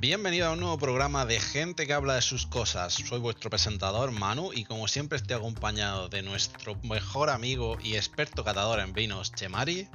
Bienvenido 0.00 0.46
a 0.46 0.52
un 0.52 0.60
nuevo 0.60 0.78
programa 0.78 1.26
de 1.26 1.38
gente 1.38 1.86
que 1.86 1.92
habla 1.92 2.14
de 2.14 2.22
sus 2.22 2.46
cosas. 2.46 2.94
Soy 2.94 3.18
vuestro 3.18 3.50
presentador 3.50 4.12
Manu 4.12 4.50
y 4.50 4.64
como 4.64 4.88
siempre 4.88 5.18
estoy 5.18 5.36
acompañado 5.36 6.08
de 6.08 6.22
nuestro 6.22 6.74
mejor 6.76 7.28
amigo 7.28 7.76
y 7.82 7.96
experto 7.96 8.42
catador 8.42 8.80
en 8.80 8.94
vinos, 8.94 9.30
Chemari. 9.34 9.90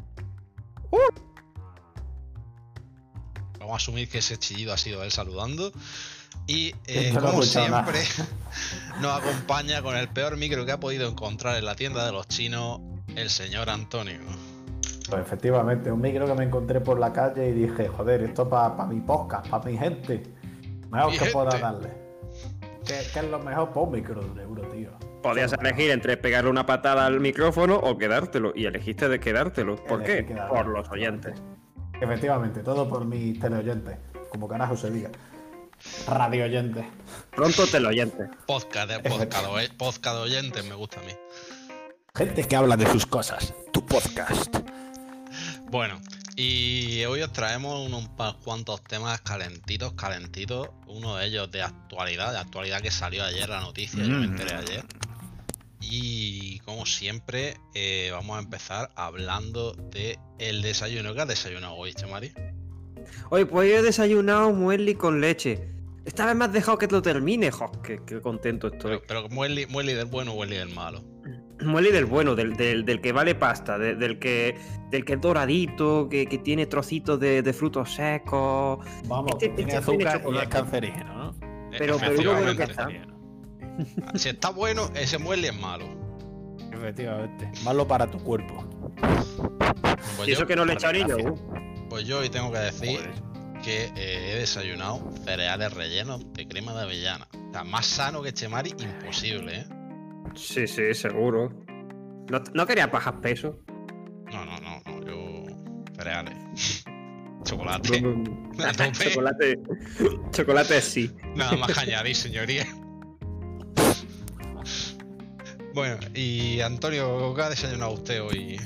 Vamos 3.58 3.74
a 3.74 3.76
asumir 3.78 4.08
que 4.08 4.20
ese 4.20 4.38
chillido 4.38 4.74
ha 4.74 4.78
sido 4.78 5.04
él 5.04 5.12
saludando. 5.12 5.72
Y 6.46 6.76
eh, 6.86 7.12
como 7.20 7.42
siempre 7.42 8.04
nos 9.02 9.20
acompaña 9.20 9.82
con 9.82 9.98
el 9.98 10.08
peor 10.10 10.38
micro 10.38 10.68
que 10.68 10.72
ha 10.74 10.80
podido 10.80 11.10
encontrar 11.10 11.58
en 11.58 11.66
la 11.66 11.76
tienda 11.76 12.06
de 12.06 12.12
los 12.12 12.28
chinos, 12.28 12.80
el 13.16 13.32
señor 13.32 13.72
Antonio. 13.72 14.22
Pues 15.10 15.22
efectivamente, 15.22 15.92
un 15.92 16.02
micro 16.02 16.26
que 16.26 16.34
me 16.34 16.44
encontré 16.46 16.82
por 16.82 17.00
la 17.00 17.14
calle 17.14 17.50
y 17.50 17.54
dije, 17.54 17.88
joder, 17.88 18.24
esto 18.24 18.50
para 18.50 18.86
mi 18.86 19.00
podcast, 19.02 19.48
para 19.50 19.64
mi 19.66 19.78
gente. 19.78 20.24
Mejor 20.92 21.12
Mi 21.12 21.18
que 21.18 21.26
pueda 21.32 21.52
gente. 21.52 21.66
darle. 21.66 21.90
¿Qué, 22.86 23.02
qué 23.14 23.20
es 23.20 23.26
lo 23.30 23.40
mejor? 23.40 23.72
Pues 23.72 23.86
un 23.86 23.92
micro 23.92 24.22
de 24.22 24.30
un 24.30 24.40
euro, 24.40 24.62
tío. 24.70 24.90
Podías 25.22 25.54
elegir 25.54 25.92
entre 25.92 26.18
pegarle 26.18 26.50
una 26.50 26.66
patada 26.66 27.06
al 27.06 27.20
micrófono 27.20 27.76
o 27.76 27.98
quedártelo. 27.98 28.52
Y 28.56 28.66
elegiste 28.66 29.10
de 29.10 29.20
quedártelo. 29.20 29.76
¿Por 29.86 30.02
Elegí 30.04 30.20
qué? 30.20 30.26
quedarme. 30.34 30.56
Por 30.56 30.68
los 30.68 30.90
oyentes. 30.90 31.42
Efectivamente, 32.00 32.62
todo 32.62 32.88
por 32.88 33.06
mis 33.06 33.40
teleoyentes, 33.40 33.98
como 34.30 34.48
carajo 34.48 34.76
se 34.78 34.92
diga. 34.92 35.10
Radio 36.08 36.46
oyentes. 36.46 36.86
Pronto 37.36 37.66
te 37.68 37.80
lo 37.80 37.90
oyentes. 37.90 38.30
Podcast 38.46 38.90
de 38.90 39.00
podcast, 39.10 39.74
podcast 39.78 40.16
de 40.18 40.22
oyentes 40.22 40.66
me 40.66 40.76
gusta 40.76 41.00
a 41.00 41.04
mí. 41.04 41.12
Gente 42.16 42.44
que 42.48 42.56
habla 42.56 42.78
de 42.78 42.86
sus 42.88 43.06
cosas. 43.06 43.54
Tu 43.72 43.86
podcast. 43.86 44.56
Bueno, 45.76 46.00
y 46.38 47.04
hoy 47.04 47.22
os 47.22 47.34
traemos 47.34 47.86
unos 47.86 48.08
cuantos 48.46 48.82
temas 48.82 49.20
calentitos, 49.20 49.92
calentitos. 49.92 50.70
Uno 50.88 51.18
de 51.18 51.26
ellos 51.26 51.52
de 51.52 51.64
actualidad, 51.64 52.32
de 52.32 52.38
actualidad 52.40 52.82
que 52.82 52.92
salió 52.92 53.26
ayer 53.26 53.50
la 53.50 53.60
noticia, 53.60 54.02
yo 54.02 54.08
me 54.12 54.20
Mm. 54.20 54.24
enteré 54.24 54.56
ayer. 54.56 54.86
Y 55.82 56.60
como 56.60 56.86
siempre, 56.86 57.58
eh, 57.74 58.08
vamos 58.14 58.38
a 58.38 58.40
empezar 58.40 58.90
hablando 58.96 59.74
de 59.74 60.18
el 60.40 60.62
desayuno. 60.62 61.14
¿Qué 61.14 61.20
has 61.24 61.28
desayunado 61.28 61.74
hoy, 61.74 61.94
Chamari? 61.94 62.32
Oye, 63.30 63.46
pues 63.46 63.70
yo 63.70 63.76
he 63.76 63.82
desayunado 63.82 64.54
muesli 64.54 64.96
con 64.96 65.20
leche. 65.20 65.68
Esta 66.06 66.26
vez 66.26 66.38
me 66.38 66.46
has 66.46 66.54
dejado 66.54 66.78
que 66.78 66.88
te 66.88 66.96
lo 66.96 67.02
termine. 67.02 67.52
Jo, 67.52 67.70
qué, 67.84 68.00
qué 68.08 68.22
contento 68.22 68.68
estoy. 68.68 68.92
Pero, 68.92 69.04
pero 69.26 69.28
muesli, 69.30 69.66
muesli 69.66 69.94
del 69.94 70.06
bueno 70.06 70.32
o 70.32 70.36
muesli 70.36 70.56
del 70.56 70.70
malo. 70.74 71.04
Muesli 71.66 71.92
del 71.92 72.06
bueno, 72.06 72.36
del, 72.36 72.56
del- 72.56 72.86
del 72.86 73.02
que 73.02 73.12
vale 73.12 73.36
pasta, 73.36 73.78
de- 73.78 73.96
del, 73.96 74.20
que, 74.20 74.58
del 74.90 75.04
que 75.06 75.14
es 75.14 75.22
doradito, 75.22 76.08
que, 76.10 76.26
que 76.28 76.38
tiene 76.38 76.66
trocitos 76.66 77.20
de, 77.20 77.42
de 77.42 77.54
frutos 77.54 77.94
secos. 77.94 78.80
Vamos, 79.08 79.32
Este- 79.34 79.50
tiene 79.50 79.74
este 79.76 79.86
tiene 79.96 80.06
azúcar 80.10 80.34
y 80.34 80.38
es 80.38 80.48
cancerígeno, 80.48 81.14
¿no? 81.14 81.36
Pero- 81.78 81.98
pero 82.00 82.22
lo 82.24 82.34
bueno 82.36 82.56
que 82.56 82.64
está. 82.64 82.88
Si 84.16 84.30
está 84.30 84.50
bueno, 84.52 84.90
ese 84.96 85.18
muesli 85.18 85.48
es 85.48 85.60
malo. 85.60 85.86
Efectivamente. 86.72 87.52
Malo 87.64 87.88
para 87.88 88.10
tu 88.10 88.18
cuerpo. 88.20 88.64
Pues 90.18 90.28
y 90.28 90.32
eso 90.32 90.42
yo- 90.42 90.48
que 90.48 90.56
no 90.56 90.66
le 90.66 90.74
he 90.74 90.76
echado 90.76 90.94
yo. 90.94 91.18
Pues 91.90 92.06
yo 92.06 92.20
hoy 92.20 92.30
tengo 92.30 92.52
que 92.52 92.58
decir 92.60 92.98
Joder. 93.00 93.62
que 93.64 93.86
eh, 93.96 94.32
he 94.34 94.40
desayunado 94.40 95.10
cereales 95.26 95.74
rellenos 95.74 96.32
de 96.34 96.48
crema 96.48 96.74
de 96.74 96.82
avellana. 96.84 97.28
O 97.50 97.52
sea, 97.54 97.64
más 97.64 97.86
sano 97.86 98.22
que 98.22 98.34
Chemari, 98.34 98.74
imposible, 98.80 99.60
¿eh? 99.60 99.66
Sí, 100.34 100.68
sí, 100.68 100.94
seguro. 100.94 101.52
No, 102.30 102.42
no 102.54 102.66
quería 102.66 102.90
pajas 102.90 103.16
peso. 103.22 103.60
No, 104.32 104.46
no, 104.46 104.58
no, 104.60 104.82
no, 104.86 105.06
yo. 105.06 105.44
cereales. 105.96 106.84
Chocolate. 107.44 108.02
Chocolate. 108.98 109.60
Chocolate 110.32 110.82
sí. 110.82 111.12
Nada 111.36 111.56
más 111.58 111.72
que 111.72 111.80
añadir, 111.80 112.16
señoría. 112.16 112.66
Bueno, 115.74 115.98
y 116.14 116.62
Antonio, 116.62 117.34
¿qué 117.36 117.42
ha 117.42 117.50
desayunado 117.50 117.92
usted 117.92 118.24
hoy? 118.24 118.60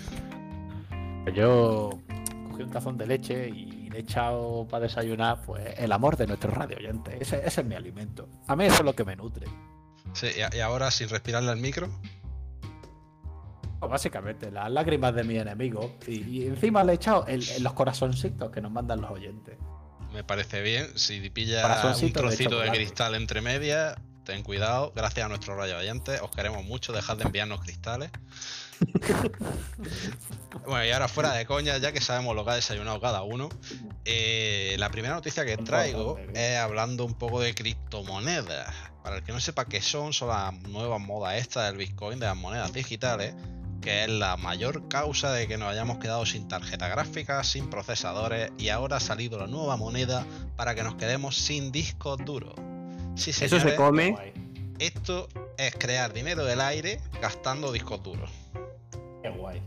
Pues 1.24 1.36
yo 1.36 1.90
cogí 2.50 2.64
un 2.64 2.69
tazón 2.69 2.98
de 2.98 3.08
leche 3.08 3.50
y 3.50 3.90
le 3.90 3.98
he 3.98 4.02
echado 4.02 4.68
para 4.68 4.84
desayunar 4.84 5.42
pues 5.42 5.74
el 5.78 5.92
amor 5.92 6.16
de 6.18 6.28
nuestros 6.28 6.53
radio 6.53 6.78
oyentes. 6.78 7.16
Ese, 7.19 7.42
ese 7.46 7.62
es 7.62 7.68
mi 7.68 7.75
alimento. 7.75 8.30
A 8.48 8.56
mí 8.56 8.66
eso 8.66 8.75
es 8.75 8.86
lo 8.86 8.94
que 8.94 9.03
me 9.03 9.16
nutre. 9.16 9.48
Sí, 10.14 10.28
y, 10.53 10.59
ahora 10.59 10.92
sin 10.92 11.09
respirarle 11.09 11.52
al 11.52 11.58
micro. 11.58 11.90
Básicamente, 13.80 14.52
las 14.52 14.70
lágrimas 14.72 15.16
de 15.16 15.24
mi 15.24 15.38
enemigo. 15.38 15.96
Y, 16.06 16.22
y 16.24 16.47
encima 16.47 16.84
le 16.84 16.92
he 16.94 16.96
echado 16.96 17.25
el- 17.28 17.46
los 17.64 17.74
corazoncitos 17.74 18.52
que 18.52 18.59
nos 18.62 18.72
mandan 18.72 19.00
los 19.02 19.12
oyentes. 19.12 19.58
Me 20.14 20.24
parece 20.24 20.62
bien. 20.62 20.88
Si 20.98 21.30
pilla 21.30 21.58
un 21.86 22.02
de 22.02 22.09
trocito 22.12 22.59
de, 22.59 22.72
cristal 22.72 23.16
entre 23.16 23.42
medias, 23.42 23.96
ten 24.25 24.44
cuidado. 24.44 24.92
Gracias 24.96 25.25
a 25.25 25.30
nuestros 25.30 25.56
radio 25.56 25.78
oyentes. 25.78 26.19
Os 26.22 26.31
queremos 26.31 26.66
mucho. 26.66 26.92
Dejad 26.92 27.18
de 27.18 27.24
enviarnos 27.25 27.62
cristales. 27.62 28.12
bueno, 30.66 30.86
y 30.86 30.92
ahora 30.92 31.08
fuera 31.08 31.34
de 31.34 31.46
coña, 31.46 31.78
ya 31.78 31.92
que 31.92 32.02
sabemos 32.02 32.36
lo 32.36 32.44
que 32.46 32.52
ha 32.52 32.56
desayunado 32.56 33.00
cada 33.00 33.22
uno. 33.24 33.50
eh, 34.06 34.75
la 34.80 34.90
primera 34.90 35.14
noticia 35.16 35.46
que 35.46 35.58
traigo 35.58 36.18
es 36.34 36.58
hablando 36.58 37.06
un 37.06 37.14
poco 37.14 37.40
de 37.40 37.53
criptomonedas. 37.53 38.74
Para 39.04 39.18
el 39.18 39.24
que 39.24 39.32
no 39.32 39.40
sepa 39.40 39.66
qué 39.66 39.82
son, 39.82 40.14
son 40.14 40.30
las 40.30 40.54
nuevas 40.64 41.00
modas 41.00 41.36
estas 41.38 41.68
del 41.68 41.78
Bitcoin, 41.78 42.20
de 42.20 42.26
las 42.26 42.36
monedas 42.38 42.74
digitales, 42.74 43.34
que 43.82 44.04
es 44.04 44.10
la 44.10 44.38
mayor 44.38 44.88
causa 44.88 45.32
de 45.32 45.48
que 45.48 45.58
nos 45.58 45.70
hayamos 45.70 46.00
quedado 46.00 46.26
sin 46.26 46.48
tarjeta 46.48 46.88
gráfica, 46.90 47.44
sin 47.44 47.70
procesadores, 47.70 48.52
y 48.58 48.70
ahora 48.70 48.98
ha 48.98 49.00
salido 49.00 49.40
la 49.40 49.48
nueva 49.48 49.78
moneda 49.78 50.26
para 50.56 50.76
que 50.76 50.84
nos 50.84 50.96
quedemos 50.96 51.38
sin 51.38 51.72
discos 51.72 52.18
duros. 52.26 52.56
Sí, 53.16 53.32
Eso 53.32 53.60
se 53.60 53.76
come. 53.76 54.16
Esto 54.80 55.28
es 55.58 55.76
crear 55.76 56.14
dinero 56.14 56.46
del 56.46 56.62
aire 56.62 57.02
gastando 57.22 57.72
discos 57.72 58.02
duros. 58.02 58.31
Qué 59.22 59.30
guay. 59.30 59.62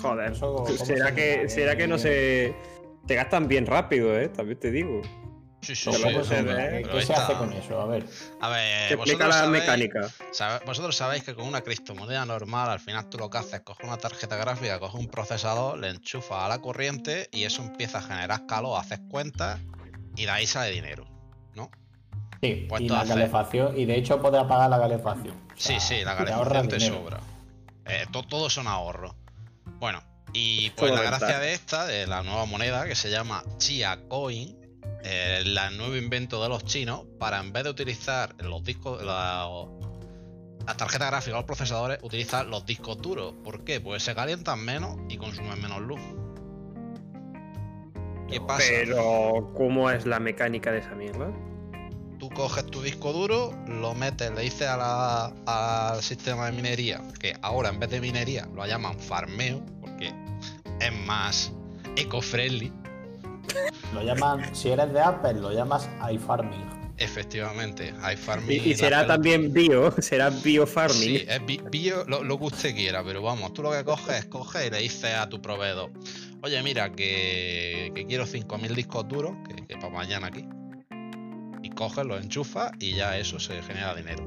Joder. 0.00 0.32
Eso, 0.32 0.54
¿cómo 0.54 0.76
¿Será 0.76 1.08
se 1.08 1.14
que, 1.14 1.48
será 1.48 1.76
que 1.76 1.86
no 1.86 1.98
se. 1.98 2.54
Se 3.06 3.14
gastan 3.14 3.48
bien 3.48 3.66
rápido, 3.66 4.18
eh? 4.18 4.28
También 4.28 4.58
te 4.58 4.70
digo. 4.70 5.02
Sí, 5.64 5.74
sí, 5.74 5.90
sí, 5.90 5.96
¿Qué, 5.98 7.02
se 7.06 7.14
hace 7.14 7.34
con 7.34 7.52
eso? 7.52 7.80
A 7.80 7.86
ver. 7.86 8.04
A 8.40 8.48
ver, 8.50 8.88
Te 8.88 8.94
explica 8.94 9.26
la 9.28 9.32
sabéis, 9.34 9.62
mecánica. 9.62 10.08
sabe- 10.32 10.64
vosotros 10.66 10.96
sabéis 10.96 11.24
que 11.24 11.34
con 11.34 11.46
una 11.46 11.62
criptomoneda 11.62 12.24
normal, 12.26 12.70
al 12.70 12.80
final 12.80 13.08
tú 13.08 13.18
lo 13.18 13.30
que 13.30 13.38
haces 13.38 13.54
es 13.54 13.60
coger 13.60 13.86
una 13.86 13.96
tarjeta 13.96 14.36
gráfica, 14.36 14.78
coges 14.78 15.00
un 15.00 15.08
procesador, 15.08 15.78
le 15.78 15.88
enchufas 15.90 16.44
a 16.44 16.48
la 16.48 16.60
corriente 16.60 17.28
y 17.32 17.44
eso 17.44 17.62
empieza 17.62 17.98
a 17.98 18.02
generar 18.02 18.46
calor, 18.46 18.78
haces 18.78 19.00
cuentas 19.08 19.58
y 20.16 20.24
de 20.26 20.30
ahí 20.30 20.46
sale 20.46 20.70
dinero, 20.70 21.06
¿no? 21.54 21.70
Sí, 22.42 22.66
Pues 22.68 22.82
y 22.82 22.88
la 22.88 23.04
calefacción. 23.04 23.78
Y 23.78 23.86
de 23.86 23.96
hecho 23.96 24.20
podrá 24.20 24.46
pagar 24.46 24.68
la 24.70 24.78
calefacción. 24.78 25.34
O 25.34 25.56
Sí, 25.56 25.68
sea, 25.72 25.80
sí, 25.80 26.04
la 26.04 26.16
calefacción 26.16 26.68
te 26.68 26.76
dinero. 26.76 26.96
sobra. 26.96 27.20
Eh, 27.86 28.06
to- 28.12 28.22
todo 28.22 28.50
son 28.50 28.66
ahorros. 28.66 29.14
Bueno, 29.78 30.02
y 30.32 30.70
pues 30.70 30.92
la 30.92 31.02
gracia 31.02 31.38
de 31.38 31.52
esta, 31.54 31.86
de 31.86 32.06
la 32.06 32.22
nueva 32.22 32.44
moneda 32.44 32.84
que 32.86 32.94
se 32.94 33.10
llama 33.10 33.42
Chia 33.58 33.98
Coin, 34.08 34.58
el 35.02 35.54
nuevo 35.76 35.96
invento 35.96 36.42
de 36.42 36.48
los 36.48 36.64
chinos, 36.64 37.02
para 37.18 37.40
en 37.40 37.52
vez 37.52 37.64
de 37.64 37.70
utilizar 37.70 38.34
los 38.42 38.64
discos, 38.64 39.02
la- 39.02 39.48
las 40.66 40.76
tarjetas 40.78 41.10
gráficas 41.10 41.34
o 41.34 41.36
los 41.36 41.44
procesadores, 41.44 41.98
utilizar 42.02 42.46
los 42.46 42.64
discos 42.64 43.00
duros. 43.02 43.34
¿Por 43.44 43.64
qué? 43.64 43.80
Pues 43.80 44.02
se 44.02 44.14
calientan 44.14 44.60
menos 44.64 44.96
y 45.10 45.16
consumen 45.18 45.60
menos 45.60 45.80
luz. 45.80 46.00
¿Qué 48.28 48.40
pasa? 48.40 48.64
Pero, 48.68 49.52
¿cómo 49.54 49.90
es 49.90 50.06
la 50.06 50.18
mecánica 50.18 50.72
de 50.72 50.78
esa 50.78 50.94
mierda? 50.94 51.30
Tú 52.18 52.30
coges 52.30 52.64
tu 52.66 52.80
disco 52.80 53.12
duro, 53.12 53.52
lo 53.66 53.94
metes, 53.94 54.30
le 54.32 54.42
dices 54.42 54.68
a 54.70 55.26
al 55.46 56.02
sistema 56.02 56.46
de 56.46 56.52
minería, 56.52 57.02
que 57.20 57.36
ahora 57.42 57.68
en 57.68 57.78
vez 57.78 57.90
de 57.90 58.00
minería 58.00 58.48
lo 58.54 58.64
llaman 58.66 58.98
farmeo, 58.98 59.60
porque 59.82 60.14
es 60.80 60.92
más 61.04 61.52
eco-friendly, 61.96 62.72
Lo 63.92 64.02
llaman, 64.02 64.54
si 64.54 64.70
eres 64.70 64.92
de 64.92 65.00
Apple, 65.00 65.34
lo 65.34 65.52
llamas 65.52 65.88
iFarming. 66.12 66.64
efectivamente, 66.96 67.92
hay 68.02 68.14
Y, 68.14 68.16
farming. 68.18 68.62
y 68.64 68.74
será 68.74 69.06
también 69.06 69.52
bio, 69.52 69.90
será 70.00 70.30
biofarming. 70.30 71.00
Sí, 71.00 71.24
es 71.28 71.44
bi- 71.46 71.60
bio, 71.70 72.04
lo, 72.06 72.22
lo 72.22 72.38
que 72.38 72.44
usted 72.44 72.74
quiera, 72.74 73.02
pero 73.04 73.22
vamos, 73.22 73.52
tú 73.52 73.62
lo 73.62 73.72
que 73.72 73.84
coges 73.84 74.16
es 74.20 74.24
coges 74.26 74.66
y 74.66 74.70
le 74.70 74.78
dices 74.78 75.12
a 75.14 75.28
tu 75.28 75.40
proveedor, 75.42 75.90
oye, 76.42 76.62
mira, 76.62 76.90
que, 76.92 77.90
que 77.94 78.06
quiero 78.06 78.24
5.000 78.26 78.74
discos 78.74 79.08
duros, 79.08 79.32
que, 79.48 79.66
que 79.66 79.76
para 79.76 79.90
mañana 79.92 80.28
aquí. 80.28 80.46
Y 81.62 81.70
coges, 81.70 82.04
los 82.04 82.22
enchufas 82.22 82.70
y 82.78 82.94
ya 82.94 83.16
eso 83.18 83.38
se 83.40 83.60
genera 83.62 83.94
dinero. 83.94 84.26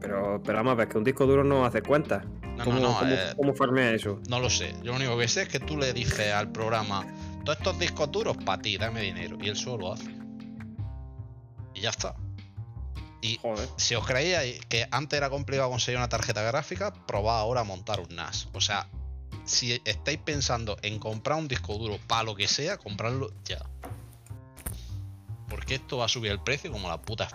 Pero, 0.00 0.40
pero 0.42 0.58
vamos 0.58 0.72
a 0.72 0.74
ver, 0.76 0.88
que 0.88 0.96
un 0.98 1.04
disco 1.04 1.26
duro 1.26 1.44
no 1.44 1.64
hace 1.66 1.82
cuenta. 1.82 2.24
No, 2.56 2.64
¿Cómo, 2.64 2.80
no, 2.80 2.88
no, 2.92 2.98
cómo, 2.98 3.10
eh, 3.12 3.32
cómo 3.36 3.54
farmea 3.54 3.92
eso? 3.92 4.18
No 4.28 4.40
lo 4.40 4.48
sé. 4.50 4.72
Yo 4.82 4.92
lo 4.92 4.96
único 4.96 5.16
que 5.18 5.28
sé 5.28 5.42
es 5.42 5.48
que 5.48 5.60
tú 5.60 5.76
le 5.76 5.92
dices 5.92 6.32
al 6.32 6.50
programa, 6.50 7.06
todos 7.44 7.58
estos 7.58 7.78
discos 7.78 8.10
duros 8.10 8.36
para 8.36 8.60
ti, 8.62 8.76
dame 8.76 9.00
dinero. 9.00 9.38
Y 9.40 9.48
él 9.48 9.56
solo 9.56 9.78
lo 9.78 9.92
hace. 9.92 10.10
Y 11.74 11.80
ya 11.80 11.90
está. 11.90 12.14
Y 13.22 13.38
Joder. 13.42 13.68
si 13.76 13.94
os 13.94 14.06
creíais 14.06 14.60
que 14.66 14.88
antes 14.90 15.16
era 15.16 15.28
complicado 15.28 15.68
conseguir 15.70 15.98
una 15.98 16.08
tarjeta 16.08 16.42
gráfica, 16.42 16.92
probad 17.06 17.38
ahora 17.38 17.60
a 17.60 17.64
montar 17.64 18.00
un 18.00 18.14
NAS. 18.14 18.48
O 18.54 18.60
sea, 18.60 18.88
si 19.44 19.80
estáis 19.84 20.18
pensando 20.18 20.78
en 20.82 20.98
comprar 20.98 21.38
un 21.38 21.48
disco 21.48 21.76
duro 21.76 21.98
para 22.06 22.22
lo 22.22 22.34
que 22.34 22.48
sea, 22.48 22.78
comprarlo 22.78 23.30
ya. 23.44 23.64
Porque 25.48 25.74
esto 25.74 25.98
va 25.98 26.06
a 26.06 26.08
subir 26.08 26.30
el 26.30 26.40
precio 26.40 26.70
como 26.72 26.88
la 26.88 27.00
puta. 27.00 27.28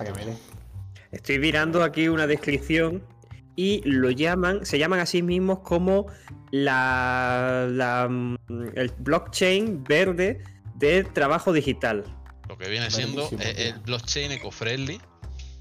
Estoy 1.11 1.39
mirando 1.39 1.83
aquí 1.83 2.07
una 2.07 2.25
descripción 2.25 3.03
y 3.55 3.81
lo 3.89 4.09
llaman, 4.11 4.65
se 4.65 4.77
llaman 4.79 4.99
a 4.99 5.05
sí 5.05 5.21
mismos 5.21 5.59
como 5.59 6.07
la, 6.51 7.67
la, 7.69 8.07
mm, 8.09 8.35
el 8.75 8.89
blockchain 8.99 9.83
verde 9.83 10.43
del 10.75 11.11
trabajo 11.13 11.53
digital. 11.53 12.03
Lo 12.49 12.57
que 12.57 12.69
viene 12.69 12.89
siendo 12.91 13.27
Buenísimo, 13.29 13.41
eh, 13.43 13.69
el 13.69 13.79
blockchain 13.79 14.31
eco-friendly. 14.33 14.99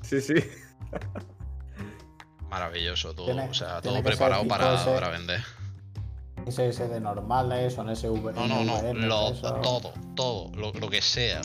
Sí, 0.02 0.20
sí. 0.20 0.34
Maravilloso 2.50 3.14
todo. 3.14 3.26
Tiene- 3.26 3.48
o 3.48 3.54
sea, 3.54 3.80
todo 3.80 4.02
preparado 4.02 4.46
para, 4.46 4.74
ese- 4.76 4.90
para 4.92 5.08
vender. 5.10 5.42
SS 6.46 6.88
de 6.88 7.00
normales, 7.00 7.74
son 7.74 7.88
SV. 7.94 8.32
No, 8.34 8.46
no, 8.46 8.64
no. 8.64 8.94
Lo- 8.94 9.32
eso. 9.32 9.54
todo, 9.62 9.92
todo. 10.14 10.50
Lo, 10.54 10.72
lo 10.72 10.90
que 10.90 11.00
sea. 11.00 11.40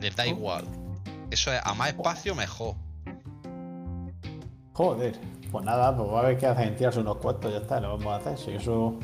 Les 0.00 0.14
da 0.14 0.24
Oh. 0.24 0.28
igual. 0.28 0.64
Eso 1.30 1.52
es 1.52 1.60
a 1.64 1.74
más 1.74 1.88
espacio 1.88 2.34
mejor. 2.34 2.76
Joder. 4.78 5.12
Pues 5.50 5.64
nada, 5.64 5.96
pues 5.96 6.08
va 6.08 6.20
a 6.20 6.22
haber 6.22 6.38
que 6.38 6.46
hacer 6.46 6.76
tirarse 6.76 7.00
unos 7.00 7.16
cuantos, 7.16 7.50
ya 7.50 7.58
está, 7.58 7.80
lo 7.80 7.98
vamos 7.98 8.12
a 8.12 8.16
hacer. 8.16 8.38
Si 8.38 8.52
eso. 8.52 8.96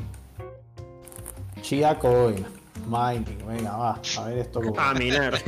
Chia 1.61 1.99
Coin. 1.99 2.45
Mining, 2.87 3.45
venga, 3.45 3.75
va. 3.75 4.01
A 4.17 4.23
ver 4.25 4.37
esto 4.37 4.61
como. 4.61 4.79
A 4.79 4.93
minar. 4.93 5.33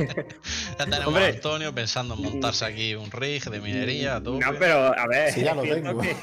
Ya 0.78 0.84
tenemos 0.84 1.06
Hombre. 1.08 1.24
a 1.24 1.28
Antonio 1.28 1.74
pensando 1.74 2.14
en 2.14 2.22
montarse 2.22 2.66
aquí 2.66 2.94
un 2.94 3.10
rig 3.10 3.42
de 3.44 3.58
minería. 3.58 4.22
tope. 4.22 4.44
No, 4.44 4.52
pero 4.58 4.92
a 4.98 5.06
ver. 5.06 5.32
Sí, 5.32 5.42
ya 5.42 5.54
lo 5.54 5.62
tengo. 5.62 5.98
que 5.98 6.14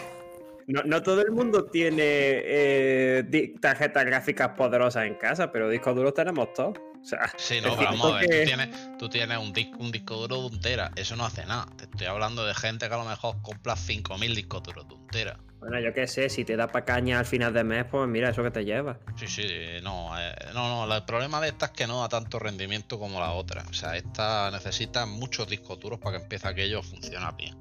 No, 0.68 0.84
no 0.84 1.02
todo 1.02 1.22
el 1.22 1.32
mundo 1.32 1.66
tiene 1.66 2.04
eh, 2.06 3.54
tarjetas 3.60 4.06
gráficas 4.06 4.50
poderosas 4.50 5.08
en 5.08 5.16
casa, 5.16 5.52
pero 5.52 5.68
discos 5.68 5.96
duros 5.96 6.14
tenemos 6.14 6.54
todos. 6.54 6.78
O 7.06 7.08
sea, 7.08 7.32
Sí, 7.38 7.62
no, 7.62 7.76
pero 7.78 7.92
vamos 7.92 8.14
a 8.14 8.16
ver, 8.18 8.28
que- 8.28 8.40
tú 8.40 8.46
tienes, 8.46 8.98
tú 8.98 9.10
tienes 9.10 9.38
un, 9.38 9.54
disco, 9.54 9.78
un 9.78 9.92
disco 9.92 10.16
duro 10.16 10.38
de 10.42 10.56
un 10.56 10.60
tera, 10.60 10.92
eso 10.96 11.16
no 11.16 11.24
hace 11.24 11.46
nada. 11.46 11.68
Te 11.78 11.84
estoy 11.84 12.08
hablando 12.08 12.44
de 12.44 12.56
gente 12.56 12.88
que 12.88 12.94
a 12.96 12.98
lo 12.98 13.06
mejor 13.06 13.40
compra 13.44 13.76
5.000 13.76 14.34
discos 14.34 14.64
duros 14.64 14.88
de 14.88 14.96
un 14.96 15.08
tera. 15.08 15.38
Bueno, 15.60 15.80
yo 15.80 15.94
qué 15.94 16.08
sé, 16.08 16.30
si 16.30 16.44
te 16.46 16.56
da 16.56 16.68
pa' 16.68 16.84
caña 16.84 17.20
al 17.20 17.26
final 17.28 17.54
de 17.54 17.64
mes, 17.64 17.86
pues 17.90 18.08
mira, 18.08 18.30
eso 18.30 18.42
que 18.42 18.50
te 18.52 18.66
lleva. 18.66 18.98
Sí, 19.18 19.28
sí, 19.28 19.44
no, 19.84 20.20
eh, 20.20 20.34
no, 20.56 20.88
no, 20.88 20.96
el 20.96 21.04
problema 21.06 21.40
de 21.42 21.50
esta 21.50 21.68
es 21.68 21.72
que 21.74 21.86
no 21.88 22.02
da 22.02 22.10
tanto 22.10 22.40
rendimiento 22.40 22.98
como 22.98 23.20
la 23.20 23.32
otra. 23.34 23.64
O 23.70 23.74
sea, 23.74 23.96
esta 23.96 24.50
necesita 24.52 25.06
muchos 25.06 25.48
discos 25.48 25.80
duros 25.80 26.00
para 26.00 26.18
que 26.18 26.24
empiece 26.24 26.48
aquello 26.48 26.80
a 26.80 26.84
funcionar 26.84 27.36
bien. 27.38 27.56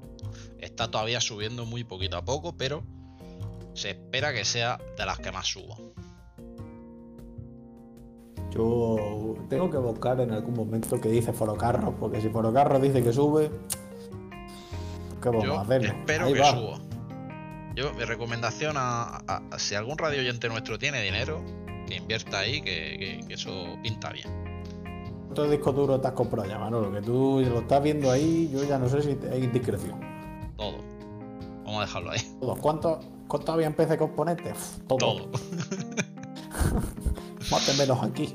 Está 0.59 0.89
todavía 0.89 1.21
subiendo 1.21 1.65
muy 1.65 1.83
poquito 1.83 2.17
a 2.17 2.25
poco, 2.25 2.57
pero 2.57 2.83
se 3.75 3.91
espera 3.91 4.33
que 4.33 4.43
sea 4.45 4.79
de 4.97 5.05
las 5.05 5.19
que 5.19 5.31
más 5.31 5.45
suba. 5.47 5.75
Yo 8.55 9.35
tengo 9.49 9.69
que 9.69 9.77
buscar 9.77 10.19
en 10.21 10.31
algún 10.31 10.53
momento 10.55 10.99
que 11.01 11.09
dice 11.09 11.33
Forocarros, 11.33 11.93
porque 11.99 12.21
si 12.21 12.29
Forocarros 12.29 12.81
dice 12.81 13.03
que 13.03 13.11
sube, 13.11 13.51
¿qué 15.21 15.29
vamos 15.29 15.43
Yo 15.43 15.57
a 15.57 15.61
hacer? 15.61 15.85
espero 15.85 16.25
Ahí 16.27 16.33
que 16.33 16.39
va. 16.39 16.51
suba. 16.51 16.79
Yo, 17.75 17.93
mi 17.93 18.05
recomendación 18.05 18.77
a, 18.77 19.17
a- 19.27 19.41
a- 19.51 19.59
si 19.59 19.75
algún 19.75 19.97
radio 19.97 20.21
oyente 20.21 20.47
nuestro 20.47 20.79
tiene 20.79 21.01
dinero, 21.01 21.41
que 21.87 21.95
invierta 21.97 22.39
ahí, 22.39 22.61
que, 22.61 22.97
que- 23.19 23.27
que 23.27 23.33
eso 23.33 23.51
pinta 23.83 24.11
bien. 24.11 24.29
¿Cuántos 25.25 25.51
discos 25.51 25.75
duros 25.75 26.01
te 26.01 26.07
has 26.07 26.13
comprado 26.13 26.47
ya, 26.47 26.57
Manolo? 26.57 26.89
Que 26.93 27.01
tú 27.01 27.43
lo 27.45 27.59
estás 27.59 27.83
viendo 27.83 28.09
ahí, 28.09 28.49
yo 28.53 28.63
ya 28.63 28.79
no 28.79 28.87
sé 28.87 29.01
si 29.01 29.17
hay 29.29 29.47
discreción. 29.47 29.99
Todo. 30.55 30.77
Vamos 31.65 31.79
a 31.79 31.85
dejarlo 31.85 32.11
ahí. 32.11 32.21
Todos. 32.39 32.57
¿Cuántos, 32.59 33.05
¿Cuántos 33.27 33.53
había 33.53 33.67
en 33.67 33.73
PC 33.73 33.97
componentes? 33.97 34.81
Todo. 34.87 35.29
Mátenmelos 37.51 38.03
aquí. 38.03 38.33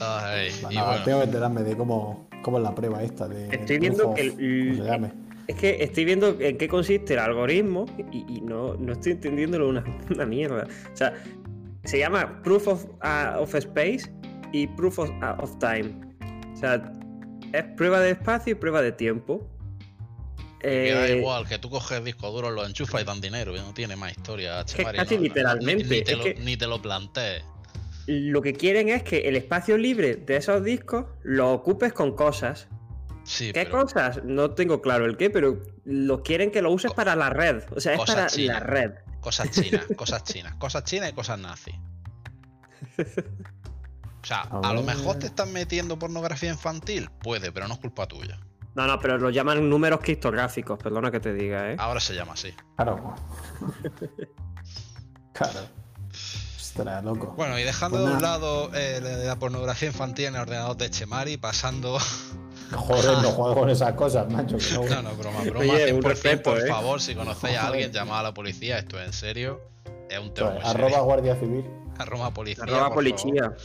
Ay, 0.00 0.50
y 0.70 0.74
bueno, 0.74 1.02
Tengo 1.04 1.18
que 1.20 1.24
enterarme 1.24 1.62
de 1.62 1.76
cómo, 1.76 2.28
cómo 2.42 2.58
es 2.58 2.64
la 2.64 2.74
prueba 2.74 3.02
esta. 3.02 3.28
De 3.28 3.48
Estoy 3.54 3.78
viendo 3.78 4.04
proof 4.04 4.14
que 4.16 4.28
of- 4.30 4.38
el- 4.38 4.68
¿cómo 4.76 4.84
se 4.84 4.90
llame? 4.90 5.12
Es 5.46 5.56
que 5.56 5.82
estoy 5.82 6.04
viendo 6.06 6.36
en 6.40 6.56
qué 6.56 6.68
consiste 6.68 7.12
el 7.14 7.20
algoritmo 7.20 7.84
y, 8.10 8.24
y 8.28 8.40
no, 8.40 8.74
no 8.76 8.92
estoy 8.92 9.12
entendiéndolo 9.12 9.68
una, 9.68 9.84
una 10.14 10.26
mierda. 10.26 10.66
O 10.92 10.96
sea, 10.96 11.14
se 11.84 11.98
llama 11.98 12.40
Proof 12.42 12.68
of, 12.68 12.86
ah, 13.02 13.36
of 13.40 13.54
Space 13.54 14.10
y 14.52 14.66
Proof 14.68 14.98
of, 15.00 15.10
ah, 15.22 15.36
of 15.40 15.58
Time. 15.58 15.94
O 16.52 16.56
sea, 16.56 16.92
es 17.52 17.64
prueba 17.76 18.00
de 18.00 18.10
espacio 18.10 18.52
y 18.52 18.54
prueba 18.56 18.80
de 18.82 18.92
tiempo. 18.92 19.46
Que 20.64 20.92
da 20.94 21.06
Eh, 21.08 21.18
igual, 21.18 21.46
que 21.48 21.58
tú 21.58 21.70
coges 21.70 22.02
discos 22.04 22.32
duros, 22.32 22.52
los 22.52 22.66
enchufas 22.66 23.02
y 23.02 23.04
dan 23.04 23.20
dinero, 23.20 23.54
y 23.56 23.60
no 23.60 23.72
tiene 23.74 23.96
más 23.96 24.12
historia. 24.12 24.64
que 24.64 24.84
casi 24.84 25.16
no, 25.16 25.22
literalmente, 25.22 25.84
Ni, 25.84 25.90
ni 25.98 26.02
te 26.02 26.16
lo, 26.16 26.24
que- 26.24 26.34
ni 26.36 26.56
te 26.56 26.66
lo 26.66 26.80
plantees. 26.82 27.44
Lo 28.06 28.42
que 28.42 28.52
quieren 28.52 28.88
es 28.90 29.02
que 29.02 29.28
el 29.28 29.36
espacio 29.36 29.78
libre 29.78 30.16
de 30.16 30.36
esos 30.36 30.62
discos 30.62 31.06
lo 31.22 31.52
ocupes 31.52 31.92
con 31.92 32.14
cosas. 32.14 32.68
Sí, 33.24 33.52
¿Qué 33.52 33.64
pero 33.64 33.80
cosas? 33.82 34.22
No 34.24 34.50
tengo 34.50 34.82
claro 34.82 35.06
el 35.06 35.16
qué, 35.16 35.30
pero 35.30 35.62
lo 35.86 36.22
quieren 36.22 36.50
que 36.50 36.60
lo 36.60 36.70
uses 36.70 36.90
Co- 36.90 36.96
para 36.96 37.16
la 37.16 37.30
red. 37.30 37.62
O 37.74 37.80
sea, 37.80 37.92
es 37.94 37.98
cosas 37.98 38.14
para 38.16 38.26
chinas. 38.28 38.60
la 38.60 38.66
red. 38.66 38.90
cosas 39.20 39.50
chinas, 39.50 39.86
cosas 39.96 40.24
chinas, 40.24 40.54
cosas 40.56 40.84
chinas 40.84 41.10
y 41.10 41.12
cosas 41.14 41.38
nazis. 41.38 41.74
O 44.22 44.26
sea, 44.26 44.40
A 44.42 44.70
a 44.70 44.72
lo 44.74 44.82
mejor 44.82 45.18
te 45.18 45.26
están 45.26 45.52
metiendo 45.52 45.98
pornografía 45.98 46.50
infantil, 46.50 47.08
puede, 47.22 47.52
pero 47.52 47.66
no 47.68 47.74
es 47.74 47.80
culpa 47.80 48.06
tuya. 48.06 48.38
No, 48.74 48.86
no, 48.86 48.98
pero 48.98 49.18
lo 49.18 49.30
llaman 49.30 49.68
números 49.70 50.00
criptográficos, 50.02 50.78
perdona 50.78 51.10
que 51.10 51.20
te 51.20 51.32
diga, 51.32 51.70
¿eh? 51.72 51.76
Ahora 51.78 52.00
se 52.00 52.14
llama 52.14 52.32
así. 52.32 52.52
Claro. 52.76 53.14
claro. 55.32 55.60
Ostras, 56.56 57.04
loco. 57.04 57.34
Bueno, 57.36 57.58
y 57.58 57.62
dejando 57.62 57.98
Pues 57.98 58.08
de 58.10 58.16
un 58.16 58.22
lado 58.22 58.70
eh, 58.74 59.00
la 59.02 59.16
la 59.18 59.36
pornografía 59.36 59.88
infantil 59.88 60.26
en 60.26 60.34
el 60.34 60.40
ordenador 60.42 60.76
de 60.76 60.90
Chemari, 60.90 61.36
pasando. 61.36 61.98
Joder, 62.72 63.18
no 63.22 63.30
juego 63.30 63.54
con 63.54 63.70
esas 63.70 63.92
cosas, 63.94 64.28
macho. 64.30 64.56
que 64.58 64.74
no- 64.74 64.84
No, 64.96 65.02
no, 65.02 65.14
broma, 65.14 65.42
broma. 65.42 65.60
Oye, 65.60 65.92
100%, 65.92 65.96
un 65.96 66.02
respeto, 66.02 66.50
por 66.50 66.60
¿eh? 66.60 66.68
favor, 66.68 67.00
si 67.00 67.14
conocéis 67.14 67.56
a 67.58 67.68
alguien, 67.68 67.92
llamad 67.92 68.20
a 68.20 68.22
la 68.24 68.34
policía. 68.34 68.78
Esto 68.78 68.98
es 69.00 69.06
en 69.06 69.12
serio. 69.12 69.60
Es 70.10 70.18
un 70.18 70.34
tema 70.34 70.50
muy 70.50 70.60
Pues, 70.60 70.68
arroba 70.70 70.88
serio. 70.90 71.04
Guardia 71.04 71.36
Civil. 71.36 71.64
Arroba 71.96 72.30
policía. 72.32 72.64
Arroba 72.64 72.86
por 72.86 72.94
policía. 72.94 73.42
favor. 73.44 73.56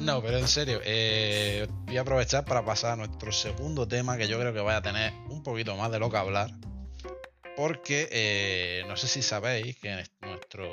No, 0.00 0.22
pero 0.22 0.38
en 0.38 0.48
serio, 0.48 0.80
eh, 0.84 1.66
voy 1.86 1.96
a 1.98 2.00
aprovechar 2.00 2.44
para 2.44 2.64
pasar 2.64 2.92
a 2.92 2.96
nuestro 2.96 3.30
segundo 3.32 3.86
tema 3.86 4.16
que 4.16 4.26
yo 4.28 4.38
creo 4.38 4.52
que 4.52 4.60
vaya 4.60 4.78
a 4.78 4.82
tener 4.82 5.12
un 5.28 5.42
poquito 5.42 5.76
más 5.76 5.90
de 5.92 5.98
lo 5.98 6.10
que 6.10 6.16
hablar. 6.16 6.50
Porque 7.56 8.08
eh, 8.10 8.84
no 8.88 8.96
sé 8.96 9.06
si 9.08 9.20
sabéis 9.22 9.76
que 9.76 9.90
en 9.92 9.98
est- 9.98 10.12
nuestro, 10.22 10.64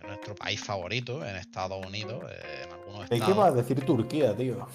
en 0.00 0.06
nuestro 0.06 0.34
país 0.36 0.60
favorito, 0.60 1.26
en 1.26 1.34
Estados 1.36 1.84
Unidos, 1.84 2.22
eh, 2.30 2.62
en 2.64 2.72
algunos 2.72 3.00
¿De 3.02 3.08
qué 3.08 3.14
estados. 3.16 3.36
vas 3.36 3.52
a 3.52 3.56
decir 3.56 3.84
Turquía, 3.84 4.36
tío? 4.36 4.66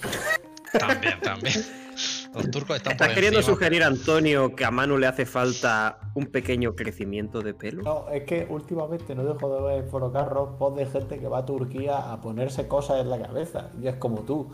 También, 0.74 1.22
también. 1.22 1.56
Los 2.38 2.52
turcos 2.52 2.78
están 2.78 2.94
¿Estás 2.94 3.08
por 3.08 3.16
queriendo 3.16 3.40
encima. 3.40 3.56
sugerir, 3.56 3.84
Antonio, 3.84 4.56
que 4.56 4.66
a 4.66 4.72
Manu 4.72 4.98
le 4.98 5.08
hace 5.08 5.26
falta 5.26 6.00
un 6.16 6.28
pequeño 6.28 6.76
crecimiento 6.76 7.42
de 7.42 7.54
pelo? 7.54 7.84
No, 7.84 8.10
es 8.10 8.24
que 8.24 8.46
últimamente 8.50 9.14
no 9.16 9.24
dejo 9.24 9.54
de 9.56 9.62
ver 9.62 9.84
en 9.84 9.90
Forocarros 9.90 10.56
post 10.58 10.78
de 10.78 10.86
gente 10.86 11.20
que 11.20 11.28
va 11.28 11.40
a 11.40 11.46
Turquía 11.46 12.12
a 12.12 12.22
ponerse 12.22 12.68
cosas 12.68 13.02
en 13.02 13.10
la 13.10 13.20
cabeza. 13.22 13.70
Y 13.82 13.88
es 13.88 13.96
como 13.96 14.22
tú. 14.22 14.54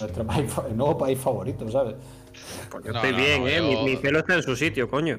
Nuestro 0.00 0.26
país, 0.26 0.52
el 0.68 0.76
nuevo 0.76 0.98
país 0.98 1.18
favorito, 1.18 1.70
¿sabes? 1.70 1.94
Pues 2.70 2.84
yo 2.84 2.92
No, 2.92 2.98
estoy 2.98 3.12
no, 3.12 3.16
bien, 3.18 3.40
no, 3.42 3.48
¿eh? 3.48 3.56
yo- 3.56 3.82
Mi, 3.84 3.90
mi 3.92 3.96
pelo 3.96 4.18
está 4.20 4.34
en 4.34 4.42
su 4.42 4.54
sitio, 4.56 4.88
coño. 4.88 5.18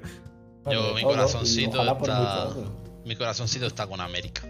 Yo, 0.69 0.93
mi 0.93 1.01
corazoncito 1.03 1.81
está-. 1.81 2.47
Mi 3.05 3.15
corazoncito 3.15 3.65
está 3.65 3.87
con 3.87 3.99
América. 3.99 4.43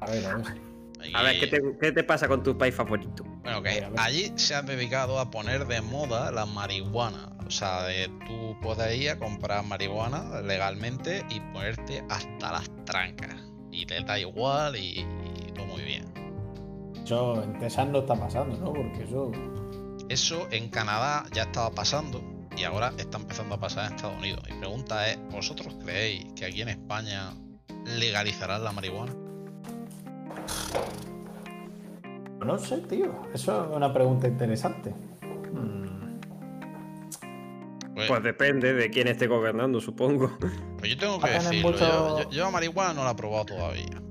A 0.00 0.10
ver, 0.10 0.24
a 0.26 0.36
ver. 0.36 0.65
A 1.14 1.22
ver, 1.22 1.38
¿qué 1.38 1.46
te, 1.46 1.60
qué 1.80 1.92
te 1.92 2.04
pasa 2.04 2.28
con 2.28 2.42
tu 2.42 2.56
país 2.56 2.74
favorito? 2.74 3.24
Bueno, 3.42 3.62
que 3.62 3.86
allí 3.96 4.32
se 4.36 4.54
han 4.54 4.66
dedicado 4.66 5.18
a 5.18 5.30
poner 5.30 5.66
de 5.66 5.80
moda 5.80 6.30
la 6.32 6.46
marihuana. 6.46 7.32
O 7.46 7.50
sea, 7.50 7.84
de 7.84 8.08
tú 8.26 8.56
puedes 8.60 8.96
ir 8.98 9.10
a 9.10 9.18
comprar 9.18 9.64
marihuana 9.64 10.40
legalmente 10.42 11.24
y 11.30 11.40
ponerte 11.40 12.02
hasta 12.08 12.52
las 12.52 12.84
trancas. 12.84 13.36
Y 13.70 13.86
te 13.86 14.02
da 14.02 14.18
igual 14.18 14.76
y, 14.76 15.00
y 15.00 15.52
todo 15.54 15.66
muy 15.66 15.82
bien. 15.82 16.04
Eso 17.04 17.42
en 17.42 17.58
Texas 17.60 17.86
no 17.88 18.00
está 18.00 18.16
pasando, 18.16 18.56
¿no? 18.56 18.72
Porque 18.72 19.04
eso. 19.04 19.30
Eso 20.08 20.48
en 20.50 20.68
Canadá 20.70 21.24
ya 21.32 21.42
estaba 21.44 21.70
pasando 21.70 22.22
y 22.56 22.64
ahora 22.64 22.92
está 22.96 23.18
empezando 23.18 23.54
a 23.54 23.60
pasar 23.60 23.86
en 23.86 23.96
Estados 23.96 24.16
Unidos. 24.16 24.42
Mi 24.48 24.58
pregunta 24.58 25.08
es, 25.10 25.18
¿vosotros 25.30 25.76
creéis 25.84 26.26
que 26.34 26.46
aquí 26.46 26.62
en 26.62 26.68
España 26.70 27.34
legalizarán 27.84 28.64
la 28.64 28.72
marihuana? 28.72 29.14
No 32.44 32.58
sé, 32.58 32.78
tío. 32.78 33.12
Eso 33.34 33.64
es 33.70 33.76
una 33.76 33.92
pregunta 33.92 34.28
interesante. 34.28 34.94
Hmm. 35.52 35.86
Pues, 37.94 38.08
Pues 38.08 38.22
depende 38.22 38.74
de 38.74 38.90
quién 38.90 39.08
esté 39.08 39.26
gobernando, 39.26 39.80
supongo. 39.80 40.30
pues 40.78 40.90
yo 40.92 40.98
tengo 40.98 41.18
que 41.18 41.30
decirlo. 41.30 41.70
mucho- 41.70 42.22
Yo, 42.24 42.30
yo- 42.30 42.50
marihuana 42.50 42.92
no 42.94 43.04
la 43.04 43.12
he 43.12 43.14
probado 43.14 43.46
todavía. 43.46 44.02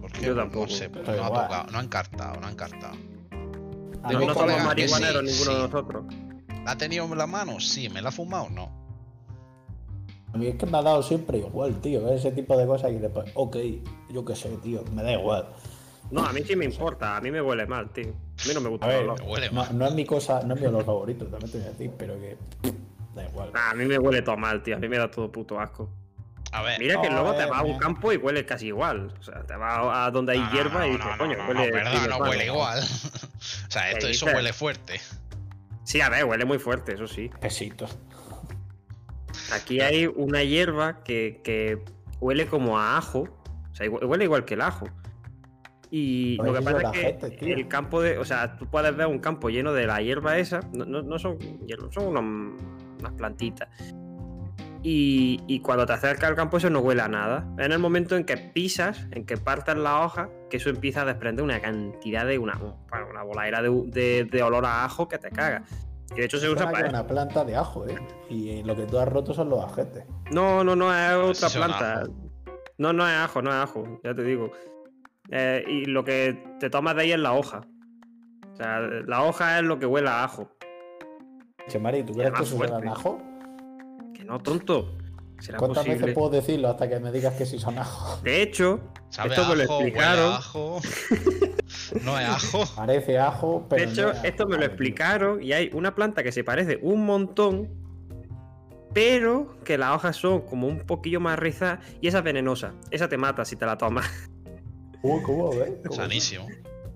Porque 0.00 0.20
Yo 0.22 0.34
no 0.34 0.42
tampoco, 0.42 0.68
sé, 0.68 0.88
porque 0.88 1.06
pero 1.10 1.18
no 1.22 1.24
ha 1.24 1.42
tocado, 1.42 1.70
no 1.72 1.78
ha 1.78 1.82
encartado, 1.82 2.40
no 2.40 2.46
ha 2.46 2.50
encartado. 2.50 2.94
A 2.94 4.08
Tengo 4.08 4.12
No, 4.12 4.18
mí 4.20 4.26
no 4.26 4.34
como- 4.34 4.48
somos 4.50 4.64
marihuaneros 4.64 5.22
sí, 5.22 5.26
ninguno 5.32 5.50
sí. 5.50 5.56
de 5.56 5.62
nosotros. 5.68 6.04
¿La 6.64 6.70
ha 6.72 6.78
tenido 6.78 7.04
en 7.06 7.18
la 7.18 7.26
mano? 7.26 7.58
Sí, 7.60 7.88
¿me 7.88 8.00
la 8.00 8.10
ha 8.10 8.12
fumado? 8.12 8.48
No. 8.50 8.83
A 10.34 10.36
mí 10.36 10.48
es 10.48 10.56
que 10.56 10.66
me 10.66 10.76
ha 10.78 10.82
dado 10.82 11.02
siempre 11.02 11.38
igual, 11.38 11.80
tío. 11.80 12.08
Ese 12.12 12.32
tipo 12.32 12.56
de 12.56 12.66
cosas 12.66 12.90
y 12.90 12.96
después, 12.96 13.30
ok, 13.34 13.56
yo 14.10 14.24
qué 14.24 14.34
sé, 14.34 14.48
tío, 14.62 14.82
me 14.92 15.02
da 15.02 15.12
igual. 15.12 15.46
No, 16.10 16.24
a 16.24 16.32
mí 16.32 16.42
sí 16.46 16.56
me 16.56 16.64
importa, 16.64 17.16
a 17.16 17.20
mí 17.20 17.30
me 17.30 17.40
huele 17.40 17.66
mal, 17.66 17.88
tío. 17.90 18.08
A 18.44 18.48
mí 18.48 18.52
no 18.54 18.60
me 18.60 18.68
gusta 18.68 18.86
A 18.86 18.90
el 18.90 18.94
ver, 18.96 19.04
olor. 19.04 19.20
Me 19.22 19.30
huele 19.30 19.46
No, 19.50 19.54
mal. 19.64 19.78
no 19.78 19.86
es 19.86 19.94
mi 19.94 20.04
cosa, 20.04 20.42
no 20.42 20.54
es 20.54 20.60
mi 20.60 20.66
olor 20.66 20.84
favorito, 20.84 21.24
también 21.26 21.50
te 21.52 21.58
voy 21.58 21.66
a 21.66 21.70
decir, 21.70 21.90
pero 21.96 22.14
que 22.20 22.36
da 23.14 23.24
igual. 23.24 23.52
Nah, 23.52 23.70
a 23.70 23.74
mí 23.74 23.84
me 23.84 23.96
huele 23.98 24.22
todo 24.22 24.36
mal, 24.36 24.62
tío. 24.62 24.76
A 24.76 24.78
mí 24.80 24.88
me 24.88 24.98
da 24.98 25.08
todo 25.10 25.30
puto 25.30 25.58
asco. 25.60 25.88
A 26.52 26.62
ver. 26.62 26.78
Mira 26.78 27.00
que 27.00 27.08
No, 27.08 27.14
luego 27.22 27.34
te 27.36 27.44
eh, 27.44 27.46
vas 27.46 27.60
a 27.60 27.64
un 27.64 27.72
me- 27.72 27.78
campo 27.78 28.12
y 28.12 28.16
huele 28.16 28.44
casi 28.44 28.66
igual. 28.66 29.12
O 29.18 29.22
sea, 29.22 29.42
te 29.46 29.54
vas 29.56 29.78
a 29.92 30.10
donde 30.10 30.32
hay 30.32 30.40
no, 30.40 30.52
hierba 30.52 30.80
no, 30.80 30.86
y 30.86 30.90
dices, 30.90 31.06
no, 31.06 31.18
coño, 31.18 31.36
no, 31.36 31.48
huele. 31.48 31.54
no, 31.54 31.76
huele 31.78 32.08
no 32.08 32.18
mal". 32.18 32.28
huele 32.28 32.46
igual. 32.46 32.78
o 33.68 33.70
sea, 33.70 33.90
esto, 33.90 34.06
¿Qué 34.06 34.12
eso 34.12 34.26
huele 34.26 34.52
fuerte. 34.52 35.00
Sí, 35.84 36.00
a 36.00 36.08
ver, 36.08 36.24
huele 36.24 36.44
muy 36.44 36.58
fuerte, 36.58 36.94
eso 36.94 37.06
sí. 37.06 37.30
Pesitos. 37.40 37.96
Aquí 39.52 39.80
hay 39.80 40.06
una 40.06 40.42
hierba 40.42 41.02
que, 41.04 41.40
que 41.44 41.78
huele 42.20 42.46
como 42.46 42.78
a 42.78 42.96
ajo. 42.96 43.28
O 43.70 43.74
sea, 43.74 43.88
huele 43.90 44.24
igual 44.24 44.44
que 44.44 44.54
el 44.54 44.60
ajo. 44.62 44.86
Y 45.90 46.36
lo 46.38 46.54
que 46.54 46.62
pasa 46.62 46.76
es 46.78 46.82
que 46.92 46.98
gente, 47.30 47.52
el 47.52 47.68
campo 47.68 48.00
de. 48.02 48.18
O 48.18 48.24
sea, 48.24 48.56
tú 48.56 48.66
puedes 48.66 48.96
ver 48.96 49.06
un 49.06 49.18
campo 49.18 49.48
lleno 49.50 49.72
de 49.72 49.86
la 49.86 50.00
hierba 50.00 50.38
esa. 50.38 50.60
No, 50.72 50.84
no- 50.84 51.02
no 51.02 51.18
son 51.18 51.38
hierbas, 51.66 51.94
son 51.94 52.06
unos- 52.06 52.60
unas 53.00 53.12
plantitas. 53.12 53.68
Y, 54.82 55.40
y 55.46 55.60
cuando 55.60 55.86
te 55.86 55.94
acercas 55.94 56.28
al 56.28 56.36
campo 56.36 56.58
eso 56.58 56.68
no 56.68 56.80
huele 56.80 57.00
a 57.02 57.08
nada. 57.08 57.46
En 57.58 57.72
el 57.72 57.78
momento 57.78 58.16
en 58.16 58.24
que 58.24 58.36
pisas, 58.36 59.06
en 59.12 59.24
que 59.24 59.36
partes 59.38 59.76
la 59.76 60.00
hoja, 60.04 60.28
que 60.50 60.58
eso 60.58 60.68
empieza 60.68 61.02
a 61.02 61.04
desprender 61.06 61.42
una 61.42 61.58
cantidad 61.60 62.26
de 62.26 62.38
una, 62.38 62.54
bueno, 62.90 63.06
una 63.10 63.22
voladera 63.22 63.62
de, 63.62 63.70
de- 63.86 64.24
de 64.30 64.42
olor 64.42 64.66
a 64.66 64.84
ajo 64.84 65.08
que 65.08 65.16
te 65.18 65.30
caga. 65.30 65.62
Y 66.14 66.20
de 66.20 66.26
hecho 66.26 66.38
se 66.38 66.48
usa 66.48 66.70
para 66.70 66.88
una 66.88 67.06
planta 67.06 67.44
de 67.44 67.56
ajo, 67.56 67.86
¿eh? 67.86 67.98
Y 68.28 68.62
lo 68.62 68.76
que 68.76 68.86
tú 68.86 68.98
has 68.98 69.08
roto 69.08 69.34
son 69.34 69.50
los 69.50 69.64
ajetes. 69.64 70.04
No, 70.30 70.62
no, 70.62 70.76
no, 70.76 70.94
es 70.94 71.14
otra 71.14 71.48
sí 71.48 71.58
son 71.58 71.68
planta. 71.68 72.04
No, 72.78 72.92
no 72.92 73.06
es 73.06 73.14
ajo, 73.14 73.42
no 73.42 73.50
es 73.50 73.56
ajo, 73.56 74.00
ya 74.02 74.14
te 74.14 74.22
digo. 74.22 74.50
Eh, 75.30 75.64
y 75.66 75.84
lo 75.86 76.04
que 76.04 76.56
te 76.60 76.70
tomas 76.70 76.94
de 76.96 77.02
ahí 77.02 77.12
es 77.12 77.18
la 77.18 77.32
hoja. 77.32 77.62
O 78.52 78.56
sea, 78.56 78.80
la 78.80 79.22
hoja 79.24 79.58
es 79.58 79.64
lo 79.64 79.78
que 79.78 79.86
huele 79.86 80.08
a 80.08 80.24
ajo. 80.24 80.48
Che, 81.68 81.78
Mari, 81.78 82.04
¿tú 82.04 82.12
crees 82.12 82.32
que 82.32 82.42
eso 82.42 82.56
será 82.56 82.68
fuerte. 82.68 82.88
ajo? 82.88 83.18
Que 84.14 84.24
no, 84.24 84.38
tonto. 84.38 84.96
¿Será 85.44 85.58
¿Cuántas 85.58 85.84
posible? 85.84 85.98
veces 86.00 86.14
puedo 86.14 86.30
decirlo 86.30 86.68
hasta 86.68 86.88
que 86.88 86.98
me 87.00 87.12
digas 87.12 87.34
que 87.34 87.44
sí 87.44 87.58
son 87.58 87.78
ajo? 87.78 88.18
De 88.22 88.40
hecho, 88.40 88.80
Sabe 89.10 89.34
Esto 89.34 89.46
me 89.46 89.56
lo 89.56 89.62
ajo, 89.64 89.72
explicaron. 89.74 90.32
ajo. 90.32 90.80
no 92.02 92.18
es 92.18 92.28
ajo. 92.28 92.64
Parece 92.74 93.18
ajo, 93.18 93.66
pero. 93.68 93.84
de 93.84 93.92
hecho, 93.92 94.02
no 94.06 94.12
es 94.12 94.24
esto 94.24 94.42
ajo, 94.44 94.52
me 94.52 94.56
lo 94.58 94.64
explicaron 94.64 95.42
y 95.42 95.52
hay 95.52 95.70
una 95.74 95.94
planta 95.94 96.22
que 96.22 96.32
se 96.32 96.44
parece 96.44 96.78
un 96.80 97.04
montón, 97.04 97.68
pero 98.94 99.58
que 99.64 99.76
las 99.76 99.94
hojas 99.94 100.16
son 100.16 100.40
como 100.46 100.66
un 100.66 100.78
poquillo 100.78 101.20
más 101.20 101.38
rizadas 101.38 101.80
y 102.00 102.08
esa 102.08 102.18
es 102.18 102.24
venenosa. 102.24 102.72
Esa 102.90 103.08
te 103.10 103.18
mata 103.18 103.44
si 103.44 103.56
te 103.56 103.66
la 103.66 103.76
tomas. 103.76 104.08
Uy, 105.02 105.20
¿cómo 105.22 105.50
Sanísimo. 105.90 106.48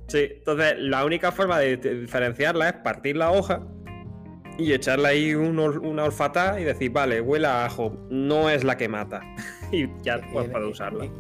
Sí, 0.07 0.27
entonces 0.39 0.77
la 0.79 1.05
única 1.05 1.33
forma 1.33 1.59
de 1.59 1.77
diferenciarla 1.77 2.71
es 2.71 2.75
partir 2.77 3.19
la 3.19 3.31
hoja 3.31 3.61
y 4.59 4.73
echarle 4.73 5.09
ahí 5.09 5.35
un 5.35 5.57
ol- 5.59 5.79
una 5.79 6.05
olfatada 6.05 6.61
y 6.61 6.65
decir, 6.65 6.91
vale, 6.93 7.21
huele 7.21 7.47
a 7.47 7.65
ajo, 7.65 7.97
no 8.11 8.51
es 8.51 8.65
la 8.65 8.77
que 8.77 8.89
mata. 8.89 9.21
y 9.73 9.87
ya 10.03 10.21
pues 10.33 10.47
Y- 10.47 10.51
puedes 10.51 10.69
y- 10.69 10.71
usarla. 10.71 11.05
y 11.07 11.11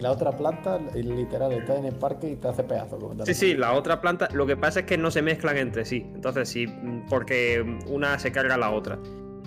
La 0.00 0.10
otra 0.12 0.32
planta, 0.36 0.78
literal, 0.94 1.52
está 1.52 1.76
en 1.76 1.84
el 1.84 1.94
parque 1.94 2.30
y 2.30 2.36
te 2.36 2.48
hace 2.48 2.64
pedazo. 2.64 2.98
Sí, 3.24 3.34
sí, 3.34 3.54
la 3.54 3.72
otra 3.74 4.00
planta, 4.00 4.28
lo 4.32 4.46
que 4.46 4.56
pasa 4.56 4.80
es 4.80 4.86
que 4.86 4.96
no 4.98 5.10
se 5.10 5.20
mezclan 5.22 5.56
entre 5.58 5.84
sí. 5.84 6.04
Entonces, 6.14 6.48
sí, 6.48 6.66
mm, 6.66 7.06
porque 7.08 7.62
una 7.86 8.18
se 8.18 8.32
carga 8.32 8.54
a 8.54 8.58
la 8.58 8.70
otra. 8.70 8.98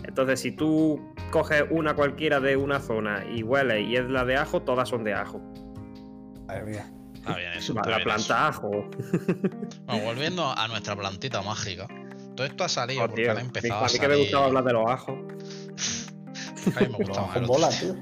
Entonces, 0.06 0.40
si 0.42 0.52
tú 0.52 1.00
coges 1.32 1.64
una 1.72 1.96
cualquiera 1.96 2.40
de 2.40 2.56
una 2.56 2.80
zona 2.80 3.24
y 3.34 3.42
huele 3.42 3.82
y 3.82 3.96
es 3.96 4.08
la 4.10 4.26
de 4.26 4.36
ajo, 4.36 4.62
todas 4.62 4.90
son 4.90 5.04
de 5.04 5.14
ajo. 5.16 5.42
Madre 6.48 6.64
mía. 6.66 6.92
Está 7.16 7.36
bien 7.38 7.52
eso. 7.58 7.74
La, 7.74 7.80
está 7.82 7.90
la 7.90 7.98
bien 7.98 8.06
planta 8.10 8.48
ajo. 8.48 8.70
Bueno, 9.88 10.06
volviendo 10.06 10.46
a 10.56 10.68
nuestra 10.68 10.96
plantita 10.96 11.42
mágica. 11.42 11.88
Todo 12.36 12.48
esto 12.48 12.63
ha 12.63 12.70
salido 12.70 13.04
Oh, 13.04 13.08
porque 13.08 13.24
tío, 13.24 13.32
han 13.32 13.40
empezado 13.40 13.82
a 13.82 13.84
a 13.84 13.88
mí 13.88 13.92
que 13.94 13.98
salir. 13.98 14.10
me 14.12 14.22
gustaba 14.24 14.46
hablar 14.46 14.63
de 14.63 14.74
los 14.74 14.90
ajos. 14.90 15.16
A 16.75 16.80
mí 16.80 16.88
me 16.98 16.98
gustaba 17.06 17.40
bola, 17.46 17.70
tío. 17.70 17.96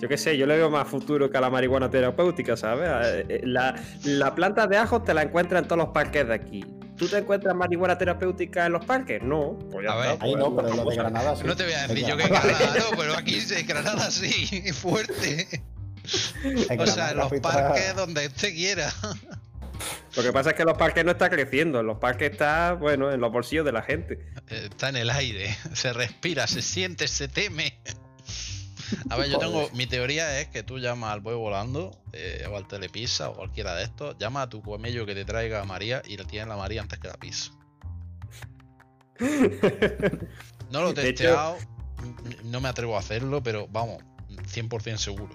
Yo 0.00 0.08
qué 0.08 0.18
sé, 0.18 0.36
yo 0.36 0.46
le 0.46 0.56
veo 0.56 0.68
más 0.70 0.86
futuro 0.86 1.30
que 1.30 1.38
a 1.38 1.40
la 1.40 1.48
marihuana 1.48 1.88
terapéutica, 1.88 2.56
¿sabes? 2.56 2.90
Eh, 2.90 3.26
eh, 3.28 3.40
La, 3.44 3.74
la 4.04 4.34
planta 4.34 4.66
de 4.66 4.76
ajo 4.76 5.00
te 5.02 5.14
la 5.14 5.22
encuentras 5.22 5.62
en 5.62 5.68
todos 5.68 5.78
los 5.78 5.88
parques 5.94 6.26
de 6.28 6.34
aquí. 6.34 6.64
¿Tú 6.96 7.08
te 7.08 7.16
encuentras 7.18 7.54
marihuana 7.56 7.96
terapéutica 7.96 8.66
en 8.66 8.72
los 8.72 8.84
parques? 8.84 9.22
No. 9.22 9.58
Pues 9.70 9.86
ya 9.86 9.92
A 9.92 9.96
ver. 9.96 10.10
está, 10.12 10.24
Ahí 10.26 10.32
pues, 10.32 10.44
no, 10.44 10.54
pero 10.56 10.74
lo 10.74 10.84
de. 10.90 10.96
Granada 10.96 11.34
sí. 11.36 11.42
No 11.46 11.56
te 11.56 11.64
voy 11.64 11.72
a 11.72 11.86
decir 11.86 12.06
yo 12.06 12.16
que 12.16 12.22
en 12.24 12.28
Granada- 12.28 12.74
no, 12.90 12.96
pero 12.98 13.14
aquí 13.16 13.38
en 13.50 13.66
Granada 13.66 14.10
sí, 14.10 14.72
fuerte. 14.74 15.48
O 16.78 16.86
sea, 16.86 17.10
en 17.12 17.16
los 17.16 17.32
parques 17.40 17.96
donde 17.96 18.26
usted 18.26 18.52
quiera. 18.52 18.92
Lo 20.16 20.22
que 20.22 20.32
pasa 20.32 20.50
es 20.50 20.56
que 20.56 20.62
en 20.62 20.68
los 20.68 20.78
parques 20.78 21.04
no 21.04 21.10
está 21.12 21.28
creciendo, 21.30 21.80
en 21.80 21.86
los 21.86 21.98
parques 21.98 22.30
está, 22.32 22.72
bueno, 22.74 23.10
en 23.12 23.20
los 23.20 23.32
bolsillos 23.32 23.64
de 23.64 23.72
la 23.72 23.82
gente. 23.82 24.26
Está 24.48 24.88
en 24.88 24.96
el 24.96 25.10
aire, 25.10 25.56
se 25.74 25.92
respira, 25.92 26.46
se 26.46 26.62
siente, 26.62 27.08
se 27.08 27.28
teme. 27.28 27.78
A 29.10 29.16
ver, 29.16 29.28
yo 29.30 29.38
tengo. 29.38 29.68
Mi 29.72 29.86
teoría 29.86 30.40
es 30.40 30.48
que 30.48 30.62
tú 30.62 30.78
llamas 30.78 31.12
al 31.12 31.20
buey 31.20 31.34
volando, 31.36 31.98
eh, 32.12 32.46
o 32.50 32.56
al 32.56 32.68
telepizza, 32.68 33.30
o 33.30 33.34
cualquiera 33.34 33.74
de 33.74 33.84
estos, 33.84 34.16
llama 34.18 34.42
a 34.42 34.48
tu 34.48 34.62
comello 34.62 35.06
que 35.06 35.14
te 35.14 35.24
traiga 35.24 35.62
a 35.62 35.64
María 35.64 36.02
y 36.06 36.16
le 36.16 36.24
tienes 36.26 36.48
la 36.48 36.56
María 36.56 36.82
antes 36.82 36.98
que 36.98 37.08
la 37.08 37.14
pizza. 37.16 37.50
No 40.70 40.80
lo 40.80 40.88
he 40.88 40.90
hecho- 40.90 41.02
testeado, 41.02 41.56
n- 42.24 42.36
no 42.44 42.60
me 42.60 42.68
atrevo 42.68 42.96
a 42.96 42.98
hacerlo, 43.00 43.42
pero 43.42 43.68
vamos, 43.68 44.02
100% 44.28 44.96
seguro. 44.96 45.34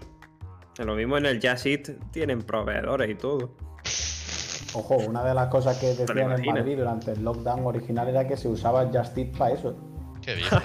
Lo 0.77 0.95
mismo 0.95 1.17
en 1.17 1.25
el 1.25 1.39
Jazz 1.39 1.65
Eat 1.65 1.89
tienen 2.11 2.41
proveedores 2.41 3.09
y 3.09 3.15
todo. 3.15 3.55
Ojo, 4.73 4.97
una 4.97 5.23
de 5.23 5.33
las 5.33 5.47
cosas 5.47 5.77
que 5.77 5.87
decían 5.87 6.31
en. 6.31 6.53
Madrid 6.53 6.77
durante 6.77 7.11
el 7.13 7.23
lockdown 7.23 7.65
original 7.65 8.07
era 8.07 8.27
que 8.27 8.37
se 8.37 8.47
usaba 8.47 8.85
Just 8.93 9.17
Eat 9.17 9.37
para 9.37 9.53
eso. 9.55 9.75
Qué 10.21 10.35
dices. 10.35 10.59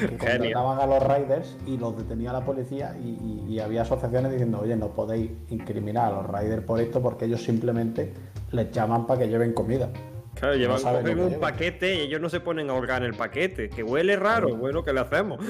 Que 0.00 0.16
contrataban 0.18 0.80
a 0.80 0.86
los 0.86 1.02
riders 1.02 1.56
y 1.66 1.78
los 1.78 1.96
detenía 1.96 2.32
la 2.32 2.44
policía 2.44 2.96
y, 3.00 3.10
y- 3.10 3.44
y 3.54 3.60
había 3.60 3.82
asociaciones 3.82 4.32
diciendo, 4.32 4.60
oye, 4.62 4.76
no 4.76 4.88
podéis 4.88 5.30
incriminar 5.50 6.12
a 6.12 6.22
los 6.22 6.26
riders 6.26 6.62
por 6.64 6.80
esto 6.80 7.00
porque 7.00 7.24
ellos 7.26 7.42
simplemente 7.42 8.12
les 8.52 8.70
llaman 8.72 9.06
para 9.06 9.20
que 9.20 9.28
lleven 9.28 9.52
comida. 9.54 9.88
Claro, 10.38 10.54
llevan 10.54 10.82
cogen 10.82 11.04
que 11.04 11.10
un 11.12 11.16
llevan. 11.30 11.40
paquete 11.40 11.94
y 11.96 12.00
ellos 12.02 12.20
no 12.20 12.28
se 12.28 12.40
ponen 12.40 12.68
a 12.70 12.74
holgar 12.74 13.02
en 13.02 13.08
el 13.08 13.14
paquete. 13.16 13.68
Que 13.70 13.82
huele 13.82 14.16
raro, 14.16 14.54
bueno, 14.54 14.82
¿qué 14.84 14.92
le 14.92 15.00
hacemos? 15.00 15.40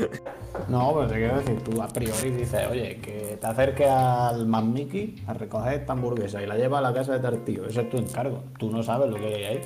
No, 0.69 0.95
pero 0.95 1.07
te 1.09 1.14
quiero 1.16 1.38
decir, 1.38 1.61
tú 1.62 1.83
a 1.83 1.88
priori 1.88 2.31
dices, 2.31 2.66
oye, 2.71 2.97
que 3.00 3.37
te 3.40 3.47
acerques 3.47 3.88
al 3.88 4.47
Mad 4.47 4.62
Mickey 4.62 5.23
a 5.26 5.35
recoger 5.35 5.81
esta 5.81 5.93
hamburguesa 5.93 6.40
y 6.43 6.47
la 6.47 6.57
llevas 6.57 6.78
a 6.78 6.83
la 6.83 6.95
casa 6.95 7.14
de 7.14 7.21
tal 7.21 7.45
tío. 7.45 7.66
Ese 7.66 7.83
es 7.83 7.90
tu 7.90 7.99
encargo. 7.99 8.45
Tú 8.59 8.71
no 8.71 8.83
sabes 8.83 9.11
lo 9.11 9.16
que 9.16 9.26
hay 9.26 9.45
ahí. 9.45 9.61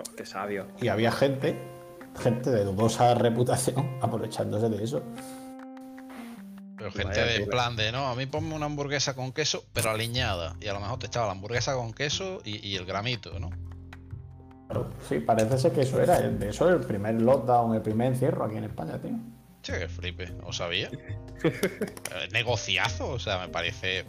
Oh, 0.00 0.16
qué 0.16 0.26
sabio. 0.26 0.66
Y 0.80 0.88
había 0.88 1.12
gente, 1.12 1.56
gente 2.18 2.50
de 2.50 2.64
dudosa 2.64 3.14
reputación, 3.14 3.88
aprovechándose 4.00 4.68
de 4.68 4.82
eso. 4.82 5.02
Pero 6.92 7.08
gente 7.08 7.20
Vaya 7.20 7.32
de 7.38 7.46
plan 7.46 7.76
de 7.76 7.92
no, 7.92 8.08
a 8.08 8.14
mí 8.14 8.26
ponme 8.26 8.54
una 8.54 8.66
hamburguesa 8.66 9.14
con 9.14 9.32
queso, 9.32 9.64
pero 9.72 9.90
aliñada. 9.90 10.56
Y 10.60 10.66
a 10.68 10.72
lo 10.74 10.80
mejor 10.80 10.98
te 10.98 11.06
echaba 11.06 11.26
la 11.26 11.32
hamburguesa 11.32 11.74
con 11.74 11.92
queso 11.92 12.40
y, 12.44 12.66
y 12.66 12.76
el 12.76 12.84
gramito, 12.84 13.38
¿no? 13.38 13.50
Claro, 14.68 14.90
sí, 15.08 15.18
parece 15.20 15.58
ser 15.58 15.72
que 15.72 15.82
eso 15.82 16.00
era, 16.00 16.18
el- 16.18 16.42
eso 16.42 16.68
el 16.68 16.80
primer 16.80 17.20
lockdown, 17.20 17.74
el 17.74 17.82
primer 17.82 18.08
encierro 18.12 18.44
aquí 18.44 18.56
en 18.56 18.64
España, 18.64 18.98
tío. 19.00 19.12
Che, 19.62 19.78
que 19.78 19.88
flipe, 19.88 20.26
no 20.42 20.52
sabía. 20.52 20.90
Eh, 21.42 22.28
Negociazo, 22.32 23.08
o 23.10 23.18
sea, 23.18 23.38
me 23.38 23.48
parece 23.48 24.04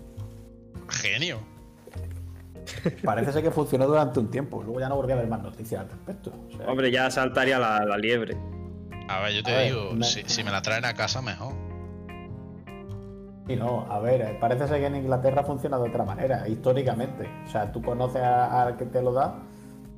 genio. 0.89 1.39
Parece 3.03 3.31
ser 3.33 3.43
que 3.43 3.51
funcionó 3.51 3.85
durante 3.87 4.19
un 4.19 4.29
tiempo. 4.31 4.63
Luego 4.63 4.79
ya 4.79 4.89
no 4.89 4.95
volví 4.95 5.11
a 5.11 5.15
ver 5.15 5.27
más 5.27 5.41
noticias 5.41 5.81
al 5.81 5.89
respecto. 5.89 6.31
O 6.53 6.57
sea, 6.57 6.65
Hombre, 6.67 6.91
ya 6.91 7.09
saltaría 7.11 7.59
la, 7.59 7.85
la 7.85 7.97
liebre. 7.97 8.35
A 9.07 9.19
ver, 9.21 9.33
yo 9.33 9.43
te 9.43 9.53
A 9.53 9.57
ver, 9.57 9.67
digo, 9.67 9.91
me- 9.93 10.05
si, 10.05 10.23
si 10.25 10.43
me 10.43 10.51
la 10.51 10.61
traen 10.61 10.83
a 10.85 10.93
casa, 10.93 11.21
mejor. 11.21 11.53
Y 13.47 13.55
no, 13.55 13.85
a 13.91 13.99
ver, 13.99 14.21
eh, 14.21 14.37
parece 14.39 14.67
ser 14.67 14.79
que 14.79 14.87
en 14.87 14.95
Inglaterra 14.95 15.43
funciona 15.43 15.77
de 15.77 15.89
otra 15.89 16.03
manera, 16.03 16.47
históricamente. 16.47 17.29
O 17.45 17.49
sea, 17.51 17.71
tú 17.71 17.81
conoces 17.81 18.21
a- 18.23 18.63
al 18.63 18.75
que 18.77 18.85
te 18.85 19.01
lo 19.01 19.13
da 19.13 19.39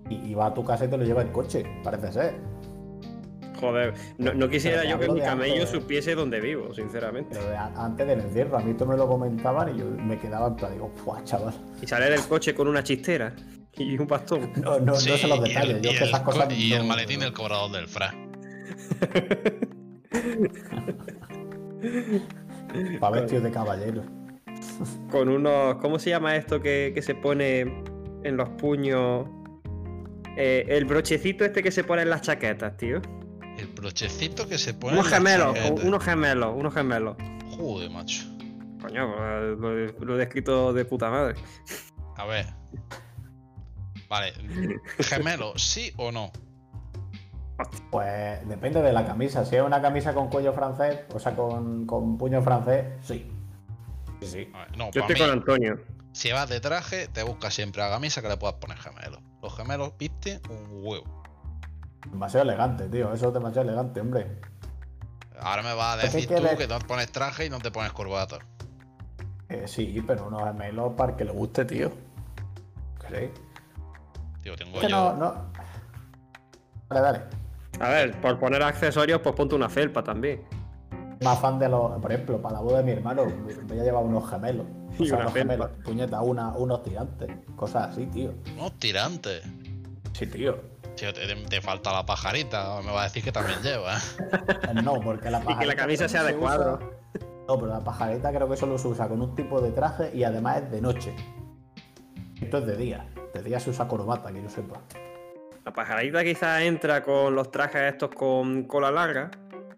y, 0.09 0.15
y 0.15 0.33
va 0.35 0.47
a 0.47 0.53
tu 0.53 0.65
casa 0.65 0.85
y 0.85 0.89
te 0.89 0.97
lo 0.97 1.05
lleva 1.05 1.21
en 1.21 1.29
coche, 1.29 1.65
parece 1.83 2.11
ser. 2.11 2.35
Joder, 3.59 3.93
no, 4.19 4.33
no 4.35 4.49
quisiera 4.49 4.83
yo 4.83 4.99
que 4.99 5.09
mi 5.09 5.19
camello 5.21 5.65
supiese 5.65 6.13
dónde 6.13 6.39
vivo, 6.41 6.73
sinceramente. 6.75 7.29
Pero 7.37 7.49
de 7.49 7.55
a- 7.57 7.71
antes 7.75 8.05
del 8.05 8.19
encierro, 8.19 8.57
a 8.57 8.59
mí 8.61 8.71
esto 8.71 8.85
me 8.85 8.95
lo 8.97 9.07
comentaban 9.07 9.73
y 9.73 9.79
yo 9.79 9.85
me 9.85 10.19
quedaba 10.19 10.47
en 10.49 10.55
plan, 10.57 10.73
digo, 10.73 10.91
¡fuah, 11.03 11.23
chaval! 11.23 11.53
Y 11.81 11.87
salir 11.87 12.09
del 12.09 12.21
coche 12.27 12.53
con 12.53 12.67
una 12.67 12.83
chistera 12.83 13.33
y 13.77 13.97
un 13.97 14.05
bastón. 14.07 14.51
No, 14.61 14.77
no, 14.79 14.93
Sí, 14.95 15.09
no 15.09 15.17
sé 15.17 15.27
los 15.27 15.41
detalles, 15.41 15.81
yo 15.81 15.89
que 15.91 15.97
el 15.97 16.03
esas 16.03 16.19
co- 16.19 16.31
cosas 16.33 16.53
Y 16.53 16.73
el 16.73 16.79
no- 16.83 16.87
maletín 16.89 17.21
del 17.21 17.31
cobrador 17.33 17.71
del 17.71 17.87
fra. 17.87 18.13
Para 22.99 23.21
vestidos 23.21 23.43
de 23.43 23.51
caballero. 23.51 24.03
Con 25.11 25.29
unos. 25.29 25.75
¿Cómo 25.75 25.99
se 25.99 26.09
llama 26.09 26.35
esto 26.35 26.61
que, 26.61 26.91
que 26.93 27.01
se 27.01 27.15
pone 27.15 27.61
en 28.23 28.37
los 28.37 28.49
puños? 28.49 29.27
Eh, 30.35 30.65
el 30.67 30.85
brochecito 30.85 31.43
este 31.45 31.63
que 31.63 31.71
se 31.71 31.83
pone 31.83 32.03
en 32.03 32.09
las 32.09 32.21
chaquetas, 32.21 32.77
tío. 32.77 33.01
El 33.57 33.67
brochecito 33.67 34.47
que 34.47 34.57
se 34.57 34.73
pone. 34.73 34.93
Unos 34.93 35.07
en 35.11 35.13
gemelos, 35.17 35.55
chaqueta. 35.55 35.87
unos 35.87 36.03
gemelos, 36.03 36.53
unos 36.55 36.73
gemelos. 36.73 37.15
Joder, 37.57 37.89
macho. 37.89 38.23
Coño, 38.81 39.07
lo, 39.55 39.77
he- 39.79 39.95
lo 39.99 40.15
he 40.15 40.17
descrito 40.19 40.71
de 40.73 40.85
puta 40.85 41.09
madre. 41.09 41.35
A 42.17 42.25
ver. 42.25 42.45
Vale. 44.07 44.33
Gemelo, 44.99 45.53
¿sí 45.57 45.91
o 45.97 46.11
no? 46.11 46.31
Pues 47.91 48.47
depende 48.47 48.81
de 48.81 48.93
la 48.93 49.05
camisa. 49.05 49.43
Si 49.45 49.55
es 49.55 49.61
una 49.61 49.81
camisa 49.81 50.13
con 50.13 50.29
cuello 50.29 50.53
francés, 50.53 50.99
o 51.13 51.19
sea, 51.19 51.35
con, 51.35 51.85
con 51.85 52.17
puño 52.17 52.41
francés, 52.41 52.85
sí. 53.01 53.31
Sí, 54.21 54.27
sí. 54.27 54.51
A 54.53 54.59
ver, 54.65 54.77
no, 54.77 54.91
Yo 54.91 55.01
estoy 55.01 55.15
con 55.17 55.25
mí, 55.27 55.31
Antonio. 55.33 55.79
si 56.11 56.31
vas 56.31 56.49
de 56.49 56.59
traje, 56.59 57.07
te 57.07 57.23
buscas 57.23 57.53
siempre 57.53 57.81
a 57.83 57.89
camisa 57.89 58.21
que 58.21 58.29
le 58.29 58.37
puedas 58.37 58.55
poner 58.57 58.77
gemelo. 58.77 59.19
Los 59.41 59.55
gemelos 59.55 59.93
viste 59.97 60.39
un 60.49 60.85
huevo. 60.85 61.23
Demasiado 62.11 62.43
elegante, 62.43 62.87
tío. 62.89 63.11
Eso 63.13 63.27
es 63.29 63.33
demasiado 63.33 63.67
elegante, 63.67 64.01
hombre. 64.01 64.39
Ahora 65.39 65.61
me 65.61 65.73
vas 65.73 65.97
a 65.99 66.01
decir 66.03 66.27
tú 66.27 66.35
que 66.57 66.67
no 66.67 66.79
te 66.79 66.85
pones 66.85 67.11
traje 67.11 67.45
y 67.45 67.49
no 67.49 67.59
te 67.59 67.69
pones 67.71 67.91
corbata. 67.91 68.39
Eh, 69.49 69.63
sí, 69.67 70.03
pero 70.05 70.27
unos 70.27 70.43
gemelos 70.43 70.93
para 70.93 71.15
que 71.15 71.25
le 71.25 71.31
guste, 71.31 71.65
tío. 71.65 71.91
Sí. 73.09 73.29
Tío, 74.41 74.55
tengo 74.55 74.75
Es 74.77 74.81
que 74.85 74.89
yo. 74.91 75.13
no, 75.13 75.15
no. 75.15 75.51
Dale, 76.89 77.01
dale. 77.01 77.21
A 77.79 77.89
ver, 77.89 78.19
por 78.21 78.39
poner 78.39 78.61
accesorios, 78.63 79.21
pues 79.21 79.35
ponte 79.35 79.55
una 79.55 79.69
felpa 79.69 80.03
también. 80.03 80.41
Más 81.23 81.39
fan 81.39 81.57
de 81.59 81.67
los. 81.69 81.99
Por 82.01 82.11
ejemplo, 82.11 82.41
para 82.41 82.55
la 82.55 82.61
boda 82.61 82.77
de 82.79 82.83
mi 82.83 82.91
hermano, 82.91 83.25
voy 83.67 83.79
a 83.79 83.83
llevar 83.83 84.03
unos 84.03 84.29
gemelos. 84.29 84.65
O 84.99 85.03
Y 85.03 85.07
sea, 85.07 85.15
una 85.17 85.25
unos 85.25 85.33
felpa. 85.33 85.53
gemelos. 85.53 85.69
Puñeta, 85.83 86.21
una, 86.21 86.49
unos 86.55 86.83
tirantes. 86.83 87.29
Cosas 87.55 87.89
así, 87.91 88.05
tío. 88.07 88.33
Unos 88.57 88.73
tirantes. 88.79 89.41
Sí, 90.13 90.27
tío. 90.27 90.59
Tío, 90.95 91.13
te, 91.13 91.21
te 91.35 91.61
falta 91.61 91.91
la 91.93 92.05
pajarita. 92.05 92.81
Me 92.83 92.91
va 92.91 93.01
a 93.01 93.03
decir 93.05 93.23
que 93.23 93.31
también 93.31 93.59
lleva. 93.61 93.95
¿eh? 93.97 93.99
Eh, 94.69 94.73
No, 94.83 94.99
porque 95.01 95.29
la 95.31 95.39
Y 95.41 95.41
pajarita. 95.41 95.59
que 95.59 95.65
la 95.65 95.75
camisa 95.75 96.07
sea 96.09 96.21
se 96.21 96.27
de 96.27 96.33
usa- 96.33 96.39
cuadro. 96.39 96.79
No, 97.47 97.55
pero 97.55 97.67
la 97.67 97.79
pajarita 97.83 98.31
creo 98.33 98.49
que 98.49 98.57
solo 98.57 98.77
se 98.77 98.87
usa 98.87 99.07
con 99.07 99.21
un 99.21 99.33
tipo 99.35 99.61
de 99.61 99.71
traje 99.71 100.11
y 100.13 100.23
además 100.23 100.63
es 100.63 100.71
de 100.71 100.81
noche. 100.81 101.15
Esto 102.41 102.57
es 102.59 102.65
de 102.67 102.75
día. 102.75 103.07
De 103.33 103.41
día 103.41 103.59
se 103.59 103.69
usa 103.69 103.87
corbata, 103.87 104.31
que 104.31 104.41
yo 104.43 104.49
sepa. 104.49 104.81
La 105.67 105.73
pajarita 105.73 106.23
quizás 106.23 106.61
entra 106.61 107.03
con 107.03 107.35
los 107.35 107.51
trajes 107.51 107.91
estos 107.91 108.09
con 108.11 108.63
cola 108.63 108.89
larga. 108.89 109.29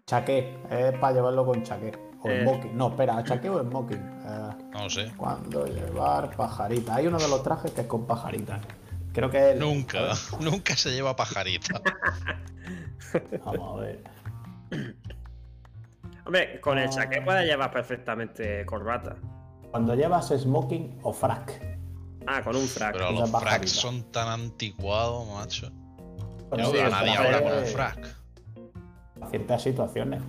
Chaqué, 0.06 0.56
es 0.70 0.96
para 1.00 1.14
llevarlo 1.14 1.44
con 1.44 1.64
chaqué. 1.64 1.90
O 2.22 2.28
Eh. 2.28 2.42
smoking. 2.42 2.76
No, 2.76 2.90
espera, 2.90 3.24
chaqué 3.24 3.50
o 3.50 3.60
smoking. 3.60 3.98
Eh, 3.98 4.50
No 4.72 4.84
lo 4.84 4.88
sé. 4.90 5.10
¿Cuándo 5.16 5.66
llevar 5.66 6.30
pajarita? 6.36 6.94
Hay 6.94 7.08
uno 7.08 7.18
de 7.18 7.26
los 7.26 7.42
trajes 7.42 7.72
que 7.72 7.80
es 7.80 7.86
con 7.88 8.06
pajarita. 8.06 8.60
Creo 9.12 9.28
que 9.32 9.50
es. 9.50 9.56
Nunca. 9.58 10.12
Nunca 10.40 10.76
se 10.76 10.92
lleva 10.92 11.16
pajarita. 11.16 11.80
Vamos 13.44 13.78
a 13.78 13.80
ver. 13.82 14.04
Hombre, 16.24 16.60
con 16.60 16.78
el 16.78 16.86
Ah. 16.86 16.90
chaqué 16.90 17.20
puedes 17.20 17.46
llevar 17.46 17.72
perfectamente 17.72 18.64
corbata. 18.64 19.16
Cuando 19.72 19.96
llevas 19.96 20.28
smoking 20.28 21.00
o 21.02 21.12
frac. 21.12 21.60
Ah, 22.28 22.42
con 22.44 22.54
un 22.54 22.68
frac. 22.68 22.92
Pero 22.92 23.10
los 23.10 23.28
fracks 23.28 23.72
son 23.72 24.04
tan 24.12 24.28
anticuados, 24.28 25.26
macho. 25.34 25.72
Yo 26.58 26.66
sí, 26.66 26.72
veo 26.72 26.86
a 26.86 26.90
nadie 26.90 27.16
ahora 27.16 27.42
con 27.42 27.52
un 27.58 27.66
frac. 27.66 28.16
ciertas 29.30 29.62
situaciones. 29.62 30.22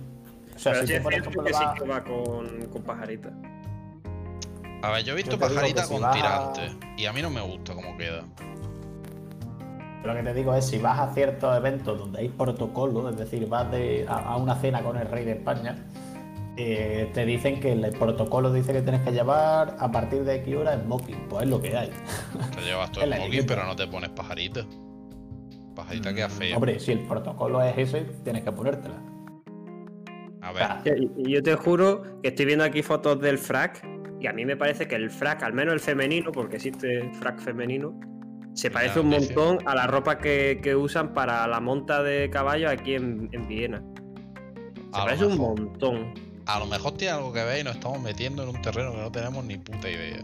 O 0.54 0.58
sea, 0.58 0.72
Pero 0.74 0.86
si 0.86 0.92
es 0.94 1.00
por 1.02 1.12
ejemplo, 1.14 1.42
que 1.44 1.52
sí 1.54 1.64
vas- 1.64 1.78
que 1.80 1.86
va 1.88 2.04
con, 2.04 2.66
con 2.72 2.82
pajarita. 2.82 3.30
A 4.82 4.90
ver, 4.90 5.04
yo 5.04 5.12
he 5.12 5.16
visto 5.16 5.32
Yo 5.32 5.38
te 5.38 5.54
pajarita 5.54 5.84
si 5.84 5.92
con 5.92 6.02
vas 6.02 6.10
a- 6.10 6.14
tirantes. 6.52 6.76
Y 6.96 7.06
a 7.06 7.12
mí 7.12 7.22
no 7.22 7.30
me 7.30 7.40
gusta 7.40 7.74
cómo 7.74 7.96
queda. 7.96 8.24
Lo 10.04 10.14
que 10.14 10.22
te 10.22 10.34
digo 10.34 10.54
es, 10.54 10.66
si 10.66 10.78
vas 10.78 10.98
a 10.98 11.14
ciertos 11.14 11.56
eventos 11.56 11.96
donde 11.98 12.20
hay 12.20 12.28
protocolo, 12.28 13.08
es 13.08 13.16
decir, 13.16 13.48
vas 13.48 13.70
de- 13.70 14.04
a, 14.08 14.18
a 14.18 14.36
una 14.36 14.56
cena 14.56 14.82
con 14.82 14.96
el 14.96 15.06
rey 15.08 15.24
de 15.24 15.32
España, 15.32 15.76
eh, 16.56 17.10
te 17.14 17.24
dicen 17.24 17.60
que 17.60 17.72
el 17.72 17.88
protocolo 17.92 18.52
dice 18.52 18.72
que 18.72 18.82
tienes 18.82 19.00
que 19.02 19.12
llevar 19.12 19.76
a 19.78 19.90
partir 19.90 20.24
de 20.24 20.34
X 20.36 20.54
hora 20.56 20.76
smoking. 20.80 21.28
Pues 21.28 21.44
es 21.44 21.48
lo 21.48 21.62
que 21.62 21.76
hay. 21.76 21.90
Te 22.54 22.60
llevas 22.62 22.90
todo 22.92 23.04
el 23.04 23.14
smoking, 23.14 23.46
pero 23.46 23.64
no 23.64 23.74
te 23.76 23.86
pones 23.86 24.10
pajarita. 24.10 24.66
Pajarita 25.74 26.14
queda 26.14 26.28
fea. 26.28 26.52
Mm, 26.52 26.56
Hombre, 26.56 26.80
si 26.80 26.92
el 26.92 27.00
protocolo 27.06 27.62
es 27.62 27.76
ese, 27.78 28.02
tienes 28.24 28.42
que 28.44 28.52
ponértela. 28.52 28.96
A 30.40 30.50
O 30.50 30.54
ver, 30.54 30.66
sea, 30.82 30.94
yo 31.16 31.42
te 31.42 31.54
juro 31.54 32.02
que 32.22 32.28
estoy 32.28 32.46
viendo 32.46 32.64
aquí 32.64 32.82
fotos 32.82 33.20
del 33.20 33.38
frac 33.38 33.82
y 34.20 34.26
a 34.26 34.32
mí 34.32 34.44
me 34.44 34.56
parece 34.56 34.86
que 34.88 34.96
el 34.96 35.10
frac, 35.10 35.42
al 35.42 35.52
menos 35.52 35.74
el 35.74 35.80
femenino, 35.80 36.32
porque 36.32 36.56
existe 36.56 36.98
el 36.98 37.14
frac 37.14 37.38
femenino, 37.40 37.98
se 38.54 38.70
parece 38.70 39.00
un 39.00 39.08
montón 39.08 39.60
a 39.64 39.74
la 39.74 39.86
ropa 39.86 40.18
que, 40.18 40.60
que 40.62 40.74
usan 40.76 41.14
para 41.14 41.46
la 41.46 41.60
monta 41.60 42.02
de 42.02 42.28
caballo 42.30 42.68
aquí 42.70 42.94
en, 42.94 43.28
en 43.32 43.46
Viena. 43.48 43.82
Se 44.92 45.00
A 45.00 45.04
parece 45.04 45.24
un 45.26 45.38
montón. 45.38 46.12
a 46.46 46.58
lo 46.58 46.66
mejor 46.66 46.92
tiene 46.96 47.14
algo 47.14 47.32
que 47.32 47.42
ver 47.44 47.60
y 47.60 47.64
nos 47.64 47.76
estamos 47.76 48.00
metiendo 48.00 48.42
en 48.42 48.50
un 48.50 48.60
terreno 48.60 48.92
que 48.92 48.98
no 48.98 49.10
tenemos 49.12 49.44
ni 49.44 49.56
puta 49.58 49.88
idea. 49.88 50.22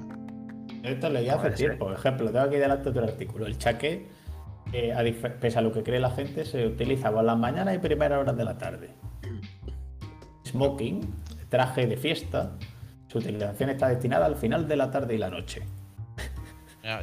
Esto 0.82 1.08
leí 1.10 1.28
hace 1.28 1.50
tiempo. 1.52 1.86
Por 1.86 1.94
ejemplo, 1.94 2.26
tengo 2.26 2.40
aquí 2.46 2.56
delante 2.56 2.88
otro 2.90 3.04
artículo. 3.04 3.46
El 3.46 3.56
chaqué, 3.58 4.06
eh, 4.72 4.92
a 4.92 5.02
pese 5.40 5.58
a 5.58 5.62
lo 5.62 5.72
que 5.72 5.82
cree 5.82 6.00
la 6.00 6.10
gente, 6.10 6.44
se 6.44 6.66
utiliza 6.66 7.10
por 7.12 7.24
las 7.24 7.36
mañanas 7.38 7.74
y 7.74 7.78
primeras 7.78 8.20
horas 8.20 8.36
de 8.36 8.44
la 8.44 8.58
tarde. 8.58 8.90
Smoking, 10.46 11.14
traje 11.48 11.86
de 11.86 11.96
fiesta, 11.96 12.52
su 13.08 13.18
utilización 13.18 13.70
está 13.70 13.88
destinada 13.88 14.26
al 14.26 14.36
final 14.36 14.66
de 14.68 14.76
la 14.76 14.90
tarde 14.90 15.14
y 15.14 15.18
la 15.18 15.30
noche. 15.30 15.62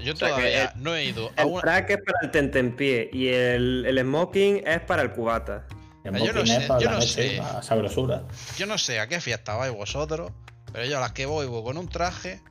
Yo 0.04 0.14
O 0.14 0.16
sea 0.16 0.30
que 0.30 0.36
todavía 0.36 0.66
el- 0.74 0.84
no 0.84 0.96
he 0.96 1.06
ido 1.06 1.30
a 1.38 1.44
El 1.44 1.50
una. 1.50 1.62
frac 1.62 1.90
es 1.92 1.98
para 1.98 2.18
el 2.24 2.32
tentempié 2.32 3.10
y 3.14 3.28
el, 3.28 3.86
el 3.86 4.00
smoking 4.00 4.64
es 4.66 4.80
para 4.82 5.04
el 5.04 5.12
cubata. 5.12 5.68
El 6.04 6.16
Ah, 6.16 6.20
yo 6.20 6.34
no 6.34 6.42
smoking 6.46 6.54
es 6.56 6.62
sé, 6.64 6.68
para 6.68 6.80
yo 6.80 6.86
la 6.86 6.92
no 6.94 6.98
noche, 7.00 7.08
sé. 7.38 7.42
sabrosura. 7.62 8.24
Yo 8.58 8.66
no 8.66 8.78
sé 8.80 9.00
a 9.00 9.08
qué 9.08 9.20
fiesta 9.22 9.56
vais 9.56 9.72
vosotros, 9.74 10.32
pero 10.74 10.86
yo 10.86 10.98
a 10.98 11.02
las 11.02 11.12
que 11.12 11.28
voy, 11.28 11.46
voy 11.46 11.64
con 11.64 11.78
un 11.78 11.88
traje, 11.88 12.42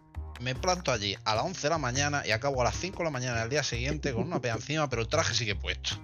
me 0.40 0.54
planto 0.54 0.92
allí 0.92 1.16
a 1.24 1.34
las 1.34 1.44
11 1.44 1.60
de 1.62 1.68
la 1.70 1.78
mañana 1.78 2.22
y 2.26 2.30
acabo 2.32 2.60
a 2.60 2.64
las 2.64 2.76
5 2.76 2.98
de 2.98 3.04
la 3.04 3.10
mañana 3.10 3.40
del 3.40 3.50
día 3.50 3.62
siguiente 3.62 4.12
con 4.12 4.24
una 4.24 4.40
pea 4.40 4.54
encima, 4.54 4.88
pero 4.88 5.02
el 5.02 5.08
traje 5.08 5.34
sigue 5.34 5.54
puesto. 5.54 5.96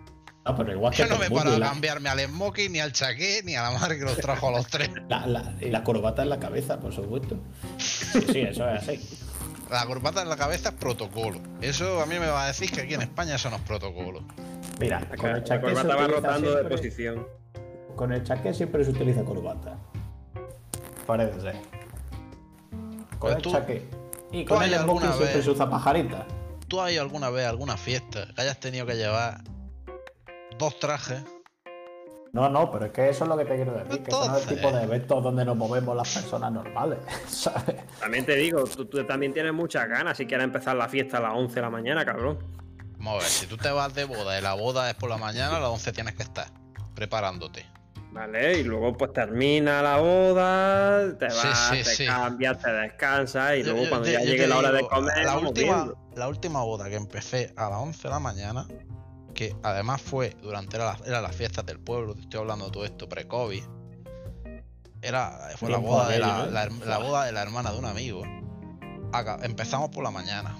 No, 0.46 0.56
pero 0.56 0.72
igual 0.72 0.92
que 0.94 1.02
Yo 1.02 1.06
no 1.08 1.18
me 1.18 1.26
y 1.28 1.38
a 1.38 1.44
la, 1.58 1.68
cambiarme 1.68 2.08
al 2.08 2.18
smoking, 2.20 2.72
ni 2.72 2.80
al 2.80 2.92
chaqué, 2.92 3.42
ni 3.44 3.56
a 3.56 3.62
la 3.62 3.72
madre 3.78 3.98
que 3.98 4.04
los 4.04 4.16
trajo 4.16 4.48
a 4.48 4.50
los 4.52 4.66
tres. 4.68 4.90
la, 5.08 5.26
la- 5.26 5.54
y 5.60 5.68
la 5.68 5.84
corbata 5.84 6.22
en 6.22 6.30
la 6.30 6.38
cabeza, 6.40 6.80
por 6.80 6.94
supuesto. 6.94 7.36
Sí, 7.78 8.20
sí, 8.32 8.40
eso 8.40 8.68
es 8.70 8.82
así. 8.88 9.18
La 9.70 9.84
corbata 9.86 10.22
en 10.22 10.28
la 10.28 10.36
cabeza 10.36 10.70
es 10.70 10.74
protocolo. 10.76 11.40
Eso 11.60 12.00
a 12.00 12.06
mí 12.06 12.18
me 12.18 12.26
va 12.26 12.44
a 12.44 12.46
decir 12.48 12.70
que 12.72 12.80
aquí 12.80 12.94
en 12.94 13.02
España 13.02 13.36
eso 13.36 13.50
no 13.50 13.56
es 13.56 13.62
protocolo. 13.62 14.24
Mira, 14.80 15.00
La, 15.00 15.16
con 15.16 15.30
el 15.30 15.36
la 15.36 15.44
chaqué 15.44 15.68
se 15.68 15.74
corbata 15.74 15.94
va 15.96 16.06
rotando 16.08 16.54
de 16.56 16.64
posición. 16.64 17.26
Con 17.94 18.12
el 18.12 18.24
chaqué 18.24 18.54
siempre 18.54 18.82
se 18.84 18.90
utiliza 18.92 19.22
corbata. 19.22 19.76
Parece 21.06 21.40
ser. 21.40 21.56
Con 23.18 23.28
Pero 23.28 23.36
el 23.36 23.42
tú- 23.42 23.52
chaqué. 23.52 23.84
Y 24.32 24.44
tú 24.44 24.54
con 24.54 24.62
el 24.62 24.70
smoking 24.70 24.88
alguna 24.88 25.12
siempre 25.12 25.42
se 25.42 25.50
usa 25.50 25.68
pajarita. 25.68 26.26
¿Tú 26.68 26.80
has 26.80 26.92
ido 26.92 27.02
alguna 27.02 27.30
vez 27.30 27.46
a 27.46 27.50
alguna 27.50 27.76
fiesta 27.76 28.28
que 28.34 28.42
hayas 28.42 28.60
tenido 28.60 28.86
que 28.86 28.94
llevar 28.94 29.42
dos 30.58 30.78
trajes? 30.78 31.22
No, 32.32 32.48
no, 32.48 32.70
pero 32.70 32.86
es 32.86 32.92
que 32.92 33.08
eso 33.08 33.24
es 33.24 33.28
lo 33.28 33.36
que 33.36 33.44
te 33.44 33.56
quiero 33.56 33.72
decir, 33.72 34.04
que 34.04 34.10
eso 34.10 34.18
no 34.20 34.36
es 34.36 34.46
el 34.46 34.52
Entonces- 34.52 34.56
tipo 34.56 34.70
de 34.76 34.82
eventos 34.84 35.22
donde 35.24 35.44
nos 35.44 35.56
movemos 35.56 35.96
las 35.96 36.14
personas 36.14 36.52
normales, 36.52 36.98
¿sabes? 37.28 37.74
También 37.98 38.24
te 38.24 38.36
digo, 38.36 38.62
tú, 38.64 38.84
tú 38.84 39.04
también 39.04 39.32
tienes 39.34 39.52
muchas 39.52 39.88
ganas 39.88 40.16
si 40.16 40.26
quieres 40.26 40.44
empezar 40.44 40.76
la 40.76 40.88
fiesta 40.88 41.16
a 41.18 41.20
las 41.22 41.32
11 41.34 41.56
de 41.56 41.60
la 41.62 41.70
mañana, 41.70 42.04
cabrón. 42.04 42.38
Vamos 42.98 43.14
a 43.14 43.18
ver, 43.18 43.26
si 43.26 43.46
tú 43.46 43.56
te 43.56 43.70
vas 43.70 43.92
de 43.94 44.04
boda 44.04 44.38
y 44.38 44.42
la 44.42 44.54
boda 44.54 44.88
es 44.90 44.94
por 44.94 45.10
la 45.10 45.16
mañana, 45.16 45.56
a 45.56 45.60
las 45.60 45.70
11 45.70 45.92
tienes 45.92 46.14
que 46.14 46.22
estar 46.22 46.46
preparándote. 46.94 47.66
Vale, 48.12 48.58
y 48.58 48.64
luego 48.64 48.92
pues 48.96 49.12
termina 49.12 49.82
la 49.82 49.98
boda, 49.98 51.16
te 51.16 51.26
vas, 51.26 51.68
sí, 51.70 51.76
te 51.78 51.84
sí. 51.84 52.06
cambias, 52.06 52.58
te 52.60 52.70
descansas 52.72 53.56
y 53.56 53.62
Yo- 53.62 53.72
luego 53.72 53.88
cuando 53.88 54.08
yo- 54.08 54.14
ya 54.14 54.20
yo 54.20 54.24
llegue 54.26 54.42
te 54.42 54.48
la 54.48 54.58
hora 54.58 54.72
de 54.72 54.80
comer, 54.88 55.16
la 55.24 55.34
vamos 55.34 55.50
última, 55.50 55.74
viendo. 55.76 55.98
la 56.16 56.28
última 56.28 56.62
boda 56.64 56.88
que 56.88 56.96
empecé 56.96 57.52
a 57.56 57.70
las 57.70 57.78
11 57.78 58.02
de 58.02 58.08
la 58.08 58.18
mañana, 58.18 58.66
que 59.32 59.54
además 59.62 60.02
fue 60.02 60.36
durante 60.42 60.76
era, 60.76 60.86
la- 60.86 61.06
era 61.06 61.20
las 61.20 61.36
fiestas 61.36 61.64
del 61.66 61.78
pueblo, 61.78 62.14
te 62.14 62.22
estoy 62.22 62.40
hablando 62.40 62.64
de 62.66 62.70
todo 62.72 62.84
esto 62.84 63.08
pre-COVID. 63.08 63.62
Era, 65.02 65.50
fue 65.56 65.70
la 65.70 65.78
boda, 65.78 66.08
de 66.08 66.18
la, 66.18 66.44
¿eh? 66.44 66.50
la 66.50 66.64
her- 66.66 66.84
la 66.84 66.98
boda 66.98 67.24
de 67.24 67.32
la 67.32 67.42
hermana 67.42 67.70
de 67.72 67.78
un 67.78 67.86
amigo. 67.86 68.22
Acá- 69.12 69.38
empezamos 69.42 69.88
por 69.90 70.02
la 70.04 70.10
mañana. 70.10 70.56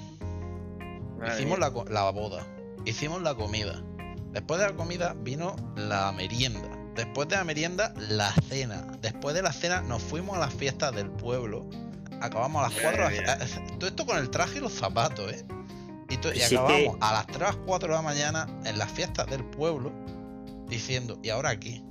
Madre 1.19 1.35
Hicimos 1.35 1.59
la, 1.59 1.71
la 1.91 2.11
boda. 2.11 2.47
Hicimos 2.87 3.21
la 3.23 3.35
comida. 3.35 3.83
Después 4.31 4.61
de 4.61 4.69
la 4.69 4.73
comida 4.77 5.15
vino 5.19 5.57
la 5.77 6.11
merienda. 6.13 6.70
Después 6.95 7.29
de 7.29 7.37
la 7.37 7.45
merienda, 7.45 7.95
la 8.09 8.33
cena. 8.49 8.85
Después 9.01 9.35
de 9.35 9.43
la 9.43 9.53
cena 9.53 9.81
nos 9.81 10.03
fuimos 10.03 10.37
a 10.37 10.41
las 10.41 10.53
fiestas 10.55 10.95
del 10.95 11.11
pueblo. 11.11 11.67
Acabamos 12.21 12.65
a 12.65 12.69
las 12.69 12.81
4 12.81 13.03
Madre 13.05 13.21
mía. 13.23 13.39
Todo 13.79 13.89
esto 13.89 14.05
con 14.07 14.19
el 14.19 14.29
traje 14.31 14.59
y 14.59 14.61
los 14.61 14.73
zapatos, 14.73 15.33
¿eh? 15.33 15.45
Y, 16.11 16.17
to- 16.17 16.33
y 16.35 16.41
Sí, 16.41 16.57
acabamos 16.57 16.97
que- 16.99 17.05
a 17.05 17.13
las 17.13 17.27
3 17.29 17.57
4 17.65 17.89
de 17.89 17.95
la 17.95 18.03
mañana 18.03 18.47
en 18.65 18.79
las 18.79 18.91
fiestas 18.91 19.27
del 19.29 19.45
pueblo 19.45 19.93
diciendo, 20.69 21.19
¿y 21.23 21.31
ahora 21.31 21.51
aquí? 21.51 21.83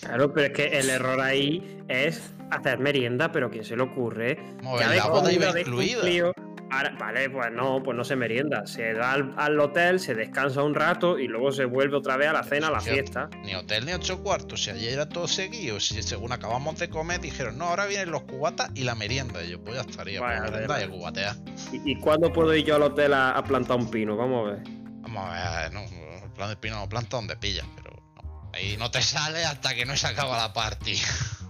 Claro, 0.00 0.32
pero 0.32 0.46
es 0.46 0.52
que 0.52 0.78
el 0.78 0.88
error 0.90 1.20
ahí 1.20 1.82
es 1.88 2.22
hacer 2.50 2.78
merienda, 2.78 3.32
pero 3.32 3.50
¿quién 3.50 3.64
se 3.64 3.76
le 3.76 3.82
ocurre? 3.82 4.38
Vamos 4.58 4.80
a 4.80 4.84
Ya 4.84 4.90
ver, 4.90 5.00
habéis 5.00 5.40
la 5.40 5.48
habéis 5.50 5.66
incluida. 5.66 5.94
cumplido, 6.00 6.32
Ahora- 6.70 6.94
vale, 6.98 7.30
pues 7.30 7.52
no, 7.52 7.82
pues 7.82 7.96
no 7.96 8.04
se 8.04 8.16
merienda. 8.16 8.66
Se 8.66 8.92
da 8.92 9.12
al, 9.12 9.32
al 9.36 9.58
hotel, 9.60 10.00
se 10.00 10.14
descansa 10.14 10.62
un 10.62 10.74
rato 10.74 11.18
y 11.18 11.28
luego 11.28 11.52
se 11.52 11.64
vuelve 11.64 11.96
otra 11.96 12.16
vez 12.16 12.28
a 12.28 12.32
la 12.32 12.42
cena, 12.42 12.68
a 12.68 12.70
la 12.72 12.80
fiesta. 12.80 13.28
Ni 13.44 13.54
hotel 13.54 13.86
ni 13.86 13.92
ocho 13.92 14.22
cuartos. 14.22 14.64
Si 14.64 14.70
ayer 14.70 14.94
era 14.94 15.08
todo 15.08 15.28
seguido, 15.28 15.78
si 15.80 16.02
según 16.02 16.32
acabamos 16.32 16.78
de 16.78 16.88
comer, 16.90 17.20
dijeron, 17.20 17.56
no, 17.58 17.66
ahora 17.66 17.86
vienen 17.86 18.10
los 18.10 18.22
cubatas 18.22 18.70
y 18.74 18.82
la 18.84 18.94
merienda. 18.94 19.42
Y 19.44 19.50
yo, 19.50 19.62
pues 19.62 19.76
ya 19.76 19.82
estaría, 19.82 20.20
Vaya, 20.20 20.38
pues 20.40 20.50
vaya, 20.50 20.66
merendar 20.66 20.88
y 20.88 20.92
cubatear. 20.98 21.36
¿Y, 21.72 21.92
y 21.92 22.00
cuándo 22.00 22.32
puedo 22.32 22.54
ir 22.54 22.64
yo 22.64 22.76
al 22.76 22.82
hotel 22.82 23.14
a, 23.14 23.30
a 23.30 23.44
plantar 23.44 23.76
un 23.76 23.90
pino? 23.90 24.16
Vamos 24.16 24.48
a 24.48 24.52
ver. 24.54 24.62
Vamos 25.02 25.24
a 25.30 25.60
ver, 25.62 25.72
no, 25.72 25.80
el 25.80 26.30
plan 26.32 26.48
de 26.50 26.56
pino 26.56 26.76
no 26.76 26.88
planta 26.88 27.16
donde 27.16 27.36
pillas, 27.36 27.66
pero 27.76 27.90
no. 28.16 28.50
Ahí 28.52 28.76
no 28.76 28.90
te 28.90 29.02
sale 29.02 29.44
hasta 29.44 29.74
que 29.74 29.86
no 29.86 29.96
se 29.96 30.06
acaba 30.08 30.36
la 30.36 30.52
party. 30.52 30.94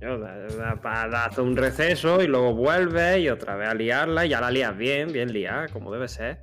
hace 0.00 1.40
un 1.40 1.56
receso 1.56 2.22
y 2.22 2.26
luego 2.26 2.54
vuelve 2.54 3.20
y 3.20 3.28
otra 3.28 3.56
vez 3.56 3.68
a 3.68 3.74
liarla 3.74 4.26
y 4.26 4.30
ya 4.30 4.40
la 4.40 4.50
lías 4.50 4.76
bien, 4.76 5.12
bien 5.12 5.32
liada, 5.32 5.68
como 5.68 5.92
debe 5.92 6.08
ser. 6.08 6.42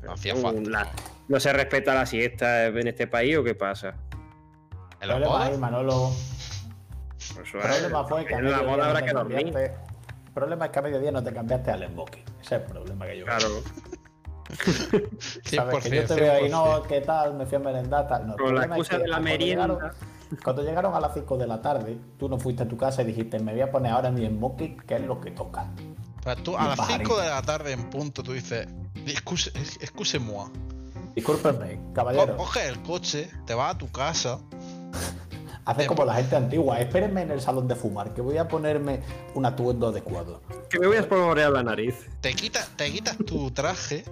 Pero, 0.00 0.12
Hacía 0.12 0.34
tío, 0.34 0.42
falta. 0.42 0.70
la- 0.70 0.90
¿No 1.28 1.40
se 1.40 1.52
respeta 1.52 1.94
la 1.94 2.06
siesta 2.06 2.66
en 2.66 2.86
este 2.86 3.06
país 3.08 3.36
o 3.36 3.42
qué 3.44 3.54
pasa? 3.54 3.94
¿En 5.00 5.08
la 5.08 5.14
problema 5.14 5.32
boda? 5.32 5.46
ahí, 5.46 5.58
Manolo. 5.58 6.10
Pues 7.34 7.54
El 7.54 7.60
problema 7.60 8.04
fue 8.04 8.24
que 8.24 8.34
en 8.34 8.50
la 8.50 8.60
boda 8.62 8.88
habrá 8.88 9.02
que 9.04 9.12
dormir. 9.12 9.56
El 9.56 10.32
problema 10.32 10.66
es 10.66 10.70
que 10.70 10.78
a 10.78 10.82
mediodía 10.82 11.10
no 11.10 11.22
te 11.24 11.32
cambiaste 11.32 11.70
al 11.72 11.86
smoking. 11.88 12.22
Ese 12.40 12.56
es 12.56 12.62
el 12.62 12.62
problema 12.62 13.06
que 13.06 13.18
yo 13.18 13.26
veo. 13.26 13.36
Claro. 13.36 13.54
Sabes 15.44 15.82
que 15.84 15.90
yo 15.90 16.02
100%, 16.02 16.06
te 16.06 16.14
veo 16.20 16.32
ahí, 16.32 16.44
100%. 16.44 16.50
no, 16.50 16.82
¿qué 16.84 17.00
tal? 17.00 17.34
Me 17.34 17.46
fui 17.46 17.56
a 17.56 17.58
merendar, 17.58 18.06
tal. 18.06 18.26
No, 18.28 18.36
Con 18.36 18.54
la 18.54 18.64
excusa 18.66 18.96
que 18.96 19.02
de 19.02 19.08
la 19.08 19.18
merienda. 19.20 19.66
llegaron- 19.66 19.92
Cuando 20.42 20.62
llegaron 20.62 20.94
a 20.94 21.00
las 21.00 21.14
5 21.14 21.36
de 21.38 21.46
la 21.46 21.60
tarde, 21.62 21.98
tú 22.18 22.28
no 22.28 22.38
fuiste 22.38 22.62
a 22.64 22.68
tu 22.68 22.76
casa 22.76 23.02
y 23.02 23.06
dijiste, 23.06 23.38
me 23.38 23.52
voy 23.52 23.60
a 23.62 23.70
poner 23.70 23.92
ahora 23.92 24.10
mi 24.10 24.26
smoking, 24.26 24.78
que 24.78 24.96
es 24.96 25.02
lo 25.02 25.20
que 25.20 25.30
toca. 25.30 25.66
Pero 26.24 26.42
tú 26.42 26.56
a 26.56 26.68
las 26.68 26.76
pajarito. 26.78 27.10
5 27.10 27.20
de 27.22 27.28
la 27.28 27.42
tarde 27.42 27.72
en 27.72 27.88
punto, 27.90 28.22
tú 28.22 28.32
dices, 28.32 28.66
excuse, 29.06 29.52
excuse-moi. 29.80 30.50
Discúlpenme, 31.14 31.76
Co- 31.76 31.92
caballero. 31.94 32.36
Coges 32.36 32.64
el 32.68 32.82
coche, 32.82 33.30
te 33.46 33.54
vas 33.54 33.74
a 33.74 33.78
tu 33.78 33.90
casa, 33.90 34.38
Haces 35.64 35.88
como 35.88 36.04
la 36.04 36.14
gente 36.14 36.36
antigua. 36.36 36.78
Espérenme 36.78 37.22
en 37.22 37.32
el 37.32 37.40
salón 37.40 37.66
de 37.66 37.74
fumar, 37.74 38.14
que 38.14 38.20
voy 38.20 38.36
a 38.38 38.46
ponerme 38.46 39.00
un 39.34 39.44
atuendo 39.46 39.88
adecuado. 39.88 40.40
Que 40.70 40.78
me 40.78 40.86
voy 40.86 40.96
a 40.96 41.00
espolvorear 41.00 41.50
la 41.50 41.62
nariz. 41.64 42.06
te 42.20 42.34
quitas, 42.34 42.68
te 42.76 42.88
quitas 42.92 43.16
tu 43.18 43.50
traje, 43.50 44.04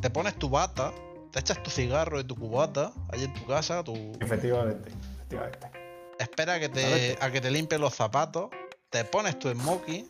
te 0.00 0.10
pones 0.10 0.34
tu 0.36 0.48
bata, 0.48 0.92
te 1.30 1.38
echas 1.38 1.62
tu 1.62 1.70
cigarro 1.70 2.18
y 2.18 2.24
tu 2.24 2.34
cubata 2.34 2.90
ahí 3.12 3.22
en 3.22 3.32
tu 3.32 3.44
casa, 3.46 3.84
tu... 3.84 3.94
Efectivamente, 4.18 4.90
efectivamente. 5.36 5.70
espera 6.18 6.54
a 6.54 6.60
que, 6.60 6.68
te, 6.68 7.16
a 7.20 7.30
que 7.30 7.40
te 7.40 7.50
limpien 7.50 7.80
los 7.80 7.94
zapatos, 7.94 8.50
te 8.90 9.04
pones 9.04 9.38
tu 9.38 9.50
smoking 9.50 10.06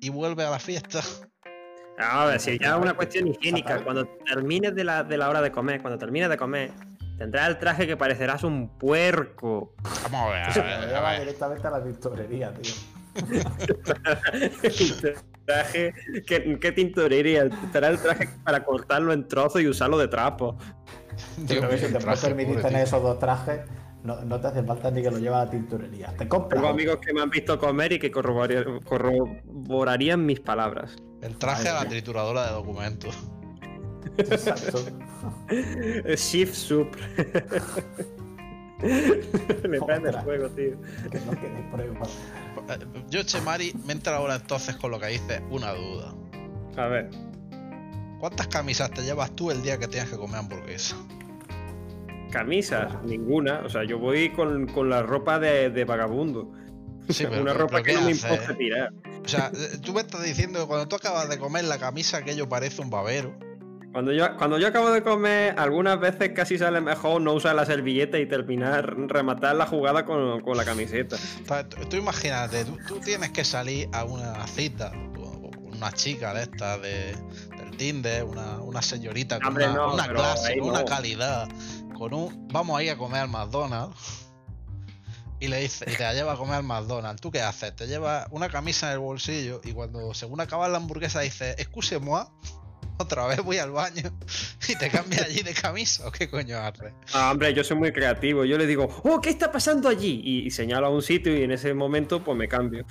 y 0.00 0.08
vuelves 0.10 0.46
a 0.46 0.50
la 0.50 0.58
fiesta. 0.58 1.00
A 1.98 2.24
ver, 2.26 2.40
si 2.40 2.58
ya 2.58 2.76
es 2.76 2.80
una 2.82 2.94
cuestión 2.94 3.28
higiénica, 3.28 3.84
cuando 3.84 4.06
termines 4.26 4.74
de 4.74 4.84
la, 4.84 5.04
de 5.04 5.16
la 5.16 5.28
hora 5.28 5.40
de 5.40 5.52
comer, 5.52 5.80
cuando 5.82 5.98
termines 5.98 6.28
de 6.30 6.36
comer, 6.36 6.70
tendrás 7.18 7.48
el 7.48 7.58
traje 7.58 7.86
que 7.86 7.96
parecerás 7.96 8.42
un 8.44 8.68
puerco. 8.78 9.74
Vamos 10.04 10.28
a 10.28 10.30
ver, 10.30 10.42
a 10.42 10.80
ver, 10.80 10.94
a 10.96 11.10
ver. 11.10 11.20
directamente 11.20 11.66
a 11.66 11.70
la 11.70 11.84
tintorería, 11.84 12.52
tío. 12.54 12.72
El 14.62 15.16
traje, 15.44 15.92
¿qué, 16.26 16.58
qué 16.60 16.72
tintorería? 16.72 17.48
Será 17.72 17.88
el 17.88 18.00
traje 18.00 18.28
para 18.44 18.64
cortarlo 18.64 19.12
en 19.12 19.26
trozos 19.26 19.60
y 19.60 19.66
usarlo 19.66 19.98
de 19.98 20.06
trapo. 20.08 20.56
Yo 21.36 21.44
Dios 21.44 21.58
creo 21.58 21.68
que 21.70 21.78
si 21.78 21.92
te 21.92 22.00
puedes 22.00 22.20
permitir 22.20 22.56
tener 22.56 22.72
tío. 22.72 22.82
esos 22.84 23.02
dos 23.02 23.18
trajes, 23.18 23.60
no, 24.04 24.20
no 24.24 24.40
te 24.40 24.48
hace 24.48 24.62
falta 24.64 24.90
ni 24.90 25.02
que 25.02 25.10
lo 25.10 25.18
lleves 25.18 25.34
a 25.34 25.44
la 25.44 25.50
tintorería. 25.50 26.14
Te 26.16 26.28
compras. 26.28 26.60
Tengo 26.60 26.72
amigos 26.72 26.98
que 26.98 27.12
me 27.12 27.22
han 27.22 27.30
visto 27.30 27.58
comer 27.58 27.92
y 27.92 27.98
que 27.98 28.10
corroborarían, 28.10 28.80
corroborarían 28.80 30.26
mis 30.26 30.40
palabras. 30.40 30.96
El 31.20 31.36
traje 31.38 31.68
a 31.68 31.74
la 31.74 31.88
trituradora 31.88 32.46
de 32.46 32.52
documentos. 32.52 33.16
Exacto. 34.18 34.84
Shift 36.16 36.54
Sup. 36.54 36.88
Le 38.82 39.80
prende 39.80 40.10
el 40.10 40.20
fuego, 40.22 40.48
tío. 40.50 40.76
que 41.10 41.20
no 41.20 41.30
quede 41.40 41.68
prueba. 41.72 42.00
Eh, 42.68 42.78
Yo, 43.08 43.22
Chemari, 43.22 43.72
me 43.86 43.92
entra 43.92 44.16
ahora 44.16 44.34
entonces 44.34 44.74
con 44.76 44.90
lo 44.90 44.98
que 44.98 45.06
dices 45.06 45.40
una 45.50 45.72
duda. 45.72 46.12
A 46.76 46.86
ver. 46.88 47.08
¿Cuántas 48.18 48.48
camisas 48.48 48.90
te 48.90 49.02
llevas 49.02 49.30
tú 49.36 49.52
el 49.52 49.62
día 49.62 49.78
que 49.78 49.86
tienes 49.86 50.10
que 50.10 50.16
comer 50.16 50.40
hamburguesa? 50.40 50.96
Camisas, 52.32 53.02
ninguna. 53.04 53.60
O 53.64 53.68
sea, 53.68 53.84
yo 53.84 53.98
voy 53.98 54.30
con, 54.32 54.66
con 54.66 54.88
la 54.90 55.02
ropa 55.02 55.38
de, 55.38 55.70
de 55.70 55.84
vagabundo. 55.84 56.52
Sí, 57.08 57.24
pero- 57.28 57.42
Una 57.42 57.52
ropa 57.52 57.82
pero 57.82 57.84
que 57.84 57.90
¿qué 57.92 57.96
no 57.98 58.04
me 58.06 58.10
importa 58.12 58.56
tirar. 58.56 58.92
O 59.24 59.28
sea, 59.28 59.52
eh, 59.54 59.78
tú 59.82 59.92
me 59.92 60.00
estás 60.00 60.22
diciendo 60.22 60.60
que 60.60 60.66
cuando 60.66 60.88
tú 60.88 60.96
acabas 60.96 61.28
de 61.28 61.38
comer 61.38 61.64
la 61.64 61.78
camisa 61.78 62.18
aquello 62.18 62.48
parece 62.48 62.80
un 62.82 62.90
babero. 62.90 63.38
Cuando 63.92 64.10
yo, 64.10 64.36
cuando 64.38 64.58
yo 64.58 64.68
acabo 64.68 64.90
de 64.90 65.02
comer, 65.02 65.54
algunas 65.58 66.00
veces 66.00 66.30
casi 66.34 66.56
sale 66.56 66.80
mejor 66.80 67.20
no 67.20 67.34
usar 67.34 67.54
la 67.54 67.66
servilleta 67.66 68.18
y 68.18 68.26
terminar, 68.26 68.96
rematar 69.08 69.54
la 69.54 69.66
jugada 69.66 70.06
con, 70.06 70.40
con 70.40 70.56
la 70.56 70.64
camiseta. 70.64 71.16
Tú, 71.68 71.88
tú 71.90 71.96
imagínate, 71.96 72.64
tú, 72.64 72.78
tú 72.88 73.00
tienes 73.00 73.32
que 73.32 73.44
salir 73.44 73.88
a 73.92 74.04
una 74.04 74.46
cita 74.46 74.92
una 75.82 75.90
chica 75.92 76.32
de 76.32 76.42
estas 76.42 76.80
de, 76.80 77.16
del 77.58 77.76
Tinder, 77.76 78.22
una, 78.24 78.60
una 78.60 78.80
señorita 78.80 79.38
con 79.40 79.48
Hombre, 79.48 79.68
una, 79.68 80.06
no, 80.06 80.14
clase, 80.14 80.56
con 80.58 80.68
una 80.68 80.80
no. 80.80 80.84
calidad, 80.84 81.48
vamos 82.08 82.78
a 82.78 82.82
ir 82.82 82.90
a 82.90 82.96
comer 82.96 83.22
al 83.22 83.28
McDonald's 83.28 84.26
y 85.40 85.48
le 85.48 85.60
dice, 85.60 85.84
y 85.88 85.96
te 85.96 86.02
la 86.04 86.14
lleva 86.14 86.34
a 86.34 86.36
comer 86.36 86.54
al 86.54 86.62
McDonald's. 86.62 87.20
¿Tú 87.20 87.32
qué 87.32 87.40
haces? 87.40 87.74
Te 87.74 87.88
llevas 87.88 88.28
una 88.30 88.48
camisa 88.48 88.86
en 88.86 88.92
el 88.92 88.98
bolsillo 89.00 89.60
y 89.64 89.72
cuando 89.72 90.14
según 90.14 90.40
acabas 90.40 90.70
la 90.70 90.76
hamburguesa 90.76 91.20
dices, 91.20 91.56
excuse-moi, 91.58 92.26
otra 92.98 93.26
vez 93.26 93.42
voy 93.42 93.58
al 93.58 93.72
baño 93.72 94.16
y 94.68 94.76
te 94.76 94.88
cambias 94.88 95.22
allí 95.22 95.42
de 95.42 95.52
camisa 95.52 96.06
o 96.06 96.12
qué 96.12 96.30
coño 96.30 96.58
haces. 96.58 96.92
Ah, 97.12 97.32
hombre, 97.32 97.52
yo 97.54 97.64
soy 97.64 97.76
muy 97.76 97.92
creativo. 97.92 98.44
Yo 98.44 98.56
le 98.56 98.66
digo, 98.66 98.88
oh, 99.02 99.20
¿qué 99.20 99.30
está 99.30 99.50
pasando 99.50 99.88
allí? 99.88 100.20
Y, 100.22 100.46
y 100.46 100.50
señalo 100.50 100.86
a 100.86 100.90
un 100.90 101.02
sitio 101.02 101.36
y 101.36 101.42
en 101.42 101.50
ese 101.50 101.74
momento 101.74 102.22
pues 102.22 102.38
me 102.38 102.46
cambio. 102.46 102.86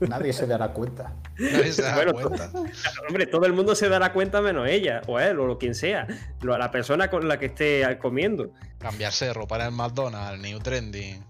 Nadie 0.00 0.32
se 0.32 0.46
dará 0.46 0.72
cuenta. 0.72 1.14
Nadie 1.38 1.72
se 1.72 1.82
da 1.82 1.94
Bueno, 1.94 2.12
cuenta. 2.12 2.50
Hombre, 3.08 3.26
todo 3.26 3.46
el 3.46 3.52
mundo 3.52 3.74
se 3.74 3.88
dará 3.88 4.12
cuenta 4.12 4.40
menos 4.40 4.68
ella, 4.68 5.02
o 5.06 5.18
él, 5.18 5.38
o 5.40 5.58
quien 5.58 5.74
sea. 5.74 6.06
La 6.42 6.70
persona 6.70 7.08
con 7.10 7.28
la 7.28 7.38
que 7.38 7.46
esté 7.46 7.98
comiendo. 8.00 8.50
Cambiarse 8.78 9.26
de 9.26 9.34
ropa 9.34 9.56
en 9.56 9.62
el 9.62 9.72
McDonald's, 9.72 10.42
New 10.42 10.58
Trending. 10.60 11.24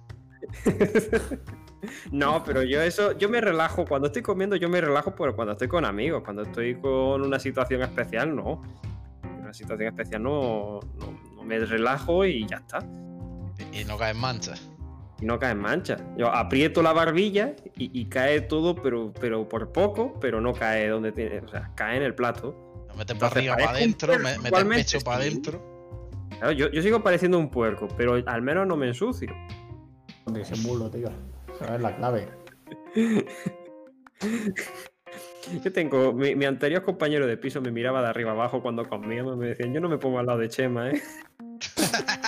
No, 2.10 2.42
pero 2.44 2.62
yo 2.62 2.80
eso, 2.80 3.12
yo 3.12 3.28
me 3.28 3.42
relajo. 3.42 3.84
Cuando 3.84 4.06
estoy 4.06 4.22
comiendo, 4.22 4.56
yo 4.56 4.68
me 4.68 4.80
relajo, 4.80 5.14
pero 5.14 5.36
cuando 5.36 5.52
estoy 5.52 5.68
con 5.68 5.84
amigos, 5.84 6.22
cuando 6.24 6.42
estoy 6.42 6.76
con 6.76 7.22
una 7.22 7.38
situación 7.38 7.82
especial, 7.82 8.34
no. 8.34 8.62
En 9.22 9.42
una 9.42 9.52
situación 9.52 9.88
especial 9.88 10.22
no, 10.22 10.80
no, 10.98 11.20
no 11.36 11.42
me 11.42 11.58
relajo 11.58 12.24
y 12.24 12.46
ya 12.46 12.56
está. 12.56 12.78
Y, 13.72 13.80
y 13.80 13.84
no 13.84 13.98
caen 13.98 14.16
manchas. 14.16 14.70
Y 15.24 15.26
no 15.26 15.38
cae 15.38 15.52
en 15.52 15.58
mancha. 15.58 15.96
Yo 16.18 16.28
aprieto 16.28 16.82
la 16.82 16.92
barbilla 16.92 17.54
y, 17.78 17.98
y 17.98 18.04
cae 18.10 18.42
todo, 18.42 18.74
pero, 18.74 19.10
pero 19.18 19.48
por 19.48 19.72
poco, 19.72 20.18
pero 20.20 20.38
no 20.38 20.52
cae 20.52 20.86
donde 20.88 21.12
tiene. 21.12 21.38
O 21.38 21.48
sea, 21.48 21.70
cae 21.74 21.96
en 21.96 22.02
el 22.02 22.14
plato. 22.14 22.84
Lo 22.90 22.94
metes 22.94 23.16
para 23.16 23.32
arriba, 23.32 23.56
para 23.56 23.70
adentro, 23.70 24.12
me- 24.18 24.18
metes 24.18 24.44
igualmente, 24.44 24.84
pecho 24.84 25.00
para 25.02 25.16
adentro. 25.16 25.62
Claro, 26.28 26.52
yo, 26.52 26.70
yo 26.70 26.82
sigo 26.82 27.02
pareciendo 27.02 27.38
un 27.38 27.48
puerco, 27.48 27.88
pero 27.96 28.22
al 28.26 28.42
menos 28.42 28.66
no 28.66 28.76
me 28.76 28.88
ensucio. 28.88 29.32
Disimulo, 30.26 30.90
tío. 30.90 31.08
Esa 31.54 31.76
es 31.76 31.80
la 31.80 31.96
clave. 31.96 32.28
Yo 35.62 35.72
tengo. 35.72 36.12
Mi, 36.12 36.34
mi 36.34 36.44
anterior 36.44 36.82
compañero 36.82 37.26
de 37.26 37.36
piso 37.38 37.62
me 37.62 37.70
miraba 37.70 38.02
de 38.02 38.08
arriba 38.08 38.32
abajo 38.32 38.60
cuando 38.62 38.86
comíamos. 38.88 39.38
Me 39.38 39.48
decían, 39.48 39.72
yo 39.72 39.80
no 39.80 39.88
me 39.88 39.96
pongo 39.98 40.18
al 40.18 40.26
lado 40.26 40.38
de 40.38 40.48
Chema, 40.50 40.90
¿eh? 40.90 41.02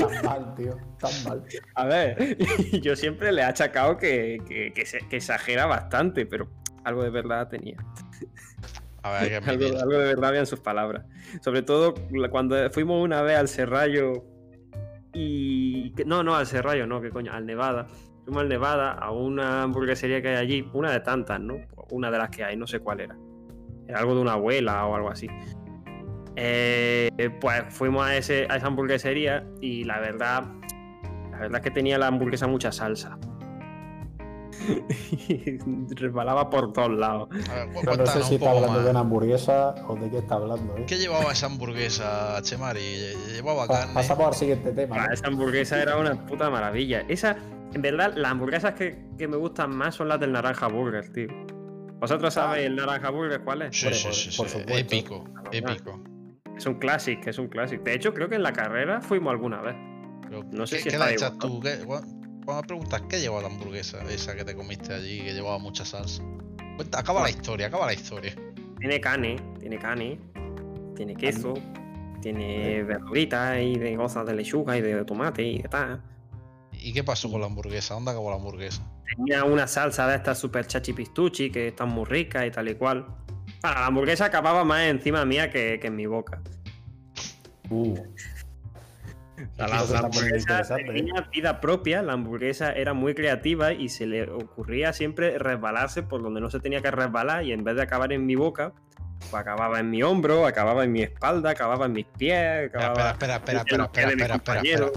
Tan 0.00 0.24
mal, 0.24 0.54
tío. 0.54 0.76
Tan 0.98 1.24
mal. 1.24 1.44
A 1.74 1.84
ver, 1.86 2.36
yo 2.82 2.96
siempre 2.96 3.32
le 3.32 3.42
he 3.42 3.44
achacado 3.44 3.96
que, 3.96 4.38
que, 4.46 4.72
que 4.72 4.86
se- 4.86 5.06
que 5.08 5.16
exagera 5.16 5.66
bastante, 5.66 6.26
pero 6.26 6.48
algo 6.84 7.02
de 7.02 7.10
verdad 7.10 7.48
tenía. 7.48 7.76
A 9.02 9.12
ver, 9.12 9.22
hay 9.22 9.28
que 9.28 9.50
Algo, 9.66 9.78
algo 9.80 9.92
de 9.92 10.06
verdad 10.06 10.30
había 10.30 10.40
en 10.40 10.46
sus 10.46 10.60
palabras. 10.60 11.04
Sobre 11.42 11.62
todo 11.62 11.94
cuando 12.30 12.70
fuimos 12.70 13.02
una 13.02 13.22
vez 13.22 13.36
al 13.38 13.48
Serrallo 13.48 14.24
y... 15.14 15.94
No, 16.06 16.22
no, 16.22 16.34
al 16.36 16.46
Serrallo, 16.46 16.86
no, 16.86 17.00
que 17.00 17.10
coño, 17.10 17.32
al 17.32 17.46
Nevada. 17.46 17.86
Fuimos 18.24 18.42
al 18.42 18.48
Nevada 18.48 18.92
a 18.92 19.10
una 19.10 19.62
hamburguesería 19.62 20.20
que 20.20 20.28
hay 20.28 20.36
allí, 20.36 20.70
una 20.74 20.90
de 20.92 21.00
tantas, 21.00 21.40
¿no? 21.40 21.54
Una 21.90 22.10
de 22.10 22.18
las 22.18 22.28
que 22.30 22.44
hay, 22.44 22.56
no 22.56 22.66
sé 22.66 22.80
cuál 22.80 23.00
era. 23.00 23.16
Era 23.86 24.00
algo 24.00 24.14
de 24.14 24.20
una 24.20 24.32
abuela 24.32 24.84
o 24.86 24.94
algo 24.94 25.10
así. 25.10 25.28
Eh, 26.36 26.77
pues 27.40 27.62
fuimos 27.70 28.06
a, 28.06 28.16
ese, 28.16 28.46
a 28.50 28.56
esa 28.56 28.66
hamburguesería 28.66 29.44
y 29.60 29.84
la 29.84 30.00
verdad, 30.00 30.44
la 31.30 31.38
verdad 31.38 31.56
es 31.56 31.62
que 31.62 31.70
tenía 31.70 31.98
la 31.98 32.06
hamburguesa 32.08 32.46
mucha 32.46 32.72
salsa. 32.72 33.18
Y 35.10 35.58
resbalaba 35.94 36.50
por 36.50 36.72
todos 36.72 36.90
lados. 36.90 37.28
A 37.50 37.54
ver, 37.54 37.68
cu- 37.72 37.80
Pero 37.84 37.96
no 37.96 38.06
sé 38.06 38.22
si 38.24 38.34
está 38.36 38.50
hablando 38.50 38.82
de 38.82 38.90
una 38.90 39.00
hamburguesa 39.00 39.74
o 39.86 39.94
de 39.96 40.10
qué 40.10 40.18
está 40.18 40.34
hablando, 40.34 40.76
¿eh? 40.76 40.84
¿Qué 40.86 40.96
llevaba 40.96 41.32
esa 41.32 41.46
hamburguesa, 41.46 42.40
Chemari? 42.42 42.80
Lle- 42.80 43.34
Llevaba 43.36 43.66
Pa- 43.66 43.78
carne. 43.80 43.94
Pasamos 43.94 44.26
al 44.26 44.34
siguiente 44.34 44.72
tema. 44.72 44.96
Ah, 44.98 45.06
¿no? 45.08 45.14
esa 45.14 45.26
hamburguesa 45.28 45.80
era 45.80 45.96
una 45.96 46.26
puta 46.26 46.50
maravilla. 46.50 47.04
Esa, 47.08 47.36
en 47.72 47.82
verdad, 47.82 48.12
las 48.16 48.32
hamburguesas 48.32 48.74
que, 48.74 48.98
que 49.16 49.28
me 49.28 49.36
gustan 49.36 49.70
más 49.76 49.94
son 49.94 50.08
las 50.08 50.18
del 50.20 50.32
Naranja 50.32 50.66
Burger, 50.66 51.08
tío. 51.12 51.28
¿Vosotros 52.00 52.32
sabéis 52.34 52.66
el 52.66 52.76
naranja 52.76 53.10
burger 53.10 53.40
cuál 53.42 53.62
es? 53.62 53.76
Sí, 53.76 53.86
Por- 53.86 53.94
sí, 53.94 54.04
por- 54.04 54.14
sí, 54.14 54.36
por 54.36 54.48
sí, 54.48 54.58
supuesto. 54.60 54.72
Épico, 54.78 55.24
épico. 55.50 56.00
Es 56.58 56.66
un 56.66 56.74
clásico, 56.74 57.30
es 57.30 57.38
un 57.38 57.48
clásico. 57.48 57.82
De 57.84 57.94
hecho, 57.94 58.12
creo 58.12 58.28
que 58.28 58.34
en 58.34 58.42
la 58.42 58.52
carrera 58.52 59.00
fuimos 59.00 59.30
alguna 59.30 59.60
vez. 59.62 59.76
Pero, 60.22 60.44
No 60.50 60.66
sé 60.66 60.76
¿qué, 60.76 60.82
si 60.90 60.96
qué 60.96 61.12
echas 61.14 61.38
tú? 61.38 61.60
¿Qué- 61.60 61.78
cu- 61.84 62.02
Cuando 62.44 62.62
me 62.62 62.66
preguntas 62.66 63.02
qué 63.08 63.20
lleva 63.20 63.40
la 63.40 63.46
hamburguesa 63.48 64.02
esa 64.10 64.34
que 64.34 64.44
te 64.44 64.54
comiste 64.54 64.92
allí, 64.92 65.20
que 65.22 65.32
llevaba 65.34 65.58
mucha 65.58 65.84
salsa. 65.84 66.22
Cuenta, 66.76 66.98
acaba 67.00 67.22
la 67.22 67.30
historia, 67.30 67.66
acaba 67.68 67.86
la 67.86 67.94
historia. 67.94 68.34
Tiene 68.80 69.00
carne, 69.00 69.36
tiene 69.60 69.78
carne, 69.78 70.18
tiene 70.96 71.14
queso, 71.14 71.54
tiene 72.22 72.82
verduritas 72.84 73.58
y 73.60 73.78
de 73.78 73.96
cosas 73.96 74.26
de 74.26 74.34
lechuga 74.34 74.76
y 74.76 74.80
de 74.82 75.04
tomate 75.04 75.42
y 75.42 75.62
de 75.62 75.68
tal. 75.68 76.02
¿Y 76.72 76.92
qué 76.92 77.02
pasó 77.04 77.30
con 77.30 77.40
la 77.40 77.46
hamburguesa? 77.46 77.94
¿Dónde 77.94 78.10
acabó 78.12 78.30
la 78.30 78.36
hamburguesa? 78.36 78.82
Tenía 79.16 79.44
una 79.44 79.66
salsa 79.66 80.06
de 80.08 80.16
estas 80.16 80.38
super 80.38 80.66
chachi 80.66 80.92
pistuchi 80.92 81.50
que 81.50 81.68
están 81.68 81.88
muy 81.88 82.04
ricas 82.04 82.46
y 82.46 82.50
tal 82.50 82.68
y 82.68 82.74
cual. 82.74 83.06
Ah, 83.62 83.74
la 83.80 83.86
hamburguesa 83.86 84.26
acababa 84.26 84.64
más 84.64 84.82
encima 84.82 85.24
mía 85.24 85.50
que, 85.50 85.78
que 85.80 85.88
en 85.88 85.96
mi 85.96 86.06
boca. 86.06 86.40
Uh, 87.70 87.96
la, 89.56 89.80
hamburguesa 89.80 90.36
interesante, 90.36 90.90
¿eh? 90.90 90.94
tenía 90.94 91.28
vida 91.32 91.60
propia, 91.60 92.02
la 92.02 92.14
hamburguesa 92.14 92.72
era 92.72 92.94
muy 92.94 93.14
creativa 93.14 93.72
y 93.72 93.88
se 93.88 94.06
le 94.06 94.30
ocurría 94.30 94.92
siempre 94.92 95.38
resbalarse 95.38 96.02
por 96.02 96.22
donde 96.22 96.40
no 96.40 96.50
se 96.50 96.60
tenía 96.60 96.80
que 96.80 96.90
resbalar 96.90 97.44
y 97.44 97.52
en 97.52 97.64
vez 97.64 97.76
de 97.76 97.82
acabar 97.82 98.12
en 98.12 98.26
mi 98.26 98.36
boca, 98.36 98.72
pues 99.18 99.34
acababa 99.34 99.80
en 99.80 99.90
mi 99.90 100.02
hombro, 100.02 100.46
acababa 100.46 100.84
en 100.84 100.92
mi 100.92 101.02
espalda, 101.02 101.50
acababa 101.50 101.86
en 101.86 101.92
mis 101.92 102.06
pies, 102.06 102.64
Espera, 102.64 102.86
acababa 102.86 103.10
espera, 103.10 103.36
espera, 103.36 103.58
espera, 103.58 103.84
espera, 103.84 104.10
espera, 104.10 104.34
espera, 104.36 104.60
espera. 104.60 104.90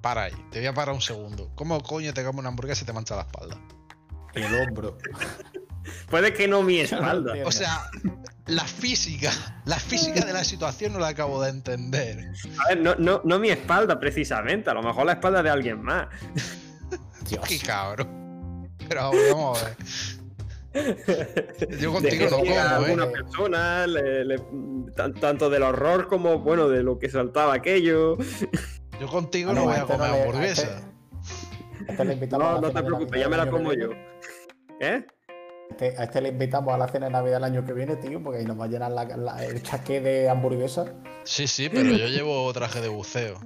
Para 0.00 0.22
ahí, 0.24 0.32
te 0.50 0.60
voy 0.60 0.68
a 0.68 0.72
parar 0.72 0.94
un 0.94 1.00
segundo. 1.00 1.50
¿Cómo 1.56 1.80
coño 1.82 2.14
te 2.14 2.24
comes 2.24 2.38
una 2.38 2.48
hamburguesa 2.48 2.84
y 2.84 2.86
te 2.86 2.92
mancha 2.92 3.16
la 3.16 3.22
espalda? 3.22 3.58
el 4.34 4.54
hombro. 4.54 4.98
Puede 6.10 6.32
que 6.34 6.48
no 6.48 6.62
mi 6.62 6.80
espalda. 6.80 7.34
O 7.44 7.52
sea, 7.52 7.90
la 8.46 8.64
física, 8.64 9.30
la 9.64 9.78
física 9.78 10.24
de 10.24 10.32
la 10.32 10.44
situación 10.44 10.92
no 10.92 10.98
la 10.98 11.08
acabo 11.08 11.42
de 11.42 11.50
entender. 11.50 12.30
A 12.64 12.68
ver, 12.68 12.80
no, 12.80 12.94
no, 12.96 13.20
no 13.24 13.38
mi 13.38 13.50
espalda 13.50 13.98
precisamente, 14.00 14.70
a 14.70 14.74
lo 14.74 14.82
mejor 14.82 15.06
la 15.06 15.12
espalda 15.12 15.42
de 15.42 15.50
alguien 15.50 15.82
más. 15.82 16.06
Dios. 17.28 17.44
Qué 17.46 17.58
cabrón. 17.58 18.70
Pero 18.88 19.10
vamos 19.10 19.62
a 19.62 19.66
ver. 19.66 19.76
Yo 21.78 21.92
contigo 21.92 22.26
no 22.30 22.42
que 22.42 22.58
a 22.58 22.74
como, 22.76 22.84
alguna 22.86 23.04
¿eh? 23.04 23.10
persona, 23.10 23.86
le- 23.86 24.24
le- 24.24 24.42
tan- 24.94 25.14
tanto 25.14 25.50
del 25.50 25.62
horror 25.62 26.08
como 26.08 26.38
bueno 26.38 26.68
de 26.68 26.82
lo 26.82 26.98
que 26.98 27.08
saltaba 27.10 27.54
aquello. 27.54 28.16
Yo 29.00 29.06
contigo 29.08 29.50
Ah, 29.50 29.54
no 29.54 29.60
no, 29.60 29.66
voy 29.66 29.74
a 29.74 29.78
este 29.80 29.92
no 29.92 29.98
comer 29.98 30.10
le- 30.12 30.22
hamburguesa. 30.22 30.82
A 31.88 31.92
este 31.92 32.26
No, 32.28 32.60
no 32.60 32.70
te 32.70 32.82
preocupes, 32.82 33.20
ya 33.20 33.28
me 33.28 33.36
la 33.36 33.50
como 33.50 33.72
yo. 33.72 33.90
¿Eh? 34.80 35.04
Este- 35.70 35.94
a 35.98 36.04
este 36.04 36.20
le 36.20 36.30
invitamos 36.30 36.74
a 36.74 36.78
la 36.78 36.88
cena 36.88 37.06
de 37.06 37.12
Navidad 37.12 37.38
el 37.38 37.44
año 37.44 37.64
que 37.64 37.72
viene, 37.72 37.96
tío, 37.96 38.22
porque 38.22 38.40
ahí 38.40 38.44
nos 38.44 38.58
va 38.58 38.64
a 38.64 38.68
llenar 38.68 38.90
la- 38.90 39.04
la- 39.04 39.44
el 39.44 39.62
chaqué 39.62 40.00
de 40.00 40.28
hamburguesa. 40.28 40.92
Sí, 41.24 41.46
sí, 41.46 41.68
pero 41.68 41.90
yo 41.92 42.06
llevo 42.08 42.52
traje 42.52 42.80
de 42.80 42.88
buceo. 42.88 43.38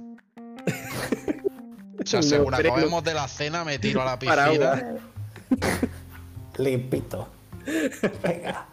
O 2.01 2.05
sea, 2.05 2.21
según 2.23 2.53
acabemos 2.53 3.03
de 3.03 3.13
la 3.13 3.27
cena, 3.27 3.63
me 3.63 3.77
tiro 3.79 4.01
a 4.01 4.05
la 4.05 4.19
piscina. 4.19 4.95
Limpito. 6.57 7.27
Venga. 8.23 8.67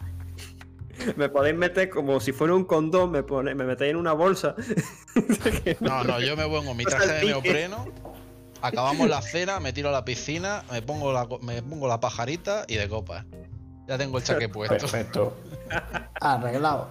Me 1.15 1.29
podéis 1.29 1.55
meter 1.57 1.89
como 1.89 2.19
si 2.19 2.31
fuera 2.31 2.53
un 2.53 2.63
condón, 2.65 3.09
me, 3.11 3.23
pone, 3.23 3.55
me 3.55 3.63
metéis 3.63 3.91
en 3.91 3.97
una 3.97 4.13
bolsa. 4.13 4.55
No, 5.79 6.03
no, 6.03 6.19
yo 6.19 6.37
me 6.37 6.45
pongo 6.45 6.75
mi 6.75 6.83
traje 6.85 7.11
de 7.13 7.25
neopreno. 7.25 7.85
Acabamos 8.61 9.09
la 9.09 9.21
cena, 9.21 9.59
me 9.59 9.73
tiro 9.73 9.89
a 9.89 9.91
la 9.91 10.05
piscina, 10.05 10.63
me 10.71 10.81
pongo 10.81 11.11
la, 11.11 11.27
me 11.41 11.61
pongo 11.63 11.87
la 11.87 11.99
pajarita 11.99 12.65
y 12.67 12.75
de 12.75 12.87
copa. 12.87 13.25
Ya 13.87 13.97
tengo 13.97 14.17
el 14.19 14.23
chaqué 14.23 14.47
puesto. 14.49 14.75
Perfecto. 14.77 15.35
Arreglado. 16.21 16.89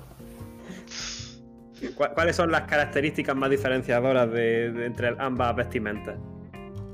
¿Cu- 1.97 2.09
¿Cuáles 2.15 2.37
son 2.37 2.51
las 2.51 2.63
características 2.63 3.35
más 3.37 3.49
diferenciadoras 3.51 4.31
de, 4.31 4.73
de 4.73 4.87
entre 4.87 5.15
ambas 5.19 5.55
vestimentas? 5.57 6.17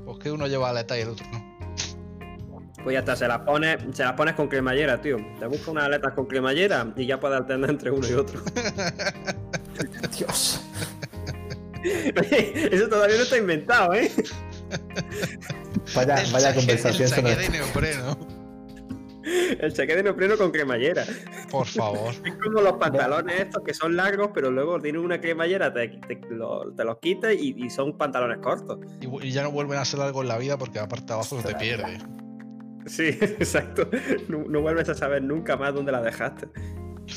Pues 0.05 0.19
que 0.19 0.31
uno 0.31 0.47
lleva 0.47 0.69
aleta 0.69 0.97
y 0.97 1.01
el 1.01 1.09
otro 1.09 1.25
no. 1.31 1.47
Pues 2.83 2.93
ya 2.93 2.99
está, 2.99 3.15
se 3.17 3.27
las 3.27 3.39
pones, 3.39 3.77
se 3.91 4.03
las 4.03 4.13
pones 4.13 4.35
con 4.35 4.47
cremallera, 4.47 5.01
tío. 5.01 5.17
Te 5.39 5.45
buscas 5.47 5.67
unas 5.69 5.85
aletas 5.85 6.13
con 6.13 6.25
cremallera 6.27 6.93
y 6.95 7.05
ya 7.05 7.19
puedes 7.19 7.37
alternar 7.37 7.71
entre 7.71 7.91
uno 7.91 8.07
y 8.07 8.13
otro. 8.13 8.39
Dios. 10.17 10.61
Eso 12.71 12.87
todavía 12.87 13.17
no 13.17 13.23
está 13.23 13.37
inventado, 13.37 13.93
¿eh? 13.93 14.09
Vaya, 15.95 16.15
el 16.21 16.31
vaya 16.31 16.53
conversación 16.55 17.03
El 17.07 17.09
chaqué 17.15 17.35
de 17.35 17.49
neopreno. 17.49 18.17
El 19.59 19.73
chaqué 19.73 19.95
de 19.95 20.03
neopreno 20.03 20.37
con 20.37 20.51
cremallera. 20.51 21.03
Por 21.51 21.65
favor. 21.67 22.13
Es 22.23 22.33
como 22.35 22.61
los 22.61 22.73
pantalones 22.73 23.39
estos 23.41 23.61
que 23.63 23.73
son 23.73 23.95
largos, 23.95 24.29
pero 24.33 24.51
luego 24.51 24.79
tienen 24.79 25.01
una 25.01 25.19
cremallera, 25.19 25.73
te, 25.73 25.87
te, 26.07 26.19
lo- 26.29 26.71
te 26.73 26.83
los 26.85 26.97
quitas 26.99 27.33
y, 27.33 27.53
y 27.57 27.69
son 27.69 27.97
pantalones 27.97 28.37
cortos. 28.39 28.79
Y, 29.01 29.27
y 29.27 29.31
ya 29.31 29.43
no 29.43 29.51
vuelven 29.51 29.79
a 29.79 29.85
ser 29.85 29.99
algo 30.01 30.21
en 30.21 30.29
la 30.29 30.37
vida 30.37 30.57
porque 30.57 30.79
la 30.79 30.87
parte 30.87 31.07
de 31.07 31.13
abajo 31.13 31.41
se 31.41 31.47
te 31.47 31.55
pierde. 31.55 31.97
Sí, 32.85 33.03
exacto. 33.21 33.89
No, 34.29 34.45
no 34.47 34.61
vuelves 34.61 34.87
a 34.89 34.95
saber 34.95 35.21
nunca 35.23 35.57
más 35.57 35.73
dónde 35.73 35.91
la 35.91 36.01
dejaste. 36.01 36.47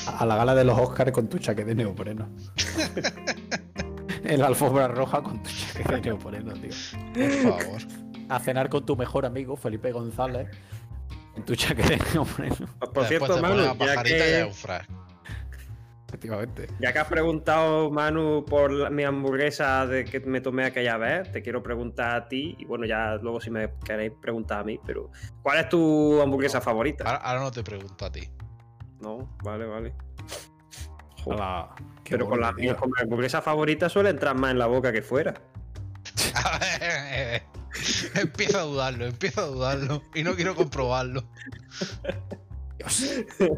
A 0.06 0.24
la 0.26 0.36
gala 0.36 0.54
de 0.54 0.64
los 0.64 0.78
Oscars 0.78 1.12
con 1.12 1.28
tu 1.28 1.38
chaqué 1.38 1.64
de 1.64 1.74
neopreno. 1.76 2.28
en 4.30 4.40
la 4.40 4.46
alfombra 4.46 4.88
roja 4.88 5.22
con 5.22 5.42
tu 5.42 5.50
chaqué 5.50 5.92
de 5.94 6.00
neopreno, 6.00 6.52
tío. 6.54 6.70
Por 7.14 7.60
favor. 7.60 7.80
A 8.28 8.38
cenar 8.38 8.68
con 8.68 8.86
tu 8.86 8.96
mejor 8.96 9.26
amigo, 9.26 9.56
Felipe 9.56 9.90
González, 9.92 10.48
en 11.36 11.44
tu 11.44 11.54
chaqué 11.56 11.82
de 11.82 11.96
neopreno. 12.14 12.56
Por 12.94 13.04
cierto, 13.06 13.40
Manu, 13.42 13.62
ya 13.78 14.02
que. 14.02 14.50
Efectivamente. 16.08 16.66
ya 16.80 16.92
que 16.92 16.98
has 16.98 17.06
preguntado, 17.06 17.88
Manu, 17.92 18.44
por 18.44 18.72
la- 18.72 18.90
mi 18.90 19.04
hamburguesa 19.04 19.86
de 19.86 20.04
que 20.04 20.18
me 20.18 20.40
tomé 20.40 20.64
aquella 20.64 20.96
vez, 20.96 21.30
te 21.30 21.40
quiero 21.40 21.62
preguntar 21.62 22.16
a 22.16 22.26
ti, 22.28 22.56
y 22.58 22.64
bueno, 22.64 22.84
ya 22.84 23.14
luego 23.22 23.40
si 23.40 23.48
me 23.52 23.74
queréis 23.84 24.12
preguntar 24.20 24.58
a 24.58 24.64
mí, 24.64 24.80
pero 24.84 25.12
¿cuál 25.40 25.60
es 25.60 25.68
tu 25.68 26.20
hamburguesa 26.20 26.60
favorita? 26.60 27.04
Ahora, 27.04 27.18
ahora 27.18 27.40
no 27.42 27.50
te 27.52 27.62
pregunto 27.62 28.04
a 28.04 28.10
ti. 28.10 28.28
No, 29.00 29.36
vale, 29.44 29.66
vale. 29.66 29.94
Jo, 31.22 31.30
Hola. 31.30 31.68
Qué 31.76 31.84
pero 32.10 32.28
con 32.28 32.40
la, 32.40 32.52
con 32.52 32.90
mi 32.90 33.00
hamburguesa 33.02 33.40
favorita 33.40 33.88
suele 33.88 34.10
entrar 34.10 34.36
más 34.36 34.50
en 34.50 34.58
la 34.58 34.66
boca 34.66 34.92
que 34.92 35.02
fuera. 35.02 35.34
A 36.34 36.58
ver, 36.58 37.42
empiezo 38.14 38.58
a 38.58 38.62
dudarlo, 38.62 39.06
empiezo 39.06 39.40
a 39.42 39.46
dudarlo. 39.46 40.02
Y 40.14 40.22
no 40.22 40.34
quiero 40.34 40.54
comprobarlo. 40.54 41.24
Dios. 42.78 43.24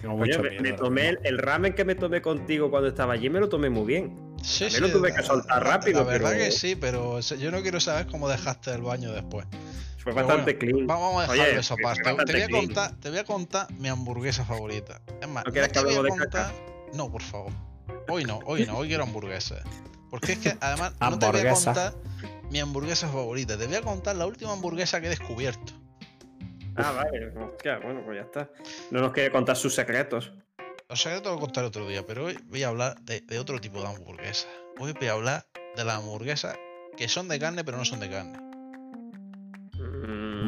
Tengo 0.00 0.14
Oye, 0.14 0.32
mucho 0.38 0.42
me, 0.42 0.60
me 0.60 0.72
tomé 0.72 1.18
el, 1.24 1.36
ramen 1.38 1.74
que 1.74 1.84
me 1.84 1.94
tomé 1.94 2.22
contigo 2.22 2.70
cuando 2.70 2.88
estaba 2.88 3.12
allí, 3.12 3.28
me 3.28 3.38
lo 3.38 3.48
tomé 3.50 3.68
muy 3.68 3.84
bien. 3.84 4.34
Sí, 4.42 4.64
También 4.64 4.82
lo 4.84 4.90
tuve 4.98 5.14
que 5.14 5.22
soltar 5.22 5.62
rápido, 5.62 6.00
La 6.00 6.06
verdad 6.06 6.30
pero- 6.32 6.44
que 6.44 6.50
sí, 6.52 6.74
pero 6.74 7.20
yo 7.20 7.50
no 7.50 7.60
quiero 7.60 7.80
saber 7.80 8.06
cómo 8.06 8.26
dejaste 8.28 8.72
el 8.72 8.80
baño 8.80 9.12
después. 9.12 9.46
Fue 10.02 10.14
Pero 10.14 10.26
bastante 10.26 10.54
bueno, 10.54 10.58
clean. 10.58 10.86
Vamos 10.86 11.24
a 11.24 11.30
Oye, 11.30 11.40
dejarlo 11.40 11.60
eso 11.60 11.74
aparte. 11.74 12.02
Te 12.02 12.32
voy, 12.32 12.42
a 12.42 12.48
contar, 12.48 12.96
te 13.00 13.10
voy 13.10 13.18
a 13.18 13.24
contar 13.24 13.72
mi 13.74 13.88
hamburguesa 13.88 14.44
favorita. 14.44 15.00
Es 15.20 15.28
más, 15.28 15.44
¿No 15.44 15.52
quieres 15.52 15.68
te 15.68 15.72
que 15.74 15.78
hablemos 15.80 16.04
de 16.04 16.08
contar. 16.10 16.52
No, 16.94 17.10
por 17.10 17.22
favor. 17.22 17.52
Hoy 18.08 18.24
no, 18.24 18.40
hoy 18.46 18.64
no, 18.66 18.78
hoy 18.78 18.88
quiero 18.88 19.02
hamburguesa. 19.04 19.56
Porque 20.10 20.32
es 20.32 20.38
que 20.38 20.56
además 20.60 20.92
no 21.00 21.18
te 21.18 21.26
voy 21.26 21.40
a 21.40 21.50
Hamburguesa. 21.50 21.64
contar 21.72 21.94
mi 22.50 22.58
hamburguesa 22.60 23.08
favorita. 23.08 23.56
Te 23.58 23.66
voy 23.66 23.76
a 23.76 23.82
contar 23.82 24.16
la 24.16 24.26
última 24.26 24.52
hamburguesa 24.52 25.00
que 25.00 25.06
he 25.06 25.10
descubierto. 25.10 25.72
Ah, 26.76 26.92
vale. 26.92 27.32
Hostia, 27.38 27.78
bueno, 27.78 28.02
pues 28.04 28.16
ya 28.16 28.22
está. 28.22 28.50
No 28.90 29.00
nos 29.00 29.12
quiere 29.12 29.30
contar 29.30 29.56
sus 29.56 29.74
secretos. 29.74 30.32
O 30.88 30.96
sea, 30.96 31.12
yo 31.14 31.22
te 31.22 31.28
lo 31.28 31.34
voy 31.34 31.38
a 31.38 31.42
contar 31.42 31.64
otro 31.64 31.86
día, 31.86 32.04
pero 32.06 32.24
hoy 32.24 32.38
voy 32.48 32.62
a 32.64 32.68
hablar 32.68 32.98
de, 33.02 33.20
de 33.20 33.38
otro 33.38 33.60
tipo 33.60 33.80
de 33.80 33.86
hamburguesa. 33.88 34.48
Hoy 34.78 34.92
voy 34.92 35.06
a 35.08 35.12
hablar 35.12 35.46
de 35.76 35.84
las 35.84 35.96
hamburguesas 35.98 36.56
que 36.96 37.06
son 37.08 37.28
de 37.28 37.38
carne, 37.38 37.62
pero 37.64 37.76
no 37.76 37.84
son 37.84 38.00
de 38.00 38.10
carne. 38.10 38.49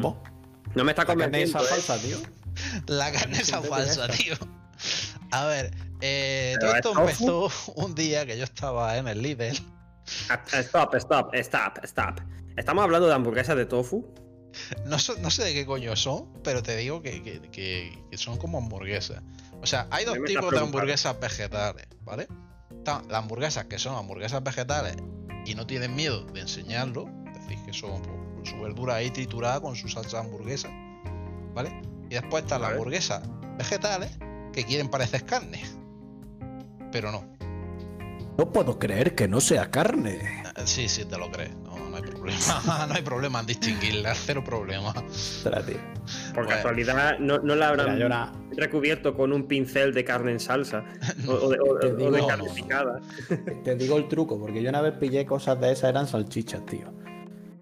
Vos, 0.01 0.15
No 0.75 0.83
me 0.83 0.91
está 0.91 1.03
la 1.03 1.07
carne 1.07 1.23
convenciendo. 1.25 1.63
esa 1.65 1.75
¿eh? 1.75 1.81
falsa, 1.81 1.97
tío. 2.05 2.17
La 2.87 3.11
carne 3.11 3.37
esa 3.39 3.61
falsa, 3.61 4.07
tío. 4.09 4.35
A 5.31 5.45
ver, 5.45 5.71
eh, 6.01 6.55
¿Pero 6.59 6.73
todo 6.81 7.07
es 7.07 7.11
esto 7.19 7.47
empezó 7.47 7.73
un 7.75 7.95
día 7.95 8.25
que 8.25 8.37
yo 8.37 8.43
estaba 8.43 8.97
en 8.97 9.07
el 9.07 9.21
Lidl. 9.21 9.57
Ah, 10.29 10.41
Stop, 10.59 10.95
stop, 10.95 11.33
stop, 11.35 11.79
stop. 11.83 12.19
Estamos 12.57 12.83
hablando 12.83 13.07
de 13.07 13.13
hamburguesas 13.13 13.55
de 13.55 13.65
tofu. 13.65 14.05
No, 14.85 14.99
so- 14.99 15.15
no 15.19 15.31
sé 15.31 15.43
de 15.45 15.53
qué 15.53 15.65
coño 15.65 15.95
son, 15.95 16.31
pero 16.43 16.61
te 16.61 16.75
digo 16.77 17.01
que, 17.01 17.23
que- 17.23 17.41
que- 17.49 18.03
que 18.11 18.17
son 18.17 18.37
como 18.37 18.59
hamburguesas. 18.59 19.23
O 19.61 19.65
sea, 19.65 19.87
hay 19.89 20.05
dos 20.05 20.17
tipos 20.25 20.51
de 20.51 20.59
hamburguesas 20.59 21.19
vegetales, 21.19 21.87
¿vale? 22.01 22.27
Están 22.69 23.07
las 23.07 23.19
hamburguesas 23.23 23.65
que 23.65 23.79
son 23.79 23.95
hamburguesas 23.95 24.43
vegetales 24.43 24.97
y 25.45 25.55
no 25.55 25.65
tienen 25.65 25.95
miedo 25.95 26.25
de 26.25 26.41
enseñarlo. 26.41 27.09
Es 27.33 27.41
decir, 27.47 27.57
que 27.65 27.73
son 27.73 28.01
pues, 28.03 28.15
su 28.45 28.59
verdura 28.61 28.95
ahí 28.95 29.09
triturada 29.11 29.59
con 29.61 29.75
su 29.75 29.87
salsa 29.87 30.19
de 30.21 30.25
hamburguesa, 30.25 30.69
¿vale? 31.53 31.81
Y 32.09 32.15
después 32.15 32.43
están 32.43 32.61
las 32.61 32.71
hamburguesas 32.71 33.21
vegetales 33.57 34.17
que 34.51 34.63
quieren 34.65 34.89
parecer 34.89 35.25
carne, 35.25 35.61
pero 36.91 37.11
no. 37.11 37.25
No 38.37 38.51
puedo 38.51 38.79
creer 38.79 39.13
que 39.15 39.27
no 39.27 39.39
sea 39.39 39.69
carne. 39.69 40.15
Eh, 40.15 40.43
Sí, 40.65 40.87
sí, 40.87 41.05
te 41.05 41.17
lo 41.17 41.29
crees. 41.31 41.55
No, 41.57 41.77
no 41.89 41.95
hay 41.97 42.01
problema. 42.03 42.85
no 42.87 42.93
hay 42.93 43.01
problema 43.01 43.39
en 43.41 43.45
distinguirla, 43.47 44.13
cero 44.15 44.43
problema. 44.43 44.91
Tío. 44.93 45.03
Por 46.33 46.45
Bueno. 46.45 46.49
casualidad, 46.49 47.17
no, 47.19 47.39
no 47.39 47.55
la 47.55 47.69
habrán 47.69 47.95
Mira, 47.95 48.09
na- 48.09 48.33
recubierto 48.55 49.15
con 49.15 49.33
un 49.33 49.43
pincel 49.47 49.93
de 49.93 50.03
carne 50.03 50.31
en 50.31 50.39
salsa 50.39 50.83
o, 51.27 51.31
o 51.31 51.49
de, 51.49 51.57
o- 51.59 51.79
Te 51.79 51.87
o 51.87 52.11
de 52.11 52.25
carne 52.25 52.43
no, 52.45 52.49
no. 52.49 52.55
picada. 52.55 53.01
Te 53.63 53.75
digo 53.75 53.97
el 53.97 54.07
truco, 54.07 54.39
porque 54.39 54.61
yo 54.63 54.69
una 54.69 54.81
vez 54.81 54.93
pillé 54.99 55.25
cosas 55.25 55.59
de 55.59 55.71
esas, 55.71 55.89
eran 55.91 56.07
salchichas, 56.07 56.65
tío. 56.65 56.91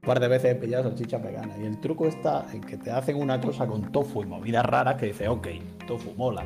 Un 0.04 0.08
par 0.08 0.20
de 0.20 0.28
veces 0.28 0.52
he 0.54 0.56
pillado 0.56 0.86
salchichas 0.90 1.22
veganas. 1.22 1.60
Y 1.60 1.66
el 1.66 1.80
truco 1.80 2.08
está 2.08 2.48
en 2.52 2.62
que 2.62 2.76
te 2.76 2.90
hacen 2.90 3.18
una 3.22 3.40
cosa 3.40 3.68
con 3.68 3.92
tofu 3.92 4.24
y 4.24 4.26
movidas 4.26 4.66
raras 4.66 4.96
que 4.96 5.06
dices, 5.08 5.28
ok, 5.28 5.48
tofu 5.86 6.16
mola. 6.16 6.44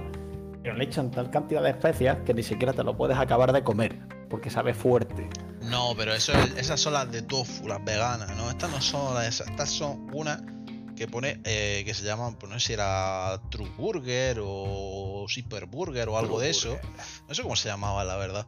Pero 0.62 0.76
le 0.76 0.84
echan 0.84 1.10
tal 1.10 1.32
cantidad 1.32 1.64
de 1.64 1.70
especias 1.70 2.18
que 2.26 2.34
ni 2.34 2.44
siquiera 2.44 2.74
te 2.74 2.84
lo 2.84 2.98
puedes 2.98 3.18
acabar 3.18 3.54
de 3.54 3.64
comer, 3.64 3.98
porque 4.30 4.50
sabe 4.50 4.74
fuerte. 4.74 5.30
No, 5.62 5.94
pero 5.96 6.14
eso 6.14 6.34
es- 6.34 6.58
esas 6.58 6.82
son 6.82 6.94
las 6.94 7.10
de 7.10 7.22
tofu, 7.22 7.66
las 7.70 7.82
veganas, 7.86 8.36
¿no? 8.36 8.50
Estas 8.50 8.72
no 8.72 8.82
son 8.82 9.14
las 9.14 9.26
esas. 9.28 9.48
Estas 9.48 9.70
son 9.70 10.06
unas 10.14 10.44
que 10.98 11.08
pone, 11.08 11.40
eh, 11.46 11.84
que 11.86 11.94
se 11.94 12.04
llaman, 12.04 12.36
pues 12.36 12.52
no 12.52 12.60
sé 12.60 12.68
si 12.68 12.74
era 12.74 13.40
True 13.52 13.70
Burger 13.78 14.40
o 14.44 15.26
Super 15.30 15.66
Burger 15.66 16.10
o 16.10 16.18
algo 16.18 16.42
de 16.42 16.50
eso. 16.50 16.78
No 17.30 17.34
sé 17.34 17.42
cómo 17.42 17.56
se 17.56 17.70
llamaba, 17.70 18.04
la 18.04 18.18
verdad. 18.18 18.48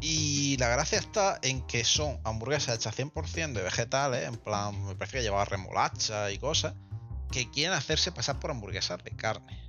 Y 0.00 0.56
la 0.58 0.68
gracia 0.68 0.98
está 0.98 1.38
en 1.42 1.66
que 1.66 1.84
son 1.84 2.18
hamburguesas 2.24 2.76
hechas 2.76 2.96
100% 2.98 3.52
de 3.52 3.62
vegetales, 3.62 4.26
en 4.26 4.36
plan, 4.36 4.82
me 4.86 4.94
parece 4.94 5.18
que 5.18 5.22
llevaba 5.22 5.44
remolacha 5.44 6.30
y 6.30 6.38
cosas, 6.38 6.74
que 7.30 7.50
quieren 7.50 7.76
hacerse 7.76 8.10
pasar 8.10 8.40
por 8.40 8.50
hamburguesas 8.50 9.02
de 9.04 9.10
carne. 9.10 9.68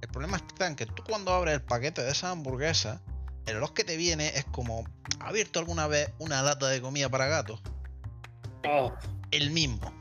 El 0.00 0.08
problema 0.08 0.36
está 0.36 0.66
en 0.66 0.76
que 0.76 0.86
tú 0.86 1.02
cuando 1.06 1.32
abres 1.32 1.54
el 1.54 1.62
paquete 1.62 2.02
de 2.02 2.10
esas 2.10 2.32
hamburguesas, 2.32 3.00
el 3.46 3.56
olor 3.56 3.72
que 3.74 3.84
te 3.84 3.96
viene 3.96 4.28
es 4.28 4.44
como, 4.46 4.84
¿has 5.18 5.28
abierto 5.28 5.58
alguna 5.58 5.86
vez 5.86 6.12
una 6.18 6.42
lata 6.42 6.68
de 6.68 6.80
comida 6.80 7.08
para 7.08 7.26
gatos? 7.26 7.60
Oh, 8.68 8.92
El 9.30 9.50
mismo. 9.50 9.92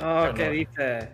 oh, 0.00 0.28
¿qué 0.34 0.44
no. 0.44 0.50
dices? 0.52 1.08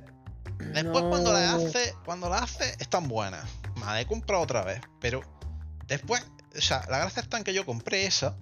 Después 0.72 1.04
cuando 1.04 1.32
la 1.32 1.54
hace, 1.54 1.94
cuando 2.04 2.28
la 2.28 2.38
hace, 2.38 2.76
están 2.78 3.08
buenas. 3.08 3.44
Me 3.76 3.86
la 3.86 4.00
he 4.00 4.06
comprado 4.06 4.42
otra 4.42 4.62
vez. 4.62 4.80
Pero 5.00 5.22
después, 5.86 6.24
o 6.56 6.60
sea, 6.60 6.84
la 6.90 6.98
gracia 6.98 7.22
está 7.22 7.38
en 7.38 7.44
que 7.44 7.52
yo 7.54 7.64
compré 7.66 8.06
esa 8.06 8.36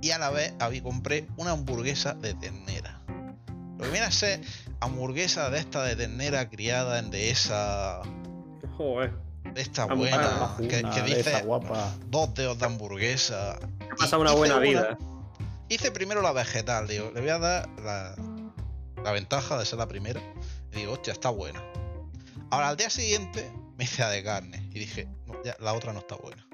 y 0.00 0.10
a 0.10 0.18
la 0.18 0.30
vez 0.30 0.52
había 0.60 0.82
compré 0.82 1.26
una 1.36 1.52
hamburguesa 1.52 2.14
de 2.14 2.34
ternera. 2.34 3.00
Lo 3.78 3.84
que 3.84 3.90
viene 3.90 4.06
a 4.06 4.10
ser 4.10 4.40
hamburguesa 4.80 5.50
de 5.50 5.58
esta 5.58 5.82
de 5.82 5.96
ternera 5.96 6.48
criada 6.48 6.98
en 6.98 7.10
dehesa, 7.10 8.00
Joder. 8.76 9.12
de 9.52 9.60
esta 9.60 9.86
buena, 9.86 10.56
que, 10.58 10.80
Una 10.80 10.90
que 10.94 11.02
dice 11.02 11.42
guapa. 11.42 11.92
dos 12.06 12.34
dedos 12.34 12.58
de 12.58 12.66
hamburguesa. 12.66 13.52
Ha 13.54 13.96
pasado 13.96 14.22
una 14.22 14.32
buena 14.32 14.56
una- 14.56 14.62
vida. 14.64 14.98
Hice 15.68 15.90
primero 15.90 16.20
la 16.22 16.32
vegetal, 16.32 16.86
digo, 16.86 17.10
le 17.14 17.20
voy 17.20 17.30
a 17.30 17.38
dar 17.38 17.68
la, 17.80 18.14
la 19.02 19.12
ventaja 19.12 19.58
de 19.58 19.64
ser 19.64 19.78
la 19.78 19.88
primera. 19.88 20.20
Y 20.72 20.76
digo, 20.76 20.92
hostia, 20.92 21.12
está 21.12 21.30
buena. 21.30 21.62
Ahora 22.50 22.68
al 22.68 22.76
día 22.76 22.90
siguiente 22.90 23.50
me 23.76 23.84
hice 23.84 24.02
la 24.02 24.10
de 24.10 24.22
carne 24.22 24.58
y 24.72 24.78
dije, 24.78 25.08
no, 25.26 25.34
ya, 25.44 25.56
la 25.60 25.72
otra 25.72 25.92
no 25.92 26.00
está 26.00 26.16
buena. 26.16 26.46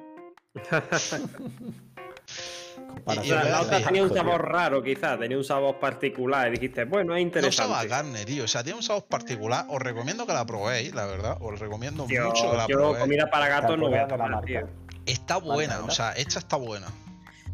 Para 3.04 3.24
Y- 3.24 3.28
La, 3.28 3.44
y 3.44 3.48
la 3.48 3.58
me 3.60 3.64
otra 3.66 3.80
tenía 3.84 4.02
un 4.02 4.12
sabor 4.14 4.48
raro, 4.50 4.82
quizás, 4.82 5.18
tenía 5.18 5.36
un 5.36 5.44
sabor 5.44 5.78
particular 5.78 6.48
y 6.48 6.52
dijiste, 6.52 6.84
bueno, 6.84 7.14
es 7.14 7.20
No 7.20 7.26
interesante. 7.26 7.72
sabe 7.74 7.86
a 7.86 7.88
carne, 7.88 8.24
tío. 8.24 8.44
O 8.44 8.48
sea, 8.48 8.62
tiene 8.62 8.76
un 8.76 8.82
sabor 8.82 9.04
particular. 9.06 9.66
Os 9.68 9.80
recomiendo 9.80 10.26
que 10.26 10.32
la 10.32 10.44
probéis, 10.44 10.94
la 10.94 11.06
verdad. 11.06 11.36
Os 11.40 11.58
recomiendo 11.60 12.04
Tío, 12.06 12.26
mucho 12.26 12.50
que 12.50 12.56
la 12.56 12.66
yo 12.66 12.76
probéis. 12.78 12.98
comida 12.98 13.30
para 13.30 13.48
gatos 13.48 13.78
no 13.78 13.88
voy 13.88 13.98
a 13.98 14.06
tomar, 14.08 14.44
tío. 14.44 14.68
Está 15.06 15.36
buena, 15.38 15.80
o 15.80 15.90
sea, 15.90 16.12
esta 16.12 16.38
está 16.40 16.56
buena. 16.56 16.88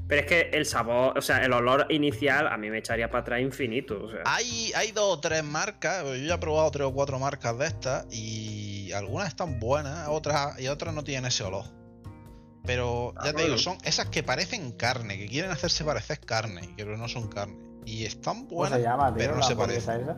Pero 0.09 0.21
es 0.21 0.27
que 0.29 0.51
el 0.53 0.67
sabor, 0.67 1.19
o 1.19 1.21
sea, 1.23 1.39
el 1.45 1.53
olor 1.53 1.87
inicial 1.91 2.47
a 2.47 2.57
mí 2.57 2.71
me 2.71 2.79
echaría 2.79 3.11
para 3.11 3.23
atrás 3.23 3.41
infinito. 3.41 4.05
O 4.05 4.11
sea. 4.11 4.21
Hay, 4.25 4.73
hay 4.75 4.93
dos 4.93 5.17
o 5.17 5.21
tres 5.21 5.43
marcas, 5.43 6.05
yo 6.05 6.15
ya 6.15 6.35
he 6.35 6.39
probado 6.39 6.71
tres 6.71 6.87
o 6.87 6.93
cuatro 6.93 7.19
marcas 7.19 7.59
de 7.59 7.67
estas 7.67 8.07
y 8.13 8.93
algunas 8.93 9.29
están 9.29 9.59
buenas, 9.59 10.07
otras 10.09 10.61
y 10.61 10.69
otras 10.69 10.95
no 10.95 11.03
tienen 11.03 11.27
ese 11.27 11.43
olor. 11.45 11.65
Pero 12.67 13.15
ya 13.15 13.21
Ah, 13.21 13.23
te 13.25 13.33
bueno. 13.33 13.47
digo, 13.47 13.59
son 13.59 13.79
esas 13.85 14.09
que 14.09 14.23
parecen 14.23 14.73
carne, 14.73 15.17
que 15.19 15.27
quieren 15.29 15.51
hacerse 15.51 15.85
parecer 15.85 16.19
carne, 16.21 16.63
pero 16.77 16.97
no 16.97 17.09
son 17.09 17.29
carne. 17.29 17.57
Y 17.85 18.05
están 18.05 18.47
¿Cómo 18.47 18.57
buenas, 18.63 18.79
se 18.79 18.85
llama, 18.85 19.09
tío? 19.09 19.19
pero 19.19 19.37
no 19.37 19.43
se 19.43 19.55
parecen. 19.57 20.01
esa? 20.03 20.17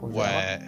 ¿Cómo 0.00 0.12
se 0.12 0.18
Pues 0.18 0.60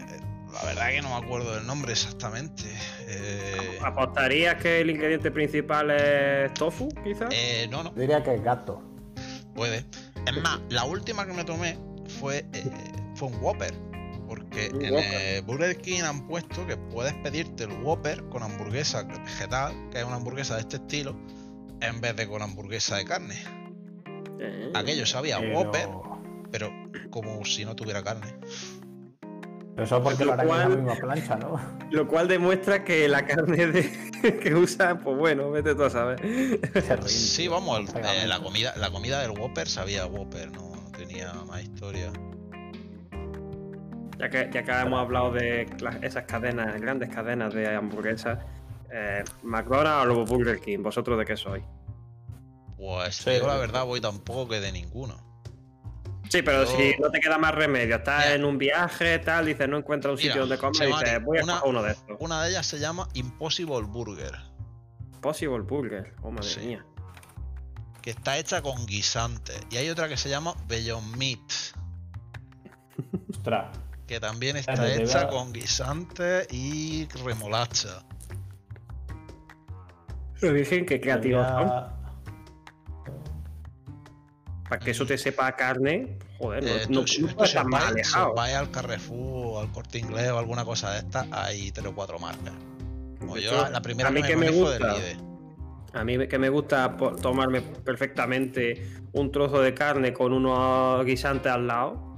la 0.53 0.65
verdad 0.65 0.89
que 0.91 1.03
no 1.03 1.09
me 1.21 1.27
acuerdo 1.27 1.55
del 1.55 1.67
nombre 1.67 1.93
exactamente. 1.93 2.63
Eh, 3.07 3.79
¿Apostarías 3.85 4.57
que 4.63 4.81
el 4.81 4.91
ingrediente 4.91 5.31
principal 5.31 5.91
es 5.91 6.55
tofu, 6.55 6.89
quizás? 7.05 7.29
eh, 7.33 7.67
no, 7.71 7.83
no, 7.83 7.91
diría 7.91 8.23
que 8.23 8.35
es 8.35 8.43
gato. 8.43 8.83
puede. 9.55 9.85
Es 10.27 10.43
más, 10.43 10.61
la 10.69 10.85
última 10.85 11.27
que 11.27 11.33
me 11.33 11.45
tomé 11.45 11.79
fue, 12.21 12.45
eh, 12.53 12.71
fue 13.15 13.29
un 13.29 13.43
Whopper. 13.43 13.73
Porque 14.31 14.67
en 14.67 14.81
eh, 14.97 15.43
Burger 15.45 15.77
King 15.79 16.03
han 16.05 16.29
puesto 16.29 16.65
que 16.65 16.77
puedes 16.77 17.13
pedirte 17.15 17.65
el 17.65 17.73
Whopper 17.83 18.23
con 18.29 18.45
hamburguesa 18.45 19.03
vegetal, 19.03 19.75
que 19.91 19.99
es 19.99 20.05
una 20.05 20.15
hamburguesa 20.17 20.55
de 20.55 20.61
este 20.61 20.77
estilo, 20.77 21.17
en 21.81 22.01
vez 22.01 22.15
de 22.15 22.29
con 22.29 22.41
hamburguesa 22.41 22.97
de 22.97 23.05
carne. 23.05 23.35
Eh, 24.39 24.71
Aquello 24.73 25.05
sabía 25.05 25.41
Pero- 25.41 25.59
Whopper, 25.59 25.89
pero 26.53 26.71
como 27.11 27.45
si 27.45 27.65
no 27.65 27.75
tuviera 27.75 28.05
carne. 28.05 28.37
Pero 29.75 29.85
eso 29.85 30.01
porque 30.01 30.25
Lo 30.25 30.37
lo 30.37 30.43
en 30.43 30.49
la 30.49 30.55
cual- 30.55 30.77
misma 30.77 30.95
plancha, 30.95 31.35
¿no? 31.37 31.61
Lo 31.91 32.07
cual 32.07 32.29
demuestra 32.29 32.85
que 32.85 33.09
la 33.09 33.27
carne 33.27 33.67
de- 33.67 34.11
que 34.43 34.55
usa, 34.55 34.97
pues 35.01 35.17
bueno, 35.19 35.51
vete 35.51 35.75
tú 35.75 35.83
a 35.83 35.91
saber. 35.91 36.21
Sí, 37.09 37.49
vamos, 37.49 37.81
el- 37.81 38.05
eh, 38.05 38.27
la, 38.29 38.39
comida, 38.41 38.75
la 38.77 38.93
comida 38.93 39.21
del 39.23 39.33
Whopper 39.33 39.67
sabía 39.69 40.07
Whopper, 40.07 40.53
no, 40.53 40.71
no 40.77 40.91
tenía 40.93 41.33
más 41.49 41.63
historia. 41.65 42.13
Ya 44.21 44.29
que, 44.29 44.51
ya 44.53 44.63
que 44.63 44.71
hemos 44.73 45.01
hablado 45.01 45.33
de 45.33 45.63
esas 46.03 46.25
cadenas, 46.25 46.79
grandes 46.81 47.09
cadenas 47.09 47.55
de 47.55 47.75
hamburguesas, 47.75 48.39
eh, 48.93 49.25
McDonald's 49.43 50.15
o 50.15 50.25
Burger 50.27 50.61
King, 50.61 50.81
¿vosotros 50.83 51.19
de 51.19 51.25
qué 51.25 51.37
sois? 51.37 51.65
Pues 52.77 53.17
Sí. 53.17 53.31
digo 53.31 53.47
la 53.47 53.57
verdad, 53.57 53.85
voy 53.87 54.01
tampoco 54.01 54.49
que 54.49 54.61
de 54.61 54.73
ninguno. 54.73 55.17
Sí, 56.29 56.43
pero 56.43 56.65
Yo- 56.65 56.71
si 56.77 56.97
no 57.01 57.11
te 57.11 57.19
queda 57.19 57.39
más 57.39 57.55
remedio, 57.55 57.97
estás 57.97 58.25
Mira. 58.25 58.35
en 58.37 58.45
un 58.45 58.57
viaje, 58.59 59.19
tal, 59.21 59.47
dices, 59.47 59.69
no 59.69 59.79
encuentras 59.79 60.13
un 60.13 60.17
Mira, 60.19 60.29
sitio 60.35 60.41
donde 60.43 60.59
comer, 60.59 60.89
y 60.89 60.93
dices, 60.93 61.25
voy 61.25 61.39
a 61.39 61.45
una- 61.45 61.55
coger 61.55 61.69
uno 61.71 61.83
de 61.83 61.91
estos. 61.93 62.17
Una 62.21 62.43
de 62.45 62.51
ellas 62.51 62.67
se 62.67 62.79
llama 62.79 63.09
Impossible 63.15 63.83
Burger, 63.83 64.35
Possible 65.21 65.61
Burger, 65.61 66.15
oh 66.23 66.31
madre 66.31 66.49
Sí. 66.49 66.61
mía. 66.61 66.85
que 68.03 68.09
está 68.11 68.39
hecha 68.39 68.63
con 68.63 68.87
guisantes. 68.87 69.61
Y 69.71 69.77
hay 69.77 69.91
otra 69.91 70.09
que 70.09 70.17
se 70.17 70.31
llama 70.31 70.55
Beyond 70.69 71.17
Meat, 71.19 71.41
Ostras. 73.31 73.67
Que 74.11 74.19
también 74.19 74.57
está 74.57 74.93
hecha 74.93 75.29
con 75.29 75.53
guisantes 75.53 76.49
y 76.51 77.07
remolacha. 77.25 78.03
Lo 80.41 80.53
dije 80.53 80.85
que 80.85 81.01
creativos. 81.01 81.47
Ya- 81.47 81.95
Para 84.69 84.81
que 84.81 84.91
eso 84.91 85.07
te 85.07 85.17
sepa 85.17 85.47
a 85.47 85.55
carne, 85.55 86.19
joder, 86.39 86.65
no, 86.65 86.71
Eh, 86.71 86.87
no, 86.89 87.07
si- 87.07 87.23
no 87.23 87.29
si 87.47 87.57
más 87.65 87.85
si 87.85 87.89
alejado. 87.91 88.35
vais 88.35 88.55
al 88.57 88.71
Carrefour 88.73 89.47
o 89.47 89.61
al 89.61 89.71
Corte 89.71 89.99
Inglés 90.01 90.29
o 90.31 90.39
alguna 90.41 90.65
cosa 90.65 90.91
de 90.93 90.99
estas, 91.01 91.29
hay 91.31 91.71
tres 91.71 91.87
o 91.87 91.95
cuatro 91.95 92.19
marcas. 92.19 92.53
Como 93.21 93.37
yo, 93.37 93.53
hecho, 93.53 93.71
la- 93.71 93.81
primera 93.81 94.09
a 94.09 94.13
mí 94.13 94.23
que 94.23 94.29
que 94.29 94.37
me 94.37 94.47
del 94.47 94.55
gusta- 94.57 94.97
Lidl. 94.99 95.21
A 95.93 96.05
mí 96.05 96.27
que 96.27 96.39
me 96.39 96.49
gusta 96.49 96.97
tomarme 97.23 97.63
perfectamente 97.63 98.91
un 99.13 99.31
trozo 99.31 99.61
de 99.61 99.73
carne 99.73 100.13
con 100.13 100.33
unos 100.33 101.05
guisantes 101.05 101.51
al 101.53 101.67
lado, 101.69 102.10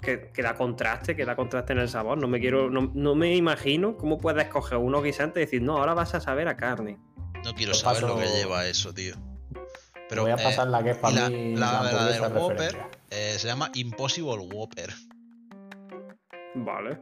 que, 0.00 0.30
que 0.32 0.42
da 0.42 0.54
contraste, 0.54 1.14
que 1.16 1.24
da 1.24 1.34
contraste 1.36 1.72
en 1.72 1.80
el 1.80 1.88
sabor. 1.88 2.18
No 2.18 2.28
me 2.28 2.40
quiero, 2.40 2.70
no, 2.70 2.90
no 2.94 3.14
me 3.14 3.34
imagino 3.36 3.96
cómo 3.96 4.18
puedes 4.18 4.48
coger 4.48 4.78
unos 4.78 5.02
guisantes 5.02 5.36
y 5.42 5.44
decir, 5.46 5.62
no, 5.62 5.76
ahora 5.78 5.94
vas 5.94 6.14
a 6.14 6.20
saber 6.20 6.48
a 6.48 6.56
carne. 6.56 6.98
No 7.44 7.54
quiero 7.54 7.72
Te 7.72 7.78
saber 7.78 8.02
lo 8.02 8.16
que 8.18 8.26
lleva 8.26 8.66
eso, 8.66 8.92
tío. 8.94 9.14
Pero 10.08 10.22
voy 10.22 10.30
a 10.30 10.34
eh, 10.36 10.42
pasar 10.42 10.68
la 10.68 10.82
que 10.82 10.90
es 10.90 10.96
para 10.98 11.14
la, 11.14 11.28
mí 11.28 11.54
la- 11.54 11.82
la 11.82 11.92
la 11.92 12.06
del 12.06 12.32
Whopper 12.32 12.76
eh, 13.10 13.34
se 13.38 13.46
llama 13.46 13.70
Impossible 13.74 14.38
Whopper. 14.52 14.92
Vale. 16.54 16.98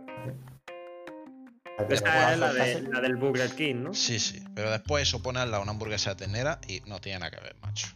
Esa 1.89 2.33
es 2.33 2.39
la, 2.39 2.53
de- 2.53 2.83
la 2.83 3.01
del 3.01 3.17
Burger 3.17 3.51
King, 3.55 3.75
¿no? 3.77 3.95
Sí, 3.95 4.19
sí. 4.19 4.43
Pero 4.55 4.71
después 4.71 5.03
eso 5.07 5.23
ponerla 5.23 5.59
a 5.59 5.61
una 5.61 5.73
hamburguesa 5.73 6.11
de 6.11 6.17
ternera 6.17 6.59
y 6.67 6.81
no 6.87 7.01
tiene 7.01 7.19
nada 7.21 7.31
que 7.31 7.41
ver, 7.41 7.57
macho. 7.61 7.89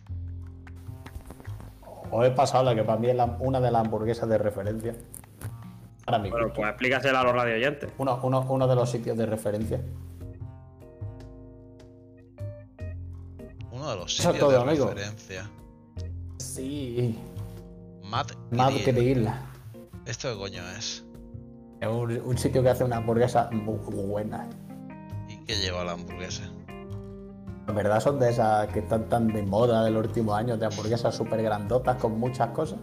Os 2.12 2.26
he 2.26 2.30
pasado 2.30 2.64
la 2.64 2.74
que 2.74 2.82
para 2.84 2.98
mí 2.98 3.08
es 3.08 3.16
la- 3.16 3.36
una 3.40 3.60
de 3.60 3.70
las 3.70 3.84
hamburguesas 3.84 4.28
de 4.28 4.38
referencia. 4.38 4.94
Para 6.04 6.18
mí. 6.18 6.30
Bueno, 6.30 6.52
pues 6.54 6.68
explícasela 6.68 7.20
a 7.20 7.24
los 7.24 7.32
radio 7.34 7.54
oyentes. 7.54 7.90
uno, 7.98 8.18
uno- 8.22 8.46
uno 8.48 8.66
de 8.66 8.74
los 8.74 8.90
sitios 8.90 9.16
de 9.16 9.26
referencia. 9.26 9.80
Uno 13.72 13.90
de 13.90 13.96
los 13.96 14.14
sitios 14.16 14.38
todo, 14.38 14.50
de 14.50 14.56
amigo. 14.58 14.86
referencia. 14.88 15.48
Sí. 16.38 17.18
Matt. 18.04 18.32
Grill. 18.50 19.28
¿Esto 20.06 20.32
qué 20.32 20.36
coño 20.38 20.62
es? 20.76 21.04
Es 21.80 21.88
un, 21.88 22.10
un 22.24 22.38
sitio 22.38 22.62
que 22.62 22.70
hace 22.70 22.82
una 22.84 22.96
hamburguesa 22.96 23.48
muy 23.52 23.78
buena. 23.78 24.48
¿Y 25.28 25.36
qué 25.44 25.54
lleva 25.56 25.84
la 25.84 25.92
hamburguesa? 25.92 26.42
Verdad 27.74 28.00
son 28.00 28.18
de 28.18 28.30
esas 28.30 28.66
que 28.68 28.80
están 28.80 29.08
tan 29.08 29.28
de 29.28 29.42
moda 29.42 29.84
de 29.84 29.90
los 29.90 30.04
últimos 30.06 30.36
años, 30.38 30.58
de 30.60 30.66
hamburguesas 30.66 31.14
súper 31.14 31.42
grandotas 31.42 31.96
con 31.96 32.18
muchas 32.18 32.48
cosas. 32.50 32.78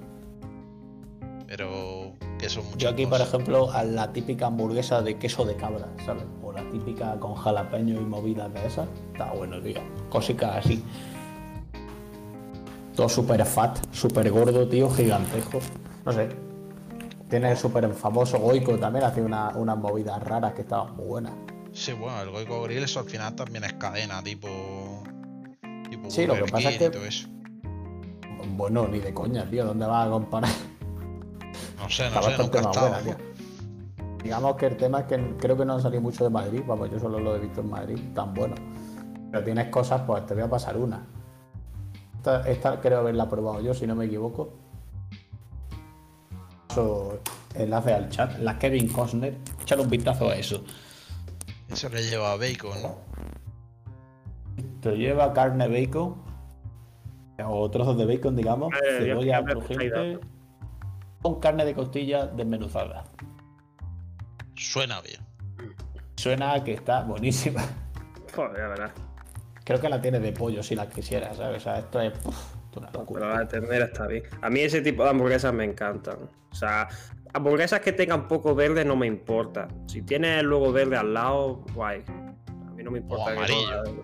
pero 1.48 2.12
queso 2.38 2.62
mucho. 2.62 2.78
Yo 2.78 2.90
aquí, 2.90 3.06
por 3.06 3.22
ejemplo, 3.22 3.72
a 3.72 3.84
la 3.84 4.12
típica 4.12 4.48
hamburguesa 4.48 5.02
de 5.02 5.18
queso 5.18 5.46
de 5.46 5.56
cabra, 5.56 5.88
¿sabes? 6.06 6.24
O 6.44 6.52
la 6.52 6.62
típica 6.72 7.16
con 7.20 7.36
jalapeño 7.36 7.96
y 8.02 8.06
movidas 8.06 8.54
de 8.54 8.66
esas. 8.68 8.88
Está 9.14 9.32
bueno, 9.32 9.62
tío. 9.62 9.80
Cositas 10.10 10.58
así. 10.58 10.84
Todo 12.96 13.08
súper 13.08 13.46
fat, 13.46 13.78
súper 13.92 14.30
gordo, 14.32 14.68
tío, 14.68 14.90
gigantejo. 14.90 15.60
No 16.06 16.12
sé. 16.12 16.30
Tiene 17.30 17.52
el 17.52 17.58
súper 17.58 17.88
famoso 17.94 18.40
Goico 18.40 18.78
también, 18.78 19.06
hace 19.06 19.22
una- 19.22 19.50
unas 19.56 19.78
movidas 19.78 20.22
raras 20.24 20.54
que 20.54 20.62
estaban 20.62 20.96
muy 20.96 21.06
buenas. 21.06 21.34
Sí, 21.78 21.94
bueno, 21.94 22.20
el 22.22 22.32
Goico 22.32 22.64
Grill, 22.64 22.82
eso 22.84 23.00
al 23.02 23.06
final 23.06 23.36
también 23.36 23.64
es 23.64 23.74
cadena, 23.74 24.24
tipo. 24.24 24.48
tipo 25.92 26.10
Sí, 26.10 26.26
lo 26.26 26.34
que 26.34 26.46
pasa 26.52 26.72
es 26.72 26.78
King 26.80 26.90
que- 26.90 27.08
eso. 27.08 27.28
Bueno, 28.56 28.88
ni 28.88 28.98
de 29.00 29.14
coña, 29.14 29.48
tío. 29.48 29.64
¿Dónde 29.64 29.86
vas 29.86 30.08
a 30.08 30.10
comparar? 30.10 30.50
No 31.78 31.88
sé, 31.88 32.10
no 32.10 32.24
sé, 32.24 32.38
nunca 32.38 32.58
he 32.58 32.62
estado. 32.62 32.90
buena, 32.90 33.04
tío. 33.04 33.16
Digamos 34.24 34.56
que 34.56 34.66
el 34.66 34.78
tema 34.78 35.02
es 35.02 35.06
que 35.06 35.36
creo 35.40 35.56
que 35.56 35.66
no 35.66 35.74
han 35.76 35.82
salido 35.82 36.02
mucho 36.02 36.24
de 36.24 36.32
Madrid, 36.32 36.62
vamos, 36.66 36.90
yo 36.90 37.00
solo 37.00 37.20
lo 37.20 37.36
he 37.36 37.40
visto 37.40 37.62
en 37.62 37.70
Madrid, 37.70 38.00
tan 38.16 38.34
bueno. 38.34 38.56
Pero 39.32 39.44
tienes 39.44 39.68
cosas, 39.70 40.02
pues 40.02 40.26
te 40.26 40.34
voy 40.34 40.44
a 40.44 40.50
pasar 40.50 40.76
una. 40.78 41.06
Esta, 42.18 42.50
esta 42.50 42.82
creo 42.82 43.00
haberla 43.00 43.30
probado 43.30 43.62
yo, 43.62 43.76
si 43.76 43.86
no 43.86 43.96
me 43.96 44.06
equivoco. 44.06 44.52
Enlace 47.56 47.94
al 47.94 48.10
chat, 48.10 48.38
la 48.40 48.58
Kevin 48.60 48.88
Costner. 48.90 49.38
Echale 49.62 49.82
un 49.84 49.90
vistazo 49.90 50.30
a 50.30 50.36
eso. 50.36 50.64
Eso 51.70 51.90
le 51.90 52.04
lleva 52.04 52.36
bacon, 52.38 52.82
¿no? 52.82 52.98
Te 54.82 54.96
lleva 54.96 55.34
carne 55.34 55.68
bacon, 55.68 56.16
o 57.46 57.70
trozos 57.70 57.98
de 57.98 58.06
bacon, 58.06 58.36
digamos, 58.36 58.74
Eh, 58.76 59.00
cebolla 59.04 59.44
crujiente, 59.44 60.20
con 61.22 61.40
carne 61.40 61.66
de 61.66 61.74
costilla 61.74 62.28
desmenuzada. 62.28 63.04
Suena 64.56 65.02
bien. 65.02 65.22
Suena 66.16 66.54
a 66.54 66.64
que 66.64 66.74
está 66.74 67.04
buenísima. 67.04 67.62
Joder, 68.36 68.58
ya 68.58 68.68
verás. 68.70 68.92
Creo 69.64 69.82
que 69.82 69.90
la 69.90 70.02
tiene 70.02 70.20
de 70.20 70.32
pollo 70.32 70.64
si 70.64 70.76
la 70.76 70.88
quisiera, 70.90 71.34
¿sabes? 71.36 71.58
O 71.58 71.60
sea, 71.64 71.80
esto 71.80 72.00
es, 72.02 72.14
uf, 72.26 72.36
esto 72.66 72.70
es 72.72 72.78
una 72.78 72.88
Pero 72.88 73.00
locura. 73.02 73.34
la 73.34 73.40
de 73.40 73.46
ternera 73.48 73.86
está 73.86 74.08
bien. 74.08 74.24
A 74.42 74.50
mí 74.50 74.62
ese 74.62 74.82
tipo 74.82 75.04
de 75.04 75.10
hamburguesas 75.10 75.54
me 75.54 75.66
encantan. 75.66 76.18
O 76.52 76.56
sea, 76.56 76.88
hamburguesas 77.34 77.80
que 77.82 77.92
tengan 77.92 78.28
poco 78.28 78.56
verde 78.56 78.84
no 78.86 78.96
me 78.96 79.08
importa. 79.08 79.68
Si 79.88 80.02
tiene 80.02 80.42
luego 80.44 80.72
verde 80.72 80.98
al 80.98 81.14
lado, 81.14 81.64
guay. 81.74 82.04
A 82.68 82.72
mí 82.72 82.84
no 82.84 82.92
me 82.92 83.00
importa. 83.00 83.26
que 83.26 83.38
amarillo. 83.38 83.84
tenga- 83.84 84.04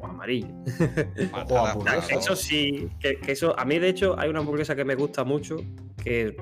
O 0.00 0.06
amarillo. 0.06 0.48
Eso 2.10 2.36
sí, 2.36 2.88
que, 3.00 3.18
que 3.20 3.32
eso. 3.32 3.58
A 3.58 3.64
mí, 3.64 3.78
de 3.78 3.88
hecho, 3.88 4.18
hay 4.18 4.28
una 4.28 4.40
hamburguesa 4.40 4.74
que 4.76 4.84
me 4.84 4.94
gusta 4.94 5.24
mucho. 5.24 5.56
Que 6.02 6.36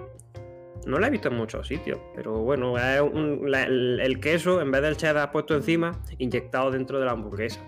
no 0.86 0.98
la 0.98 1.06
he 1.06 1.10
visto 1.10 1.28
en 1.28 1.36
muchos 1.36 1.68
sitios. 1.68 1.98
Pero 2.16 2.38
bueno, 2.40 2.76
es 2.78 3.00
un- 3.00 3.50
la- 3.50 3.62
el, 3.64 4.00
el 4.00 4.18
queso, 4.20 4.60
en 4.60 4.70
vez 4.70 4.82
del 4.82 4.96
cheddar 4.96 5.30
puesto 5.30 5.54
encima, 5.54 6.00
inyectado 6.18 6.70
dentro 6.72 6.98
de 6.98 7.06
la 7.06 7.12
hamburguesa. 7.12 7.60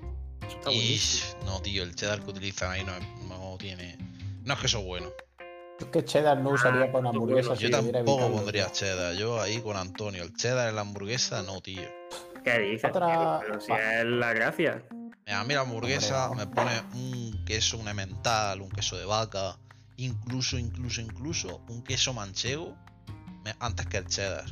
Eso 0.47 0.59
está. 0.59 0.72
Ish, 0.72 1.36
no, 1.47 1.61
tío, 1.62 1.82
el 1.84 1.95
cheddar 1.95 2.20
que 2.22 2.30
utilizan 2.30 2.72
ahí 2.72 2.82
no, 2.84 2.92
no 3.28 3.57
tiene. 3.57 3.97
No 4.42 4.55
es 4.55 4.61
que 4.61 4.66
eso 4.66 4.80
es 5.78 5.84
bueno. 5.86 5.86
Es 5.86 5.86
que 5.86 6.04
cheddar 6.04 6.38
no 6.38 6.50
usaría 6.50 6.90
con 6.92 7.06
hamburguesas 7.06 7.58
Yo 7.58 7.66
si 7.68 7.72
tampoco 7.72 8.30
pondría 8.30 8.70
cheddar. 8.70 9.14
Yo 9.14 9.40
ahí 9.40 9.60
con 9.60 9.76
Antonio. 9.76 10.22
El 10.22 10.32
cheddar 10.34 10.68
en 10.68 10.74
la 10.76 10.80
hamburguesa, 10.82 11.42
no, 11.42 11.60
tío. 11.60 11.82
¿Qué 12.44 12.58
dices? 12.58 12.90
Otra- 12.90 13.40
Pero 13.40 13.60
si 13.60 13.72
es 13.72 14.04
la 14.04 14.32
gracia. 14.32 14.82
Mira, 15.26 15.40
A 15.40 15.44
mí 15.44 15.54
la 15.54 15.60
hamburguesa 15.62 16.28
Hombre, 16.30 16.46
me 16.46 16.52
pone 16.54 16.70
un 16.94 17.44
queso, 17.46 17.78
un 17.78 17.88
emmental, 17.88 18.60
un 18.60 18.70
queso 18.70 18.96
de 18.98 19.06
vaca, 19.06 19.56
incluso, 19.96 20.58
incluso, 20.58 21.00
incluso 21.00 21.62
un 21.68 21.82
queso 21.82 22.12
manchego 22.12 22.76
antes 23.58 23.86
que 23.86 23.96
el 23.98 24.06
cheddar. 24.06 24.44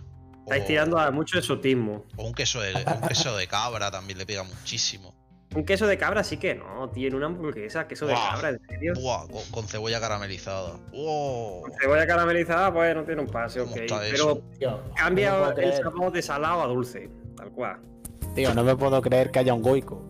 Estáis 0.44 0.64
O- 0.64 0.66
tirando 0.66 0.98
a 0.98 1.10
mucho 1.10 1.38
exotismo. 1.38 2.04
O 2.16 2.24
un 2.26 2.32
queso, 2.32 2.60
de, 2.60 2.72
un 2.74 3.06
queso 3.08 3.36
de 3.36 3.46
cabra 3.46 3.90
también 3.90 4.18
le 4.18 4.24
pega 4.26 4.42
muchísimo. 4.42 5.14
Un 5.54 5.64
queso 5.64 5.86
de 5.86 5.98
cabra 5.98 6.24
sí 6.24 6.38
que 6.38 6.54
no, 6.54 6.88
tiene 6.90 7.14
una 7.16 7.26
hamburguesa, 7.26 7.86
queso 7.86 8.06
de 8.06 8.14
cabra, 8.14 8.50
en 8.50 8.60
serio. 8.68 8.94
Buah, 9.00 9.26
con, 9.28 9.42
con 9.50 9.64
cebolla 9.66 10.00
caramelizada. 10.00 10.78
¡Wow! 10.92 11.64
Cebolla 11.80 12.06
caramelizada, 12.06 12.72
pues 12.72 12.94
no 12.94 13.04
tiene 13.04 13.20
un 13.20 13.28
pase, 13.28 13.60
¿Cómo 13.60 13.72
ok. 13.72 13.80
Pero? 14.10 14.38
Tío, 14.58 14.80
cambia 14.96 15.32
no 15.32 15.48
el 15.50 15.54
creer- 15.54 15.82
sabor 15.82 16.10
de 16.12 16.22
salado 16.22 16.62
a 16.62 16.66
dulce, 16.66 17.10
tal 17.36 17.50
cual. 17.50 17.76
Tío, 18.34 18.54
no 18.54 18.64
me 18.64 18.74
puedo 18.76 19.02
creer 19.02 19.30
que 19.30 19.40
haya 19.40 19.52
un 19.52 19.60
goico 19.62 20.02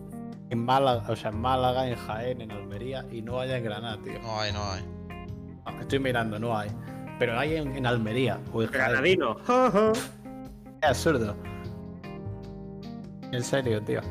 en 0.49 0.63
Málaga, 0.63 1.03
o 1.09 1.15
sea, 1.15 1.31
en 1.31 1.41
Málaga, 1.41 1.87
en 1.89 1.95
Jaén, 1.95 2.39
en 2.41 2.51
Almería 2.51 3.05
y 3.11 3.21
no 3.21 3.39
haya 3.39 3.57
en 3.57 3.63
Granada, 3.65 3.97
tío. 4.01 4.19
No 4.21 4.39
hay, 4.39 4.53
no 4.53 4.63
hay. 4.71 4.81
Ah, 5.65 5.73
Estoy 5.81 5.99
mirando, 5.99 6.39
no 6.39 6.57
hay. 6.57 6.69
Pero 7.19 7.37
hay 7.37 7.55
en, 7.57 7.75
en 7.75 7.85
Almería 7.85 8.39
o 8.53 8.61
en 8.63 8.69
Jaén. 8.69 8.81
Granadino. 8.91 9.37
Es 10.81 10.89
absurdo. 10.89 11.35
En 13.31 13.43
serio, 13.43 13.81
tío. 13.81 14.01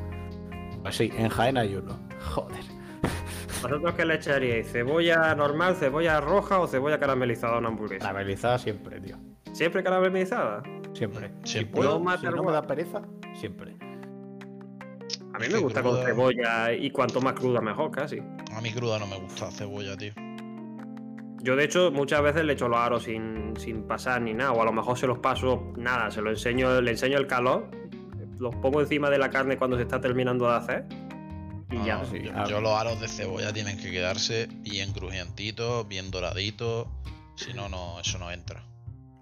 Pues 0.82 0.96
sí, 0.96 1.10
en 1.16 1.28
Jaén 1.28 1.56
hay 1.56 1.74
uno. 1.76 1.98
Joder. 2.34 2.60
¿Vosotros 3.62 3.94
qué 3.94 4.04
le 4.04 4.14
echaríais? 4.16 4.70
¿Cebolla 4.70 5.34
normal, 5.34 5.76
cebolla 5.76 6.20
roja 6.20 6.58
o 6.58 6.66
cebolla 6.66 6.98
caramelizada 6.98 7.54
a 7.56 7.58
una 7.58 7.68
hamburguesa? 7.68 8.06
Caramelizada 8.06 8.58
siempre, 8.58 9.00
tío. 9.00 9.16
¿Siempre 9.52 9.82
caramelizada? 9.84 10.62
Siempre. 10.94 11.30
Si 11.44 11.52
Siempre. 11.52 11.76
puedo, 11.76 12.00
No 12.00 12.18
si 12.18 12.26
no 12.26 12.42
me 12.42 12.52
da 12.52 12.66
pereza, 12.66 13.02
siempre. 13.34 13.76
A 15.34 15.38
mí 15.38 15.46
Es 15.46 15.52
me 15.52 15.58
gusta 15.60 15.82
con 15.82 15.96
cebolla 16.04 16.72
y 16.72 16.90
cuanto 16.90 17.20
más 17.20 17.34
cruda 17.34 17.60
mejor, 17.60 17.90
casi. 17.90 18.18
A 18.54 18.60
mí 18.60 18.72
cruda 18.72 18.98
no 18.98 19.06
me 19.06 19.18
gusta 19.18 19.46
la 19.46 19.50
cebolla, 19.52 19.96
tío. 19.96 20.12
Yo, 21.42 21.56
de 21.56 21.64
hecho, 21.64 21.90
muchas 21.90 22.22
veces 22.22 22.44
le 22.44 22.52
echo 22.52 22.68
los 22.68 22.78
aros 22.78 23.04
sin, 23.04 23.54
sin 23.56 23.84
pasar 23.84 24.22
ni 24.22 24.32
nada, 24.34 24.52
o 24.52 24.62
a 24.62 24.64
lo 24.64 24.72
mejor 24.72 24.96
se 24.98 25.06
los 25.06 25.18
paso 25.18 25.72
nada, 25.76 26.10
se 26.10 26.20
lo 26.22 26.30
enseño, 26.30 26.80
le 26.80 26.90
enseño 26.92 27.18
el 27.18 27.26
calor, 27.26 27.68
los 28.42 28.54
pongo 28.56 28.80
encima 28.80 29.08
de 29.08 29.18
la 29.18 29.30
carne 29.30 29.56
cuando 29.56 29.76
se 29.76 29.84
está 29.84 30.00
terminando 30.00 30.46
de 30.46 30.56
hacer 30.56 30.84
y 31.70 31.76
No, 31.76 31.86
ya. 31.86 32.04
sí, 32.04 32.20
yo, 32.22 32.32
ah. 32.34 32.44
yo 32.48 32.60
los 32.60 32.72
aros 32.72 33.00
de 33.00 33.08
cebolla 33.08 33.52
tienen 33.52 33.78
que 33.78 33.90
quedarse 33.90 34.48
bien 34.50 34.92
crujientitos, 34.92 35.88
bien 35.88 36.10
doraditos. 36.10 36.88
Si 37.36 37.54
no, 37.54 37.68
no, 37.68 37.98
eso 38.00 38.18
no 38.18 38.30
entra. 38.30 38.62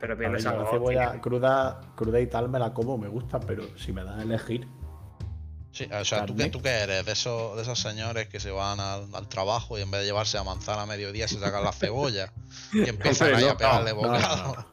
Pero 0.00 0.16
pierde 0.16 0.36
ver, 0.36 0.42
yo 0.42 0.56
la 0.56 0.70
cebolla 0.70 1.20
cruda, 1.20 1.80
cruda 1.94 2.20
y 2.20 2.26
tal 2.26 2.48
me 2.48 2.58
la 2.58 2.72
como, 2.72 2.96
me 2.96 3.08
gusta, 3.08 3.38
pero 3.38 3.62
si 3.76 3.92
me 3.92 4.02
da 4.02 4.18
a 4.18 4.22
elegir, 4.22 4.66
Sí, 5.72 5.88
o 5.92 6.04
sea, 6.04 6.26
¿tú 6.26 6.34
qué. 6.34 6.50
¿tú 6.50 6.60
qué 6.60 6.68
eres? 6.70 7.06
De 7.06 7.12
esos, 7.12 7.54
de 7.54 7.62
esos 7.62 7.78
señores 7.78 8.26
que 8.28 8.40
se 8.40 8.50
van 8.50 8.80
al, 8.80 9.06
al 9.14 9.28
trabajo 9.28 9.78
y 9.78 9.82
en 9.82 9.90
vez 9.90 10.00
de 10.00 10.06
llevarse 10.08 10.36
a 10.36 10.42
manzana 10.42 10.82
a 10.82 10.86
mediodía 10.86 11.28
se 11.28 11.38
sacan 11.38 11.62
la 11.62 11.70
cebolla 11.72 12.32
y 12.72 12.80
empiezan 12.88 13.34
ahí 13.34 13.44
no, 13.44 13.50
a 13.50 13.56
pegarle 13.56 13.92
no, 13.94 14.02
no, 14.02 14.08
bocado. 14.08 14.66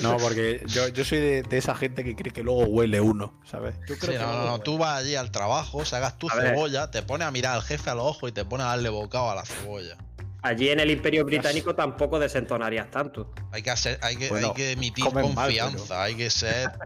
No, 0.00 0.16
porque 0.18 0.62
yo, 0.68 0.86
yo 0.88 1.04
soy 1.04 1.18
de, 1.18 1.42
de 1.42 1.58
esa 1.58 1.74
gente 1.74 2.04
que 2.04 2.14
cree 2.14 2.32
que 2.32 2.44
luego 2.44 2.64
huele 2.66 3.00
uno, 3.00 3.40
¿sabes? 3.50 3.74
Yo 3.88 3.96
Sí, 3.96 4.00
que 4.12 4.18
no, 4.18 4.44
no, 4.44 4.52
huele. 4.52 4.64
tú 4.64 4.78
vas 4.78 5.00
allí 5.00 5.16
al 5.16 5.32
trabajo, 5.32 5.84
sacas 5.84 6.16
tu 6.18 6.30
A 6.30 6.36
ver. 6.36 6.50
cebolla, 6.50 6.88
te 6.92 7.02
pones 7.02 7.26
a 7.26 7.30
mirar 7.32 7.56
al 7.56 7.62
jefe 7.62 7.90
a 7.90 7.96
los 7.96 8.04
ojos 8.04 8.30
y 8.30 8.32
te 8.32 8.44
pones 8.44 8.66
a 8.66 8.70
darle 8.70 8.90
bocado 8.90 9.28
a 9.28 9.34
la 9.34 9.44
cebolla. 9.44 9.96
Allí 10.42 10.68
en 10.70 10.78
el 10.78 10.90
Imperio 10.92 11.24
Británico 11.24 11.74
tampoco 11.74 12.20
desentonarías 12.20 12.90
tanto. 12.92 13.32
Hay 13.50 13.62
que 13.62 13.70
hacer, 13.72 13.98
hay 14.02 14.16
que, 14.16 14.28
Bueno, 14.28 14.48
hay 14.48 14.54
que 14.54 14.70
emitir 14.72 15.04
mal, 15.12 15.24
confianza, 15.24 16.02
hay 16.02 16.14
que 16.14 16.30
ser. 16.30 16.70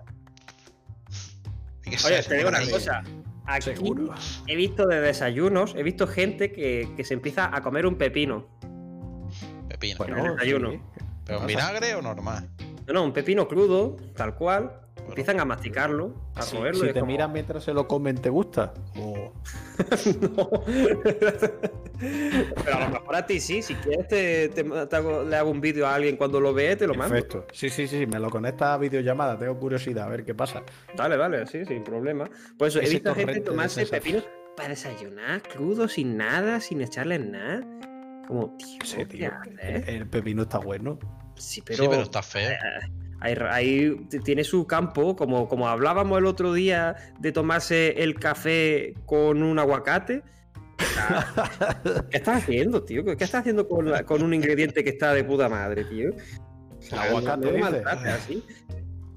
Hay 1.86 1.92
que 1.92 2.04
Oye, 2.04 2.16
ser 2.16 2.24
te 2.26 2.34
digo 2.38 2.48
una 2.48 2.68
cosa. 2.68 3.04
Aquí 3.46 3.74
Seguro. 3.74 4.14
he 4.46 4.56
visto 4.56 4.86
de 4.86 5.00
desayunos, 5.00 5.74
he 5.76 5.82
visto 5.82 6.06
gente 6.06 6.50
que, 6.52 6.88
que 6.96 7.04
se 7.04 7.14
empieza 7.14 7.54
a 7.54 7.60
comer 7.62 7.86
un 7.86 7.96
pepino. 7.96 8.46
Pepino. 9.68 10.04
en 10.06 10.18
el 10.18 10.32
desayuno. 10.34 10.70
sí. 10.72 10.80
Vinagre 11.46 11.94
o 11.94 12.02
normal? 12.02 12.48
No, 12.86 12.94
no, 12.94 13.04
un 13.04 13.12
pepino 13.12 13.48
crudo, 13.48 13.96
tal 14.14 14.34
cual. 14.36 14.85
Bueno, 15.06 15.20
Empiezan 15.20 15.40
a 15.40 15.44
masticarlo, 15.44 16.14
a 16.34 16.42
Si, 16.42 16.56
roerlo. 16.56 16.80
si 16.80 16.86
te 16.92 16.94
como- 17.00 17.06
miran 17.12 17.32
mientras 17.32 17.62
se 17.64 17.72
lo 17.72 17.86
comen, 17.86 18.16
¿te 18.16 18.28
gusta? 18.28 18.74
O- 18.98 19.32
No. 20.20 20.50
Pero 21.98 22.76
a 22.76 22.80
lo 22.80 22.88
mejor 22.90 23.16
a 23.16 23.24
ti 23.26 23.40
sí, 23.40 23.62
si 23.62 23.74
quieres 23.76 24.06
te, 24.08 24.48
te- 24.50 24.64
te 24.64 24.96
hago- 24.96 25.22
le 25.24 25.36
hago 25.36 25.50
un 25.50 25.60
vídeo 25.60 25.86
a 25.86 25.94
alguien 25.94 26.16
cuando 26.16 26.40
lo 26.40 26.52
ve, 26.52 26.76
te 26.76 26.86
lo 26.86 26.94
mando. 26.94 27.14
Perfecto. 27.14 27.46
Sí, 27.52 27.70
sí, 27.70 27.86
sí, 27.88 28.06
me 28.06 28.18
lo 28.18 28.28
conecta 28.30 28.74
a 28.74 28.78
videollamada, 28.78 29.38
tengo 29.38 29.58
curiosidad, 29.58 30.06
a 30.06 30.08
ver 30.08 30.24
qué 30.24 30.34
pasa. 30.34 30.62
Dale, 30.96 31.16
dale, 31.16 31.46
sí, 31.46 31.64
sin 31.64 31.82
problema. 31.84 32.28
Pues 32.58 32.74
eso, 32.74 32.84
he 32.84 32.90
visto 32.90 33.14
gente 33.14 33.40
tomarse 33.40 33.86
pepinos 33.86 34.24
para 34.56 34.70
desayunar, 34.70 35.42
crudo, 35.42 35.88
sin 35.88 36.16
nada, 36.16 36.60
sin 36.60 36.80
echarle 36.82 37.18
nada. 37.18 37.60
Como, 38.26 38.56
tío, 38.58 38.78
Sí, 38.84 38.96
¿qué 38.98 39.06
tío, 39.06 39.30
haces? 39.32 39.88
el 39.88 40.06
pepino 40.08 40.42
está 40.42 40.58
bueno. 40.58 40.98
Sí, 41.36 41.56
sí, 41.56 41.62
pero, 41.64 41.88
pero 41.90 42.02
está 42.02 42.22
feo. 42.22 42.50
Ahí, 43.20 43.96
tiene 44.24 44.44
su 44.44 44.66
campo, 44.66 45.16
como, 45.16 45.48
como 45.48 45.68
hablábamos 45.68 46.18
el 46.18 46.26
otro 46.26 46.52
día 46.52 46.96
de 47.18 47.32
tomarse 47.32 48.02
el 48.02 48.14
café 48.14 48.94
con 49.06 49.42
un 49.42 49.58
aguacate. 49.58 50.22
¿Qué 52.10 52.16
estás 52.18 52.42
haciendo, 52.42 52.82
tío? 52.84 53.04
¿Qué 53.04 53.12
estás 53.24 53.40
haciendo 53.40 53.66
con, 53.68 53.90
la- 53.90 54.04
con 54.04 54.22
un 54.22 54.34
ingrediente 54.34 54.84
que 54.84 54.90
está 54.90 55.14
de 55.14 55.24
puta 55.24 55.48
madre, 55.48 55.84
tío? 55.84 56.10
O 56.10 56.82
sea, 56.82 57.02
aguacate, 57.04 57.52
no 57.58 57.66
así. 57.66 58.44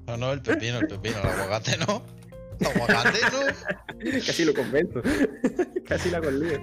No, 0.06 0.16
no, 0.16 0.32
el 0.32 0.40
pepino, 0.42 0.78
el 0.78 0.88
pepino, 0.88 1.16
el 1.22 1.28
aguacate 1.28 1.76
no. 1.78 2.02
aguacate, 2.66 3.18
¿no? 3.32 4.20
Casi 4.26 4.44
lo 4.44 4.54
convento. 4.54 5.02
Casi 5.86 6.10
la 6.10 6.20
conlío. 6.20 6.58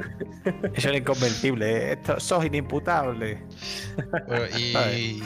Eso 0.74 0.90
es 0.90 0.98
inconvencible. 0.98 1.78
¿eh? 1.78 1.94
Esto, 1.94 2.20
sos 2.20 2.46
inimputable. 2.46 3.44
Bueno, 4.28 4.46
y, 4.58 4.74
¿Sabes? 4.74 4.98
y, 4.98 5.24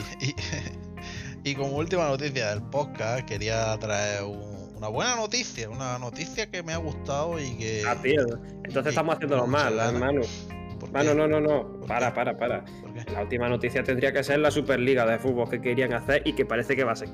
y 1.44 1.54
como 1.54 1.76
última 1.76 2.06
noticia 2.08 2.50
del 2.50 2.62
podcast, 2.62 3.24
quería 3.26 3.76
traer 3.78 4.22
un- 4.24 4.62
una 4.76 4.88
buena 4.88 5.14
noticia, 5.16 5.68
una 5.70 5.98
noticia 5.98 6.50
que 6.50 6.62
me 6.62 6.72
ha 6.72 6.76
gustado 6.78 7.38
y 7.38 7.56
que. 7.56 7.84
Ah, 7.86 7.96
tío. 8.02 8.22
Entonces 8.64 8.86
estamos 8.90 9.14
haciéndolo 9.14 9.46
mal, 9.46 9.78
hermano. 9.78 10.22
Mano, 10.92 11.14
no, 11.14 11.28
no, 11.28 11.40
no. 11.40 11.78
¿Por 11.78 11.86
Para, 11.86 12.12
para, 12.12 12.36
para. 12.36 12.64
La 13.12 13.22
última 13.22 13.48
noticia 13.48 13.84
tendría 13.84 14.12
que 14.12 14.24
ser 14.24 14.40
la 14.40 14.50
Superliga 14.50 15.06
de 15.06 15.18
fútbol 15.20 15.48
que 15.48 15.60
querían 15.60 15.92
hacer 15.94 16.22
y 16.26 16.32
que 16.34 16.44
parece 16.44 16.74
que 16.74 16.82
va 16.82 16.92
a 16.92 16.96
ser. 16.96 17.08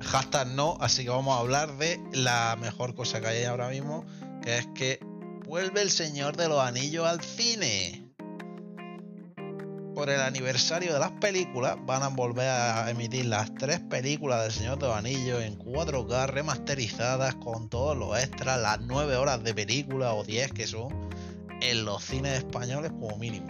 Hashtag 0.00 0.48
no, 0.48 0.76
así 0.80 1.04
que 1.04 1.10
vamos 1.10 1.36
a 1.36 1.40
hablar 1.40 1.76
de 1.78 2.00
la 2.12 2.56
mejor 2.60 2.96
cosa 2.96 3.20
que 3.20 3.28
hay 3.28 3.44
ahora 3.44 3.68
mismo, 3.68 4.04
que 4.42 4.58
es 4.58 4.66
que 4.74 4.98
vuelve 5.46 5.80
el 5.82 5.90
Señor 5.90 6.36
de 6.36 6.48
los 6.48 6.58
Anillos 6.60 7.06
al 7.06 7.20
cine. 7.20 8.01
Por 9.94 10.08
el 10.08 10.20
aniversario 10.20 10.94
de 10.94 10.98
las 10.98 11.10
películas, 11.12 11.76
van 11.84 12.02
a 12.02 12.08
volver 12.08 12.48
a 12.48 12.90
emitir 12.90 13.26
las 13.26 13.54
tres 13.54 13.78
películas 13.80 14.42
del 14.42 14.50
Señor 14.52 14.78
de 14.78 14.86
los 14.86 14.96
Anillos 14.96 15.42
en 15.42 15.58
4K 15.58 16.26
remasterizadas 16.28 17.34
con 17.36 17.68
todos 17.68 17.96
los 17.96 18.18
extras, 18.18 18.60
las 18.60 18.80
9 18.80 19.16
horas 19.16 19.44
de 19.44 19.54
película 19.54 20.14
o 20.14 20.24
10 20.24 20.52
que 20.52 20.66
son 20.66 21.08
en 21.60 21.84
los 21.84 22.02
cines 22.02 22.38
españoles 22.38 22.90
como 22.92 23.16
mínimo. 23.18 23.46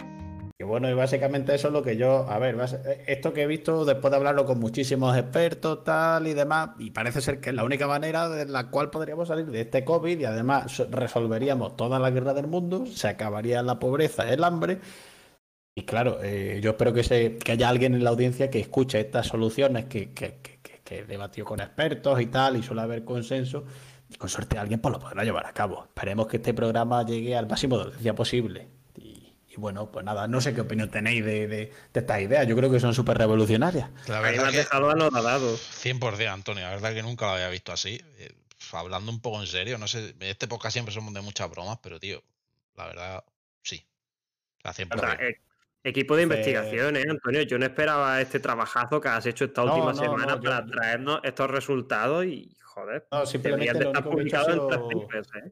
Y 0.59 0.63
bueno, 0.65 0.89
y 0.89 0.93
básicamente 0.93 1.55
eso 1.55 1.67
es 1.69 1.73
lo 1.73 1.81
que 1.81 1.97
yo, 1.97 2.29
a 2.29 2.37
ver, 2.39 2.55
bas- 2.57 2.79
esto 3.07 3.33
que 3.33 3.43
he 3.43 3.47
visto 3.47 3.85
después 3.85 4.11
de 4.11 4.17
hablarlo 4.17 4.45
con 4.45 4.59
muchísimos 4.59 5.17
expertos, 5.17 5.83
tal 5.83 6.27
y 6.27 6.33
demás, 6.33 6.71
y 6.77 6.91
parece 6.91 7.21
ser 7.21 7.39
que 7.39 7.49
es 7.49 7.55
la 7.55 7.63
única 7.63 7.87
manera 7.87 8.29
de 8.29 8.45
la 8.45 8.69
cual 8.69 8.89
podríamos 8.91 9.29
salir 9.29 9.45
de 9.47 9.61
este 9.61 9.83
COVID 9.83 10.19
y 10.19 10.25
además 10.25 10.71
so- 10.73 10.87
resolveríamos 10.91 11.75
toda 11.77 11.97
la 11.99 12.11
guerra 12.11 12.33
del 12.33 12.47
mundo, 12.47 12.85
se 12.85 13.07
acabaría 13.07 13.63
la 13.63 13.79
pobreza, 13.79 14.29
el 14.31 14.43
hambre. 14.43 14.79
Y 15.75 15.83
claro, 15.85 16.19
eh, 16.23 16.59
yo 16.61 16.71
espero 16.71 16.93
que, 16.93 17.03
se, 17.03 17.37
que 17.37 17.51
haya 17.53 17.67
alguien 17.69 17.95
en 17.95 18.03
la 18.03 18.11
audiencia 18.11 18.49
que 18.49 18.59
escuche 18.59 18.99
estas 18.99 19.27
soluciones 19.27 19.85
que, 19.85 20.11
que, 20.13 20.37
que, 20.41 20.59
que- 20.83 21.03
debatido 21.05 21.45
con 21.47 21.59
expertos 21.59 22.21
y 22.21 22.27
tal, 22.27 22.57
y 22.57 22.63
suele 22.63 22.81
haber 22.81 23.03
consenso. 23.03 23.65
Y 24.09 24.15
con 24.15 24.29
suerte 24.29 24.59
alguien 24.59 24.79
pues 24.79 24.91
lo 24.93 24.99
podrá 24.99 25.23
llevar 25.23 25.47
a 25.47 25.53
cabo. 25.53 25.85
Esperemos 25.85 26.27
que 26.27 26.37
este 26.37 26.53
programa 26.53 27.03
llegue 27.03 27.35
al 27.35 27.47
máximo 27.47 27.77
de 27.79 27.85
audiencia 27.85 28.13
posible. 28.13 28.67
Y, 28.95 29.33
y 29.49 29.55
bueno, 29.57 29.89
pues 29.91 30.05
nada, 30.05 30.27
no 30.27 30.39
sé 30.41 30.53
qué 30.53 30.61
opinión 30.61 30.91
tenéis 30.91 31.25
de, 31.25 31.47
de- 31.47 31.73
de 31.91 31.99
estas 31.99 32.21
ideas. 32.21 32.45
Yo 32.47 32.55
creo 32.55 32.69
que 32.69 32.79
son 32.79 32.93
súper 32.93 33.17
revolucionarias. 33.17 33.89
La 34.07 34.19
A 34.19 34.21
mí 34.21 34.25
me 34.25 34.31
verdad 34.33 34.47
has 34.49 34.53
dejado 34.55 34.91
anodadado. 34.91 35.55
100% 35.57 36.27
Antonio, 36.31 36.63
la 36.65 36.69
verdad 36.69 36.93
que 36.93 37.01
nunca 37.01 37.25
lo 37.25 37.31
había 37.31 37.49
visto 37.49 37.71
así. 37.71 37.99
Eh, 38.19 38.31
hablando 38.73 39.11
un 39.11 39.19
poco 39.21 39.41
en 39.41 39.47
serio, 39.47 39.79
no 39.79 39.87
sé, 39.87 40.09
en 40.19 40.21
este 40.21 40.47
podcast 40.47 40.73
siempre 40.73 40.93
somos 40.93 41.13
de 41.15 41.21
muchas 41.21 41.49
bromas, 41.49 41.79
pero 41.81 41.99
tío, 41.99 42.21
la 42.75 42.85
verdad, 42.85 43.23
sí. 43.63 43.83
O 44.63 44.71
sea, 44.71 44.85
100%. 44.85 44.95
O 44.95 44.99
sea, 44.99 45.13
eh, 45.27 45.39
equipo 45.83 46.15
de 46.15 46.23
investigación, 46.23 46.95
¿eh, 46.95 47.03
Antonio? 47.09 47.41
Yo 47.43 47.59
no 47.59 47.65
esperaba 47.65 48.21
este 48.21 48.39
trabajazo 48.39 49.01
que 49.01 49.09
has 49.09 49.25
hecho 49.25 49.45
esta 49.45 49.63
No, 49.63 49.73
última 49.73 49.93
no, 49.93 49.99
semana 49.99 50.25
no, 50.35 50.41
yo- 50.41 50.49
para 50.49 50.65
traernos 50.65 51.19
estos 51.23 51.49
resultados 51.51 52.25
y, 52.25 52.55
joder, 52.63 53.07
No, 53.11 53.25
simplemente 53.25 53.73
lo 53.83 53.91
estar 53.91 54.49
en 54.49 55.07
tres 55.07 55.27
¿eh? 55.45 55.51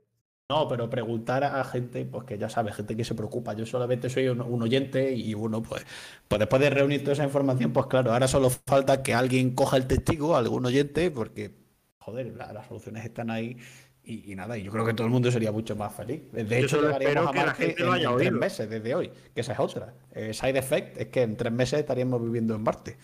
No, 0.49 0.67
pero 0.67 0.89
preguntar 0.89 1.45
a 1.45 1.63
gente, 1.63 2.03
pues 2.03 2.25
que 2.25 2.37
ya 2.37 2.49
sabes, 2.49 2.75
gente 2.75 2.97
que 2.97 3.05
se 3.05 3.15
preocupa. 3.15 3.53
Yo 3.53 3.65
solamente 3.65 4.09
soy 4.09 4.27
un, 4.27 4.41
un 4.41 4.61
oyente 4.61 5.13
y 5.13 5.33
uno, 5.33 5.61
pues, 5.61 5.85
pues 6.27 6.39
después 6.39 6.61
de 6.61 6.69
reunir 6.69 7.01
toda 7.01 7.13
esa 7.13 7.23
información, 7.23 7.71
pues 7.71 7.85
claro, 7.85 8.11
ahora 8.11 8.27
solo 8.27 8.49
falta 8.49 9.01
que 9.01 9.13
alguien 9.13 9.55
coja 9.55 9.77
el 9.77 9.87
testigo, 9.87 10.35
algún 10.35 10.65
oyente, 10.65 11.09
porque, 11.09 11.55
joder, 11.99 12.33
la- 12.35 12.51
las 12.51 12.67
soluciones 12.67 13.05
están 13.05 13.29
ahí 13.31 13.55
y, 14.03 14.31
y 14.31 14.35
nada, 14.35 14.57
y 14.57 14.63
yo 14.63 14.71
creo 14.71 14.85
que 14.85 14.93
todo 14.93 15.05
el 15.07 15.11
mundo 15.13 15.31
sería 15.31 15.51
mucho 15.51 15.75
más 15.75 15.93
feliz. 15.93 16.21
De 16.31 16.43
Yo 16.45 16.55
hecho, 16.55 16.75
solo 16.77 16.87
llegaríamos 16.87 17.25
espero 17.25 17.29
a 17.29 17.31
que 17.33 17.43
la 17.45 17.53
gente 17.53 17.83
lo 17.83 17.91
haya 17.93 18.09
en 18.09 18.17
tres 18.17 18.27
oído. 18.29 18.39
meses 18.39 18.69
desde 18.69 18.95
hoy, 18.95 19.11
que 19.33 19.41
esa 19.41 19.53
es 19.53 19.59
otra. 19.59 19.93
Eh, 20.13 20.33
side 20.33 20.57
effect 20.57 20.97
es 20.97 21.07
que 21.07 21.21
en 21.21 21.37
tres 21.37 21.53
meses 21.53 21.79
estaríamos 21.79 22.21
viviendo 22.21 22.55
en 22.55 22.63
Marte. 22.63 22.97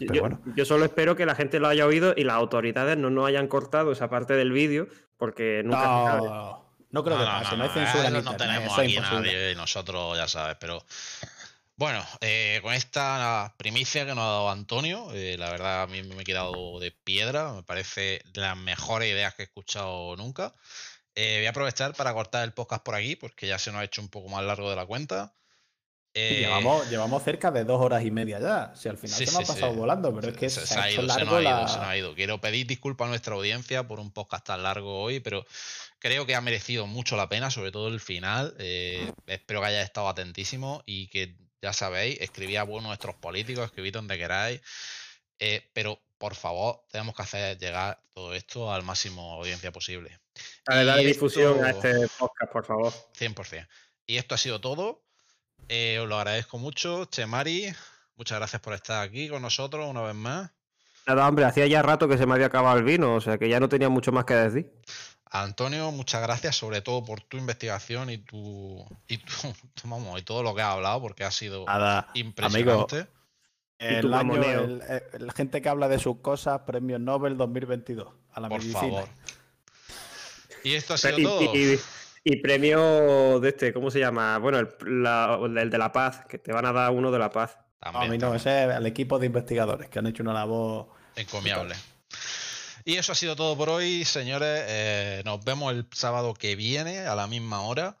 Yo, 0.00 0.06
Pero 0.08 0.20
bueno. 0.20 0.40
yo 0.56 0.64
solo 0.64 0.84
espero 0.84 1.16
que 1.16 1.24
la 1.24 1.34
gente 1.34 1.60
lo 1.60 1.68
haya 1.68 1.86
oído 1.86 2.14
y 2.16 2.24
las 2.24 2.34
autoridades 2.36 2.98
no 2.98 3.10
nos 3.10 3.26
hayan 3.28 3.46
cortado 3.48 3.92
esa 3.92 4.10
parte 4.10 4.34
del 4.34 4.52
vídeo 4.52 4.88
porque 5.16 5.62
nunca 5.64 5.78
se 5.80 5.84
sabe. 5.84 6.28
No, 6.28 6.64
no 6.90 7.04
creo 7.04 7.18
que 7.18 7.24
pase, 7.24 7.56
no, 7.56 7.62
hay 7.64 7.70
censura 7.70 8.08
en 8.08 8.16
eso 8.16 8.30
no 8.30 8.36
tenemos 8.36 8.78
aquí 8.78 8.96
nadie 8.98 9.54
nosotros 9.54 10.16
ya 10.16 10.28
sabes, 10.28 10.56
pero 10.60 10.84
bueno, 11.76 12.04
eh, 12.20 12.60
con 12.62 12.72
esta 12.72 13.54
primicia 13.56 14.06
que 14.06 14.14
nos 14.14 14.22
ha 14.24 14.28
dado 14.28 14.50
Antonio, 14.50 15.08
eh, 15.12 15.36
la 15.38 15.50
verdad 15.50 15.82
a 15.82 15.86
mí 15.86 16.02
me 16.02 16.22
he 16.22 16.24
quedado 16.24 16.78
de 16.78 16.92
piedra, 16.92 17.52
me 17.52 17.62
parece 17.62 18.22
de 18.32 18.40
las 18.40 18.56
mejores 18.56 19.10
ideas 19.10 19.34
que 19.34 19.42
he 19.42 19.46
escuchado 19.46 20.16
nunca. 20.16 20.54
Eh, 21.16 21.38
voy 21.38 21.46
a 21.46 21.50
aprovechar 21.50 21.94
para 21.94 22.12
cortar 22.12 22.44
el 22.44 22.52
podcast 22.52 22.82
por 22.84 22.94
aquí, 22.94 23.16
porque 23.16 23.46
ya 23.46 23.58
se 23.58 23.70
nos 23.72 23.80
ha 23.80 23.84
hecho 23.84 24.02
un 24.02 24.08
poco 24.08 24.28
más 24.28 24.44
largo 24.44 24.70
de 24.70 24.76
la 24.76 24.86
cuenta. 24.86 25.34
Eh, 26.16 26.38
llevamos, 26.40 26.88
llevamos 26.88 27.24
cerca 27.24 27.50
de 27.50 27.64
dos 27.64 27.80
horas 27.80 28.04
y 28.04 28.10
media 28.12 28.38
ya. 28.38 28.72
Si 28.76 28.88
al 28.88 28.96
final 28.96 29.16
Sí, 29.18 29.26
se 29.26 29.32
me 29.32 29.42
ha 29.42 29.46
pasado 29.46 29.72
sí. 29.72 29.78
volando, 29.78 30.14
pero 30.14 30.28
es 30.30 30.36
que 30.36 30.48
se, 30.48 30.60
se, 30.60 30.74
se 30.74 30.78
ha 30.78 30.90
ido, 30.92 31.02
se 31.08 31.24
nos 31.24 31.34
ha 31.34 31.42
ido, 31.42 31.68
se 31.68 31.76
nos 31.78 31.86
ha 31.86 31.96
ido. 31.96 32.14
Quiero 32.14 32.40
pedir 32.40 32.68
disculpas 32.68 33.06
a 33.06 33.08
nuestra 33.08 33.34
audiencia 33.34 33.86
por 33.88 33.98
un 33.98 34.12
podcast 34.12 34.46
tan 34.46 34.62
largo 34.62 35.02
hoy, 35.02 35.18
pero 35.18 35.44
creo 35.98 36.24
que 36.24 36.36
ha 36.36 36.40
merecido 36.40 36.86
mucho 36.86 37.16
la 37.16 37.28
pena, 37.28 37.50
sobre 37.50 37.72
todo 37.72 37.88
el 37.88 37.98
final. 37.98 38.54
Eh, 38.60 39.12
espero 39.26 39.60
que 39.60 39.66
hayáis 39.66 39.86
estado 39.86 40.08
atentísimos 40.08 40.84
y 40.86 41.08
que 41.08 41.36
ya 41.64 41.72
sabéis, 41.72 42.20
escribid 42.20 42.56
a 42.56 42.62
buenos 42.62 42.88
nuestros 42.88 43.14
políticos, 43.16 43.64
escribid 43.64 43.94
donde 43.94 44.18
queráis. 44.18 44.60
eh, 45.38 45.68
pero 45.72 45.98
por 46.18 46.34
favor, 46.36 46.84
tenemos 46.90 47.16
que 47.16 47.22
hacer 47.22 47.58
llegar 47.58 47.98
todo 48.12 48.32
esto 48.34 48.72
al 48.72 48.82
máximo 48.84 49.32
audiencia 49.32 49.72
posible. 49.72 50.20
Dale, 50.66 50.84
dale 50.84 51.02
Y 51.02 51.06
difusión 51.06 51.62
a 51.64 51.70
esto- 51.70 51.88
este 51.88 52.08
podcast, 52.18 52.52
por 52.52 52.64
favor. 52.64 52.92
100%. 53.18 53.66
Y 54.06 54.16
esto 54.18 54.34
ha 54.34 54.38
sido 54.38 54.60
todo. 54.60 55.02
Eh, 55.68 55.98
os 56.00 56.08
lo 56.08 56.16
agradezco 56.16 56.58
mucho. 56.58 57.06
Chemari, 57.06 57.74
muchas 58.16 58.38
gracias 58.38 58.62
por 58.62 58.74
estar 58.74 59.02
aquí 59.02 59.28
con 59.28 59.42
nosotros 59.42 59.86
una 59.88 60.02
vez 60.02 60.14
más. 60.14 60.50
Nada, 61.06 61.26
hombre, 61.28 61.44
hacía 61.46 61.66
ya 61.66 61.82
rato 61.82 62.06
que 62.08 62.16
se 62.16 62.26
me 62.26 62.34
había 62.34 62.46
acabado 62.46 62.78
el 62.78 62.84
vino, 62.84 63.14
o 63.16 63.20
sea 63.20 63.36
que 63.36 63.48
ya 63.48 63.58
no 63.60 63.68
tenía 63.68 63.88
mucho 63.88 64.12
más 64.12 64.24
que 64.24 64.34
decir. 64.34 64.70
Antonio, 65.30 65.90
muchas 65.90 66.22
gracias 66.22 66.56
sobre 66.56 66.80
todo 66.80 67.04
por 67.04 67.20
tu 67.20 67.36
investigación 67.36 68.10
y 68.10 68.18
tu 68.18 68.84
y 69.08 69.18
tu, 69.18 69.32
vamos, 69.84 70.20
y 70.20 70.22
todo 70.22 70.42
lo 70.42 70.54
que 70.54 70.62
has 70.62 70.74
hablado 70.74 71.00
porque 71.00 71.24
ha 71.24 71.30
sido 71.30 71.64
Nada, 71.66 72.08
impresionante. 72.14 73.06
el 73.78 74.14
año, 74.14 74.42
el- 74.42 74.82
el- 75.12 75.26
la 75.26 75.32
gente 75.32 75.60
que 75.60 75.68
habla 75.68 75.88
de 75.88 75.98
sus 75.98 76.18
cosas, 76.20 76.60
premio 76.66 76.98
Nobel 76.98 77.36
2022 77.36 78.08
a 78.32 78.40
la 78.40 78.48
por 78.48 78.58
medicina. 78.58 78.80
favor. 78.80 79.08
Y 80.62 80.74
esto 80.74 80.94
ha 80.94 80.98
sido 80.98 81.18
Y, 81.18 81.22
todo. 81.24 81.54
y- 81.54 81.80
y 82.26 82.36
premio 82.36 83.38
de 83.40 83.48
este, 83.50 83.72
¿cómo 83.74 83.90
se 83.90 83.98
llama? 83.98 84.38
Bueno, 84.38 84.58
el, 84.58 84.68
la- 85.02 85.38
el 85.42 85.68
de 85.68 85.78
la 85.78 85.92
paz, 85.92 86.24
que 86.26 86.38
te 86.38 86.52
van 86.52 86.64
a 86.64 86.72
dar 86.72 86.90
uno 86.92 87.10
de 87.10 87.18
la 87.18 87.30
paz. 87.30 87.58
No, 87.82 87.88
a 87.90 87.92
También, 87.92 88.12
mí 88.12 88.16
no, 88.18 88.20
también, 88.28 88.40
ese 88.40 88.64
es 88.70 88.76
el 88.78 88.86
equipo 88.86 89.18
de 89.18 89.26
investigadores 89.26 89.90
que 89.90 89.98
han 89.98 90.06
hecho 90.06 90.22
una 90.22 90.32
labor. 90.32 90.88
encomiable. 91.16 91.74
Y 92.84 92.96
eso 92.96 93.12
ha 93.12 93.14
sido 93.14 93.34
todo 93.34 93.56
por 93.56 93.70
hoy, 93.70 94.04
señores. 94.04 94.64
Eh, 94.68 95.22
nos 95.24 95.42
vemos 95.42 95.72
el 95.72 95.86
sábado 95.92 96.34
que 96.34 96.54
viene 96.54 97.00
a 97.00 97.14
la 97.14 97.26
misma 97.26 97.62
hora. 97.62 97.96